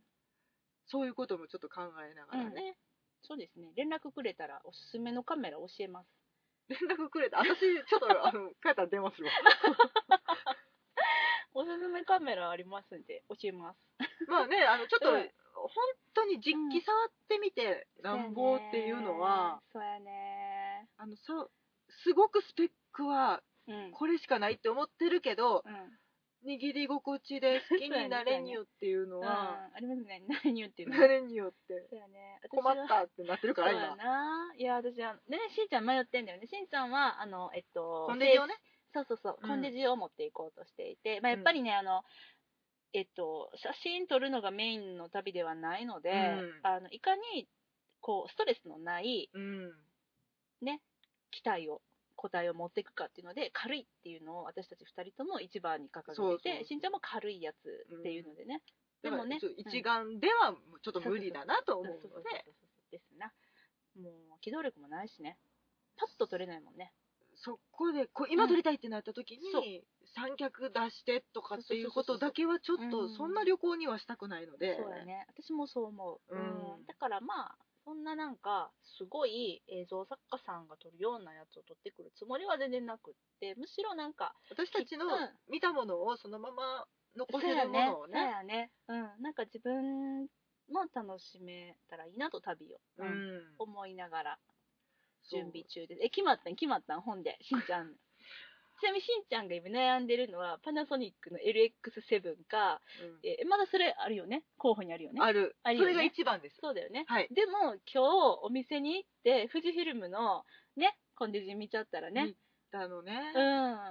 [0.86, 2.78] そういうこともちょっと考えながらね、
[3.20, 3.68] そうですね。
[3.76, 6.08] 連絡くれたらおすすめのカメラ教えます。
[6.68, 7.38] 連絡くれた？
[7.38, 9.32] 私ちょっとあの帰ったら電話するわ。
[11.52, 13.78] おすすめカメラありますんで教えます。
[14.28, 15.30] まあねあのちょっと、うん
[15.62, 15.70] 本
[16.14, 20.88] 当に実機触ってみてなんぼっていうのは、そうやね。
[20.96, 21.50] あのそう
[22.04, 23.92] すごくスペックはうん。
[23.92, 25.98] これしかないって思ってるけどうん。
[26.46, 29.76] 握り心地で好きになれによっていうのは、うん。
[29.76, 30.22] ありますね。
[30.44, 30.98] 何言ってるの。
[30.98, 31.86] なれによって。
[31.90, 32.38] そうやね。
[32.42, 33.96] 私困はったってなってるから今。
[33.96, 34.54] な。
[34.56, 36.46] いや私はねしんちゃん迷ってんだよね。
[36.46, 38.54] しんちゃんはあのえっとコンデジをね。
[38.94, 39.50] そうそうそう、うん。
[39.50, 42.04] コンデジを持っていこうとしていて、まあ、やっぱりね、あの
[42.92, 46.60] えっと写真撮るのがメインの旅ではないので、うん。
[46.62, 47.48] あのいかに
[48.00, 49.72] こうストレスのないうん。
[50.62, 50.80] ね
[51.30, 51.82] 機体を
[52.16, 57.56] 個体を持っていくかっていうので軽いっていうのを私たち2人とも一番に掲げててしんちゃんも軽いやつ
[58.00, 58.60] っていうのでね、
[59.02, 62.44] ででもね一眼ではちょっと無理だなと思うので。
[62.90, 63.30] ですな。
[64.00, 65.36] もう機動力もないしね。
[65.98, 66.92] パッと撮れないもんね
[67.44, 69.62] そこでこう今撮りたいってなった時に、そう。
[70.14, 75.26] 三脚出してとかっていうことだけはちょっうんとそんな旅行にはしたくないので、そうやね。
[75.28, 76.38] 私もそう思う、う
[76.82, 76.86] ん。
[76.86, 85.12] だからまあそんななんかすごい映像作家さんが撮るようなやつを撮ってくるつもりは全然なくってむしろなんか私たちのうん。
[85.50, 86.86] 見たものをそのまま
[87.16, 87.86] 残せるもやね。
[87.86, 88.70] そうのをねやね。
[88.88, 89.22] うん。
[89.22, 90.26] なんか自分
[90.70, 93.54] も楽しめたらいいなと旅を、ううんん。
[93.58, 94.38] 思いながら
[95.30, 96.00] 準備中です。
[96.02, 96.56] え決まったん？
[96.56, 97.00] 決まったん？
[97.00, 97.94] 本でしんちゃん。
[98.80, 103.28] ちなみにしんちゃんが今悩んでるのはパナソニックの LX7 か、うん。
[103.28, 104.44] えまだそれあるよね？
[104.56, 105.20] 候補にあるよね？
[105.20, 105.56] ある。
[105.64, 105.76] ね？
[105.76, 106.58] それが一番です。
[106.60, 107.04] そうだよね。
[107.08, 107.28] はい。
[107.30, 107.98] でも、今日
[108.42, 110.44] お店に行って、富士フィルムの
[110.76, 112.26] ね、コンデジ見ちゃったらね。
[112.26, 112.36] 見、
[112.70, 113.42] たのね、うん、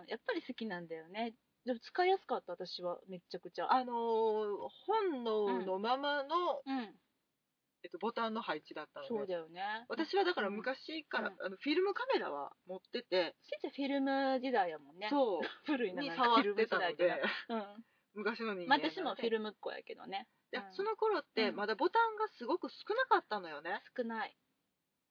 [0.07, 1.33] やっぱり好きなんだよね。
[1.65, 3.71] でも使いやすかった、私は、めっちゃくちゃ。
[3.71, 6.95] あのー本能のままの、うん、
[7.87, 9.07] えっと、ボタンの配置だったので。
[9.07, 9.61] そうだよね。
[9.87, 11.35] 私はだから昔から、うん。
[11.39, 15.07] あのフィルムカメラは持ってて、しんちゃんフィルム時代やもんね。
[15.09, 15.41] そう。
[15.65, 16.93] 古いな、になんか触ってたので。
[16.95, 17.77] フィルム時代ってな
[18.13, 20.27] 昔の人間なので私もフィルムっ子やけどね。
[20.51, 20.73] でうん。
[20.73, 21.55] その頃ってうん。
[21.55, 24.37] まだボタンがすごく少なかったのよね、少ない。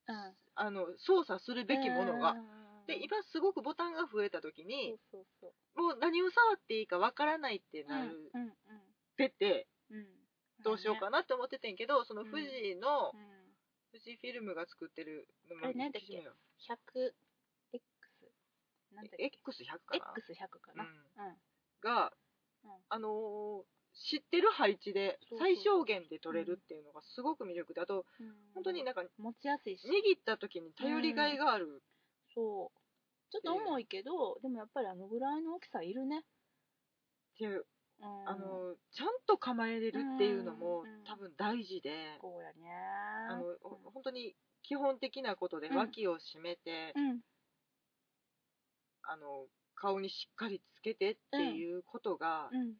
[0.07, 0.37] うん。
[0.53, 5.81] あの操作するべきものが、うんで今すごくボタンが増えた時にそうそうそう。
[5.81, 8.53] もう何を触っていいかわからないってなるうん、うん、
[9.17, 10.16] てて、うん。
[10.71, 10.75] うん。
[10.75, 13.37] どうしようかなって思っててんけどその富士の、うん。
[13.91, 15.27] 富富士フィルムが作ってる
[15.63, 17.81] あれ何だっけ？100X
[18.93, 19.01] な。
[19.01, 21.27] んだっけ？X100 かな？X100 かな、うん。
[21.27, 21.35] うん。
[21.81, 22.13] が、
[22.63, 22.71] うん。
[22.89, 23.63] あのー
[23.97, 28.27] 知ってる配置で最小限で撮れるっていうのがすごく魅力であとうん。
[28.53, 29.87] 本当になんか持ちやすいし。
[29.87, 31.81] 握った時に頼りがいがある。
[32.35, 32.79] そう。
[33.31, 37.63] ちょっと重いけどでもやっぱりあのぐらいの大きさいるね、っていう、うん、
[38.01, 42.69] あのちゃんと構えれるっていうのもうん多分大事で、こうやね。
[43.29, 43.57] あのうん
[43.93, 45.77] 本当に基本的なことでうん。
[45.77, 47.19] 脇を締めて、うん。
[49.03, 52.73] あの顔にしっかりつけてっていうことが、うん。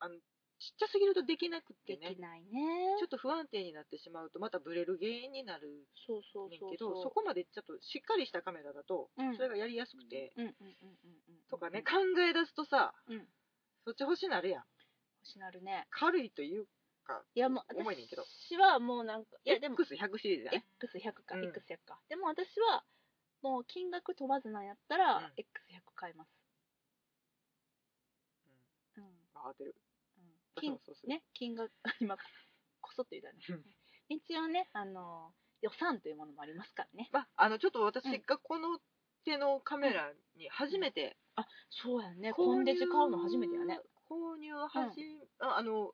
[0.00, 2.48] あのちっちゃすぎるとできなくってねできないね。
[2.98, 9.36] ちょっと不安定になってしまうとまたブレる原因になるそうそうそうねんけどそこまでちょっとしっかりしたカメラだと、うん。
[9.36, 10.32] それがやりやすくて、
[11.50, 11.94] とかね考
[12.28, 13.28] え出すとさうん
[13.84, 14.64] そっち欲しなるやん。
[15.20, 15.86] 欲しなるね。
[15.90, 16.66] 軽いという
[17.04, 18.22] かいやもう重いねんけど。
[18.22, 20.66] 私はもうなんかいやでも X100 シリーズだね。
[20.80, 21.44] X100 か、うん。
[21.48, 21.98] X100 か。
[22.08, 22.84] でも私は
[23.42, 25.24] もう金額問わずなんやったら、うん。
[25.24, 25.30] X100
[25.94, 26.28] 買います。
[28.96, 29.74] うん、うん、あ当てる。
[30.56, 32.16] うそうそうね金額 今
[32.80, 33.38] こそっと言うたね。
[33.48, 33.64] うん。
[34.08, 37.08] 一応ねあの予算というものもありますからね。
[37.12, 38.22] まああのちょっと私うん。
[38.22, 38.80] がこの
[39.24, 42.32] 手のカメラに初めてあそうやね。
[42.32, 43.78] コンデジ買うの初めてやね。
[44.10, 45.02] 購入ははじ、
[45.38, 45.92] ああの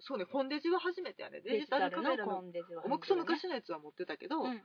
[0.00, 1.40] そうねコンデジは初めてやね。
[1.40, 4.60] デジタルカメラコのンデジはもうクソ昔のやつは持ってたけど、うん。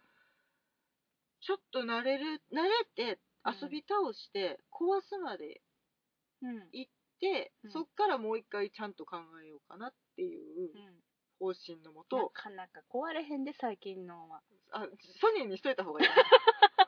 [1.39, 5.61] ちょっと慣れる慣れて遊び倒して壊すまで
[6.41, 6.67] うん。
[6.73, 6.91] 行っ
[7.21, 7.71] て、うん。
[7.71, 10.99] そっからもう一回ちゃんと考えようかなっていううん。
[11.39, 14.41] 方針のもなと、かなか壊れへんで最近のは。
[14.71, 14.87] あ
[15.21, 16.09] ソニーにしといた方がいい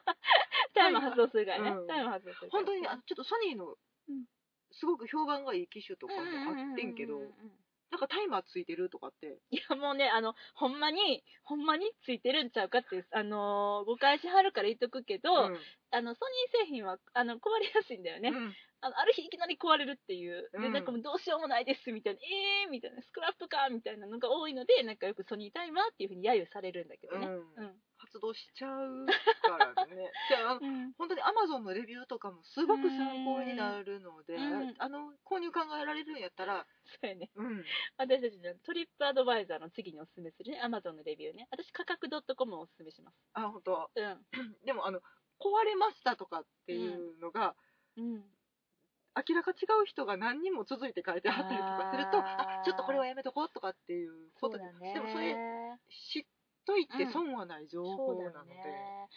[0.80, 1.88] タイマー発動するからね、うん。
[1.88, 4.26] タイマー発動する本当にあのちょっとソニーのうん。
[4.72, 7.52] すごく評判がいい機種とかもあってんけどううううんうん。
[7.90, 9.40] なんかタイマーついてるとかって。
[9.50, 15.60] いやもうねあのほんまに ほんまについてるんちゃうかってあのー誤解しはるから言っとくけど、うん。
[15.92, 18.56] あのソニー製品はあの壊れやすいんだよね、うん。
[18.82, 20.72] あのある日いきなり壊れるっていう、でうん。
[20.72, 22.20] なんかもうどうしようもないですみたいな。
[22.22, 23.02] えーみたいな。
[23.02, 27.26] スクラップかみたいなのが多いのでなんかよくソニータイマーっていうふうに揶揄されるんだけどね。
[27.26, 27.34] うん。
[27.56, 27.82] うん
[28.20, 29.08] 発動しちゃう
[29.48, 30.12] からね。
[30.28, 30.92] じゃああのうん。
[31.00, 34.76] 本当にアマゾンのレビューとかもすごく参考になるので、うん。
[34.78, 36.68] あの購入考えられるんやったら、
[37.02, 37.32] そうやね。
[37.36, 37.64] うん、
[37.98, 41.48] 私たちのトリップアドバイザーの次におすすめするね Amazon のレビューね。
[41.52, 43.16] 私価格 .com をおすすめします。
[43.34, 43.90] あ本当？
[43.96, 44.18] うん。
[44.66, 45.00] でもあの
[45.40, 47.56] 壊れましたとかっていうのが、
[47.98, 48.24] うん。
[49.18, 54.94] 明らか違う人が何人も続いて書いてあったりとかするとあちょっとこれはやめとこうとかっていうことでそうだね。
[54.94, 55.36] でもそれ
[56.14, 56.24] 知っ
[56.70, 59.10] といて損はない情報なので、ね。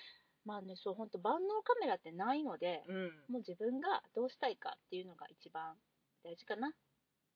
[0.44, 3.04] まあねそう本当万能カメラってないので、うん。
[3.28, 5.76] もう自分がどうしたいかっていうのが一番
[6.24, 6.68] 大事かな。
[6.68, 6.70] っ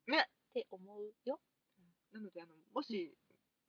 [0.09, 1.39] ねて思うよ。
[2.13, 3.13] なのであのもし、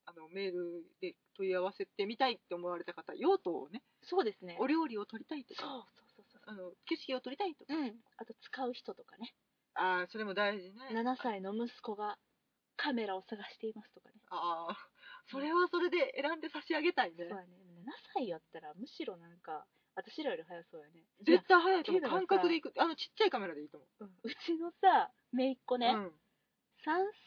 [0.05, 4.57] あのメールで問い合わせてみたいって思われた方用途をねそうですね。
[4.59, 6.41] お料理を撮りたいとそうかそうそう。
[6.45, 7.93] あの景色を撮りたいとか、うん。
[8.17, 9.35] あと使う人とかね。
[9.75, 10.75] ああそれも大事ね。
[10.93, 12.17] 7歳の息子が
[12.77, 14.15] カメラを探していますとかね。
[14.29, 14.77] ああ
[15.29, 17.15] それはそれで選んで差し上げたいね。
[17.17, 17.41] そうやね。
[17.87, 21.03] 7歳やったらむしろなんか私らより早そうやね。
[21.25, 22.01] 絶対早いと思う。
[22.03, 22.71] 感覚でいく。
[22.77, 24.03] あのちっちゃいカメラでいいと思う。
[24.05, 24.11] うん。
[24.23, 26.05] うちのさ姪っ子ね、うん。
[26.05, 26.11] 3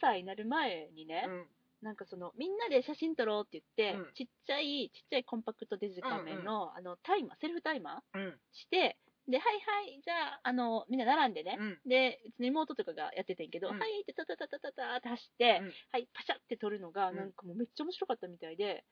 [0.01, 1.47] 歳になる前にね、うん。
[1.83, 4.15] なんかそのみんなで写真撮ろうって言って、うん。
[4.15, 8.41] ちっちゃいちっちゃいコンパクトデジカメの,、あのタイマーセルフタイマーうん。
[8.53, 8.97] して
[9.29, 11.79] ではいはいじゃああのみんな並んでね、うん。
[11.89, 13.79] でうちの妹とかがやっててんけど、うん。
[13.79, 15.73] はいってタタタタタタって走って、うん。
[15.93, 17.17] はいパシャって撮るのがうん。
[17.17, 18.85] なんかもうめっちゃ面白かったみたいで。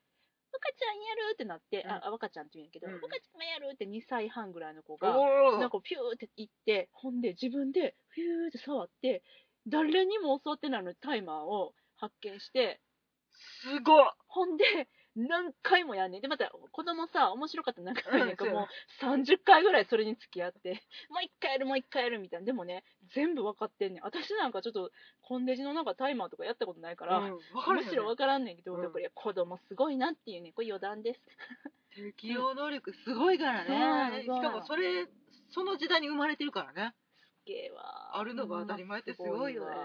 [0.50, 1.34] 若ちゃんやる？
[1.34, 1.90] ってなって、うん。
[1.90, 3.70] ああ若ちゃんって言うんやけど、うん若ちゃんがやる？
[3.74, 5.12] って2歳半ぐらいの子が、
[5.58, 9.22] なんかピューって行って、ほんで自分でピューって触って、
[9.66, 12.80] 誰にも教わってないのにタイマーを発見して、
[13.60, 14.14] すごっ。
[14.26, 14.64] ほんで、
[15.18, 16.20] 何回もやんねん。
[16.20, 22.46] で、また、子供さ、面白かったなんか、うんもう、30回ぐらいそれに付き合って、もう一回やる、もう一回やるみたいな。
[22.46, 22.84] でもね、
[23.14, 24.02] 全部分かってんねん。
[24.02, 24.90] 私なんかちょっと、
[25.22, 31.20] コンデジのなんかタイマーとかやったことないから、うんわかるむしろ分からんねんけど、うんやっぱり子供すごいなっていうね、これ余談です。
[31.98, 35.06] 適応能力すごいからねしかもそれ
[35.50, 38.18] その時代に生まれてるからねすげえわ。
[38.18, 39.76] あるのが当たり前ってすごいよね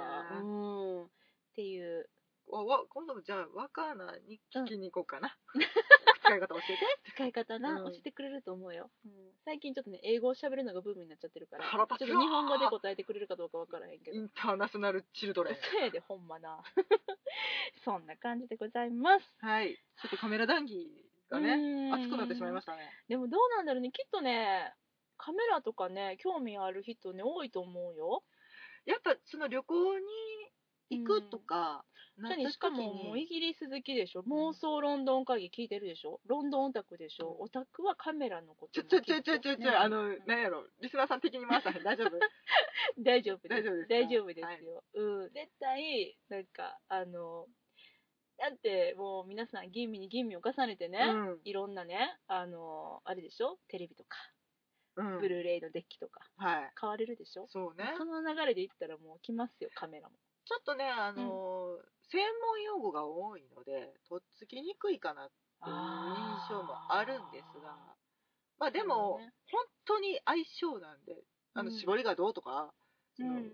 [0.42, 1.04] うん。
[1.06, 1.08] っ
[1.56, 2.10] ていう。
[2.54, 5.36] わわ今度じゃあ若菜に聞きに行こうかな、
[6.24, 7.12] 使い方教えて。
[7.16, 7.92] 使い方な、うん。
[7.92, 9.12] 教えてくれると思うよ、うん
[9.46, 14.18] 最近ちょっとね英語を喋るのがブームになっちゃってるからちょっと日本語で答えてくれるかどうかわからへんけど。
[14.18, 15.56] インターナショナルチルドレン。
[15.56, 16.64] そうやでほんまな。
[17.84, 19.26] そんな感じでございます。
[19.40, 19.76] はい。
[20.02, 20.88] ちょっとカメラ談義
[21.30, 22.90] がねね熱くなってしまいましたね。
[23.10, 23.92] でもどうなんだろうね。
[23.92, 24.74] きっとね
[25.18, 28.24] カメラとかね興味ある人ね多いと思うよ。
[28.86, 30.06] やっぱその旅行に
[30.90, 31.86] 行くとか、
[32.18, 34.22] 何しかももうイギリス好きでしょ？
[34.23, 36.19] 妄想ロンドン会議聞いてるでしょ？
[36.27, 37.35] ロンドンオタクでしょ？
[37.40, 41.81] オタクはカメラのことちょちょちょちょちょちょ、あの、なんやろ、リスナーさん的に回さへん。
[41.84, 42.19] 大丈夫？
[43.02, 45.30] 大丈夫大丈夫です大丈夫ですよ、うん。
[45.34, 47.48] 絶対なんかあの
[48.38, 51.40] だってもう皆さん吟味に吟味を重ねてね、うん。
[51.44, 53.57] いろんなねあのあれでしょ？
[53.69, 54.18] テレビとか、
[54.98, 55.19] うん。
[55.19, 56.72] ブルーレイのデッキとかはい。
[56.76, 57.48] 買われるでしょ？
[57.49, 57.95] そうね。
[57.98, 60.15] その流れで言ったらもう来ますよカメラも。
[60.45, 67.73] ちょっとね、あのー専門用語が多いので、とっつきにくいかなっていう印象もあるんですが、
[68.60, 69.34] まあでも、ね。
[69.52, 71.23] 本当に相性なんで、
[71.56, 71.76] あの、うん。
[71.76, 72.72] 絞りがどうとか、
[73.18, 73.52] そのうん。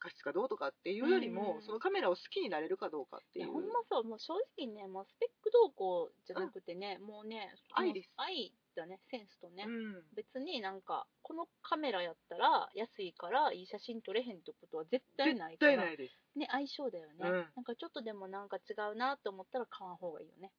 [0.00, 1.62] 画質がどうとかっていうよりも、うん。
[1.62, 3.52] そのカメラを好きになれるかどうかっていう。
[3.52, 8.10] ほんまそうもう正直ねもうスペック動向じゃなくてね、もうね愛です。
[8.16, 9.00] 愛だね。
[9.10, 10.02] センスとね、うん。
[10.14, 16.38] 別になんかこのカメラやったら安いからいい写真撮れへんってことは絶対ない絶から対ないです。
[16.38, 17.46] ね相性だよね、うん。
[17.56, 20.52] なんかちょっとでもなんか違うなと思ったら買わん方がいいよね。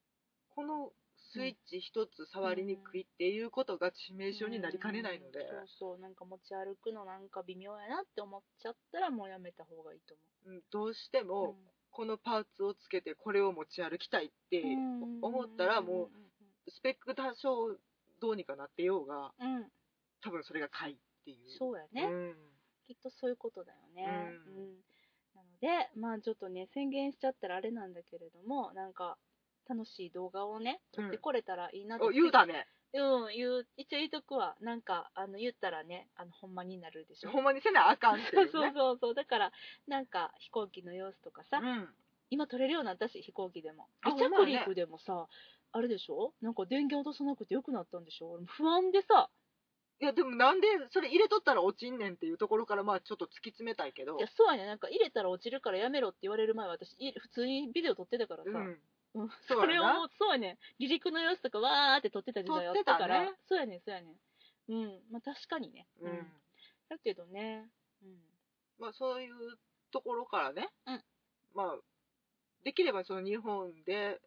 [0.56, 0.92] この
[1.32, 5.48] スイッチ一つ触りにくいっていうことが致命傷になりかねないので、うん。
[5.48, 6.00] そうそう。
[6.00, 10.16] なんか持ち歩くのなんか微妙やなって思っちゃったらもうやめた方がいいと
[10.46, 10.52] う。
[10.52, 10.62] ん。
[10.72, 11.56] どうして思うも
[11.92, 15.20] このパーツをつけてこれを持ち歩きたいってうん。
[15.22, 16.10] 思ったらもう
[16.72, 17.76] スペック多少
[18.20, 19.72] どうにかなってようがうんうんうん
[20.22, 22.36] 多分それが買いっていうそうやね、うん
[22.88, 24.08] きっとそういうことだよね。
[24.48, 24.74] うんうん
[25.36, 29.18] なので、まあちょっとね、宣言しちゃったらあれなんだけれども、なんか、
[29.70, 32.06] 楽しい動画をね、撮ってこれたらいいなって。
[32.06, 34.56] お言うたねうん、言う、一応言うとくわ。
[34.62, 37.30] なんか、あの、言ったらね、あの、ほんまになるでしょ。
[37.30, 39.14] ほんまにせなあかんってね、 そうそうそう。
[39.14, 39.52] だから、
[39.88, 41.94] なんか、飛行機の様子とかさ、うん
[42.32, 43.88] 今撮れるようになったし、飛行機でも。
[44.02, 45.28] あ離着陸でもさ、
[45.72, 46.34] あれでしょ？
[46.42, 48.32] なんか電源落とさなくてよくなったんでしょ？
[48.32, 49.30] 俺も不安でさ、
[50.02, 54.18] いやでもなんでそれ入れとったら落ちんねんっていうところからまあちょっと突き詰めたいけど。
[54.18, 54.66] いや、そうやね。
[54.66, 58.80] なんか入れたら落ちるからやめろって言われる前は私、い普通にビデオ撮ってたからさ、うん。
[59.16, 59.30] うん。
[59.48, 59.62] そうやな。
[59.62, 60.58] それをもう、そうやね。
[60.80, 63.32] 離陸の様子とかわーって撮ってた時代あったから、ね。
[63.48, 64.16] そうやね、そうやね。
[64.70, 65.86] うん、まあ確かにね。
[66.02, 66.28] うん。
[66.90, 67.70] だけどね、
[68.02, 68.18] うん。
[68.80, 69.34] まあそういう
[69.92, 71.04] ところからね、うん。
[71.54, 71.76] まあ
[72.64, 74.20] できればその日本で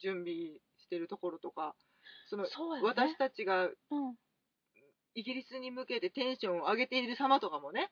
[0.00, 1.74] 準備してるところとか
[2.28, 2.88] そのそうやね。
[2.88, 4.14] 私たちがうん。
[5.16, 7.90] イギリスに向けてテンションを上げている様とかもね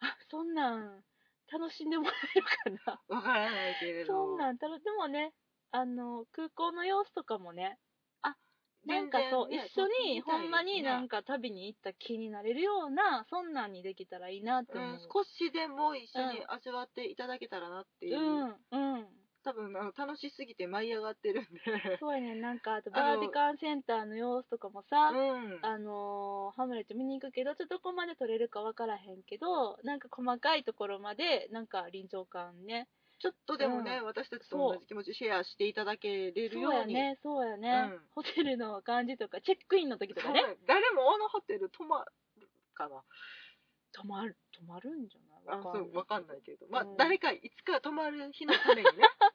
[0.00, 1.04] あ、そんなん、
[1.52, 3.16] 楽しんでもらえるかな。
[3.16, 5.34] わからないけれどそんなん、ただでもね、
[5.72, 7.78] あの、空港の様子とかもね、
[8.86, 14.90] なんかそう、ね一緒に、ほんまになんか旅に行った気になれるような、そんなんにできたらいいなって思う。
[14.92, 19.06] うん、少しでも一緒に味わっていただけたらなっていう、うん、うん。
[19.44, 21.96] 多分あの楽しすぎて舞い上がってるんで。
[22.00, 25.58] そうやね、なんか、あと、バーティカンセンターの様子とかもさ、うん。
[25.62, 32.88] あのーハムレット見に行くけど、ちょっとどこまで撮れるかわからへんけど、なんか細かいところまで、なんか臨場感ね。
[33.20, 34.04] ちょっとでもね、うん。
[34.06, 36.62] 私たちと同じ気持ちシェアしていただけれるそう。
[36.62, 38.00] ようにやね、そうやね、うん。
[38.14, 43.02] ホテルの感じとか、チェックインの時とかね、そう誰もあのホテル泊まるかな。
[43.92, 45.20] 泊まる、泊まるんじゃ
[45.50, 45.58] ない？
[45.60, 46.66] あそうわかんないけど。
[46.68, 46.96] まあ、うん。
[46.96, 48.92] 誰かいつか泊まる日のためにね、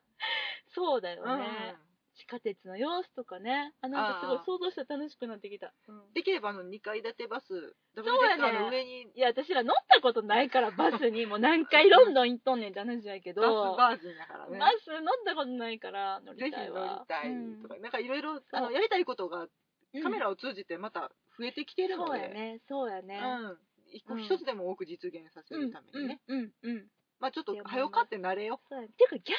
[0.73, 1.39] そうだようん。
[1.39, 1.75] ね、
[2.15, 3.73] 地下鉄の様子とかね。
[3.81, 5.73] あ、なんかすごい想像したら楽しくなってきた。
[5.87, 6.13] うん。
[6.13, 8.41] できればあの2階建てバスダブそうやね。
[8.41, 9.01] ルデッカーの上に。
[9.15, 14.59] いや、私ら乗ったことないから、バスにもう何回ロンドン行っとんねんって話やけバど、スバージンだからね。
[14.59, 17.05] バス乗ったことないから乗ぜひ乗りりたいわ。
[17.07, 17.61] たいうん。
[17.63, 19.47] とか、なんかいろいろやりたいことが
[19.93, 20.03] うん。
[20.03, 23.19] カメラを通じてまた増えてきてるので、そうやね、そうやね。
[23.19, 23.59] うん。
[23.91, 24.23] 一個うん。
[24.23, 26.87] 一つでも多く実現させうんるためにね、うん、うん、うん。
[27.19, 28.93] まあちょっと早かって慣れよそうやね。
[28.97, 29.29] てか逆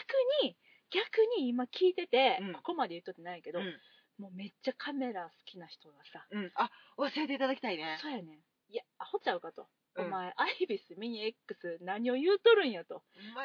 [0.43, 0.57] に、
[0.95, 3.75] 逆に今聞いてて、うんここまで言っとってないけど、うん
[4.17, 8.39] もうめっちゃカメラ好きな人がさ、うん、あ教えていただきたいねそうやね。
[8.69, 9.63] いや、アホちゃうかと。
[9.97, 13.03] うんお前、アイビスミニ X 何を言うとるんやと。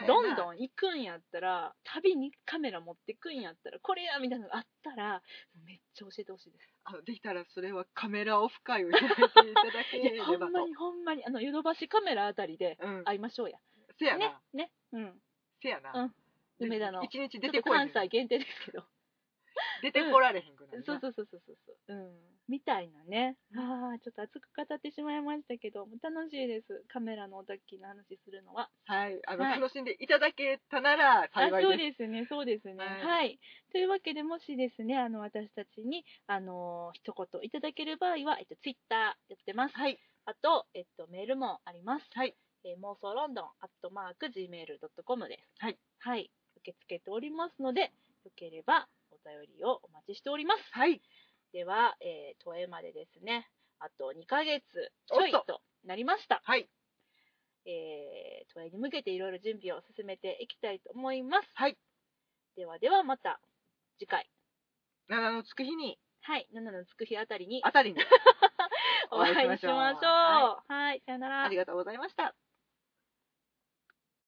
[0.07, 5.21] ロンドンン行くんやったら、旅にカメラ持ってくんやったら、これやみたいなのがあったら、
[5.53, 6.67] もうめっちゃ教えてほしいです。
[6.85, 13.59] あのできたらそれはカメラオフ会をやっていただけ いや、ればとほんまにほんまに、あの、ヨドバシカメラあたりでうん会いましょうや。
[13.99, 15.21] せやな、ね、ね、うん。
[15.61, 16.15] せやな、うん
[16.59, 18.83] 梅田の一日出てこい関西限定ですけど。
[19.81, 21.57] 出てこられへんくなるな、そうそうそうそうそう
[21.87, 21.95] そう。
[21.95, 22.11] うん。
[22.47, 23.37] みたいなね。
[23.55, 26.83] ああ、ちょっと熱く語ってしまいましたけど、楽しいです。
[26.87, 28.69] カメラのオタッキーの話するのは。
[28.85, 32.75] はいあの、はい楽しんでいただけたなら幸いですですね、そうですね。
[32.83, 33.39] ははいい、
[33.71, 39.75] というわけで、もしですね、あの、私たちに、あの、一言いただける場合は、えっと、ツイッターやってます。
[39.75, 42.05] はいあと、えっと、メールもあります。
[42.13, 45.55] はいえー妄想ロンドン、アットマーク、gmail.com です。
[45.57, 45.77] はい。
[45.99, 46.29] はい。
[46.61, 47.91] 受け付けておりますので、
[48.25, 50.63] よければ、お便りをお待ちしております。
[50.71, 51.01] はい
[51.51, 53.49] では、えー、都営までですね、
[53.79, 54.61] あと2ヶ月
[55.07, 56.41] ちょいおっとなりました。
[56.43, 56.69] はい
[57.65, 61.49] えー、それに向けていろいろ準備を進めていきたいと思います。
[61.55, 61.77] はい。
[62.55, 63.39] ではではまた
[63.97, 64.29] 次回。
[65.09, 66.47] 7のつく日に、はい。
[66.53, 67.99] 7のつく日あたりにあたりに。
[69.11, 69.73] お会いしましょう。
[69.73, 71.01] お会いしましょうはい。
[71.05, 71.43] さよなら。
[71.45, 72.35] ありがとうございました。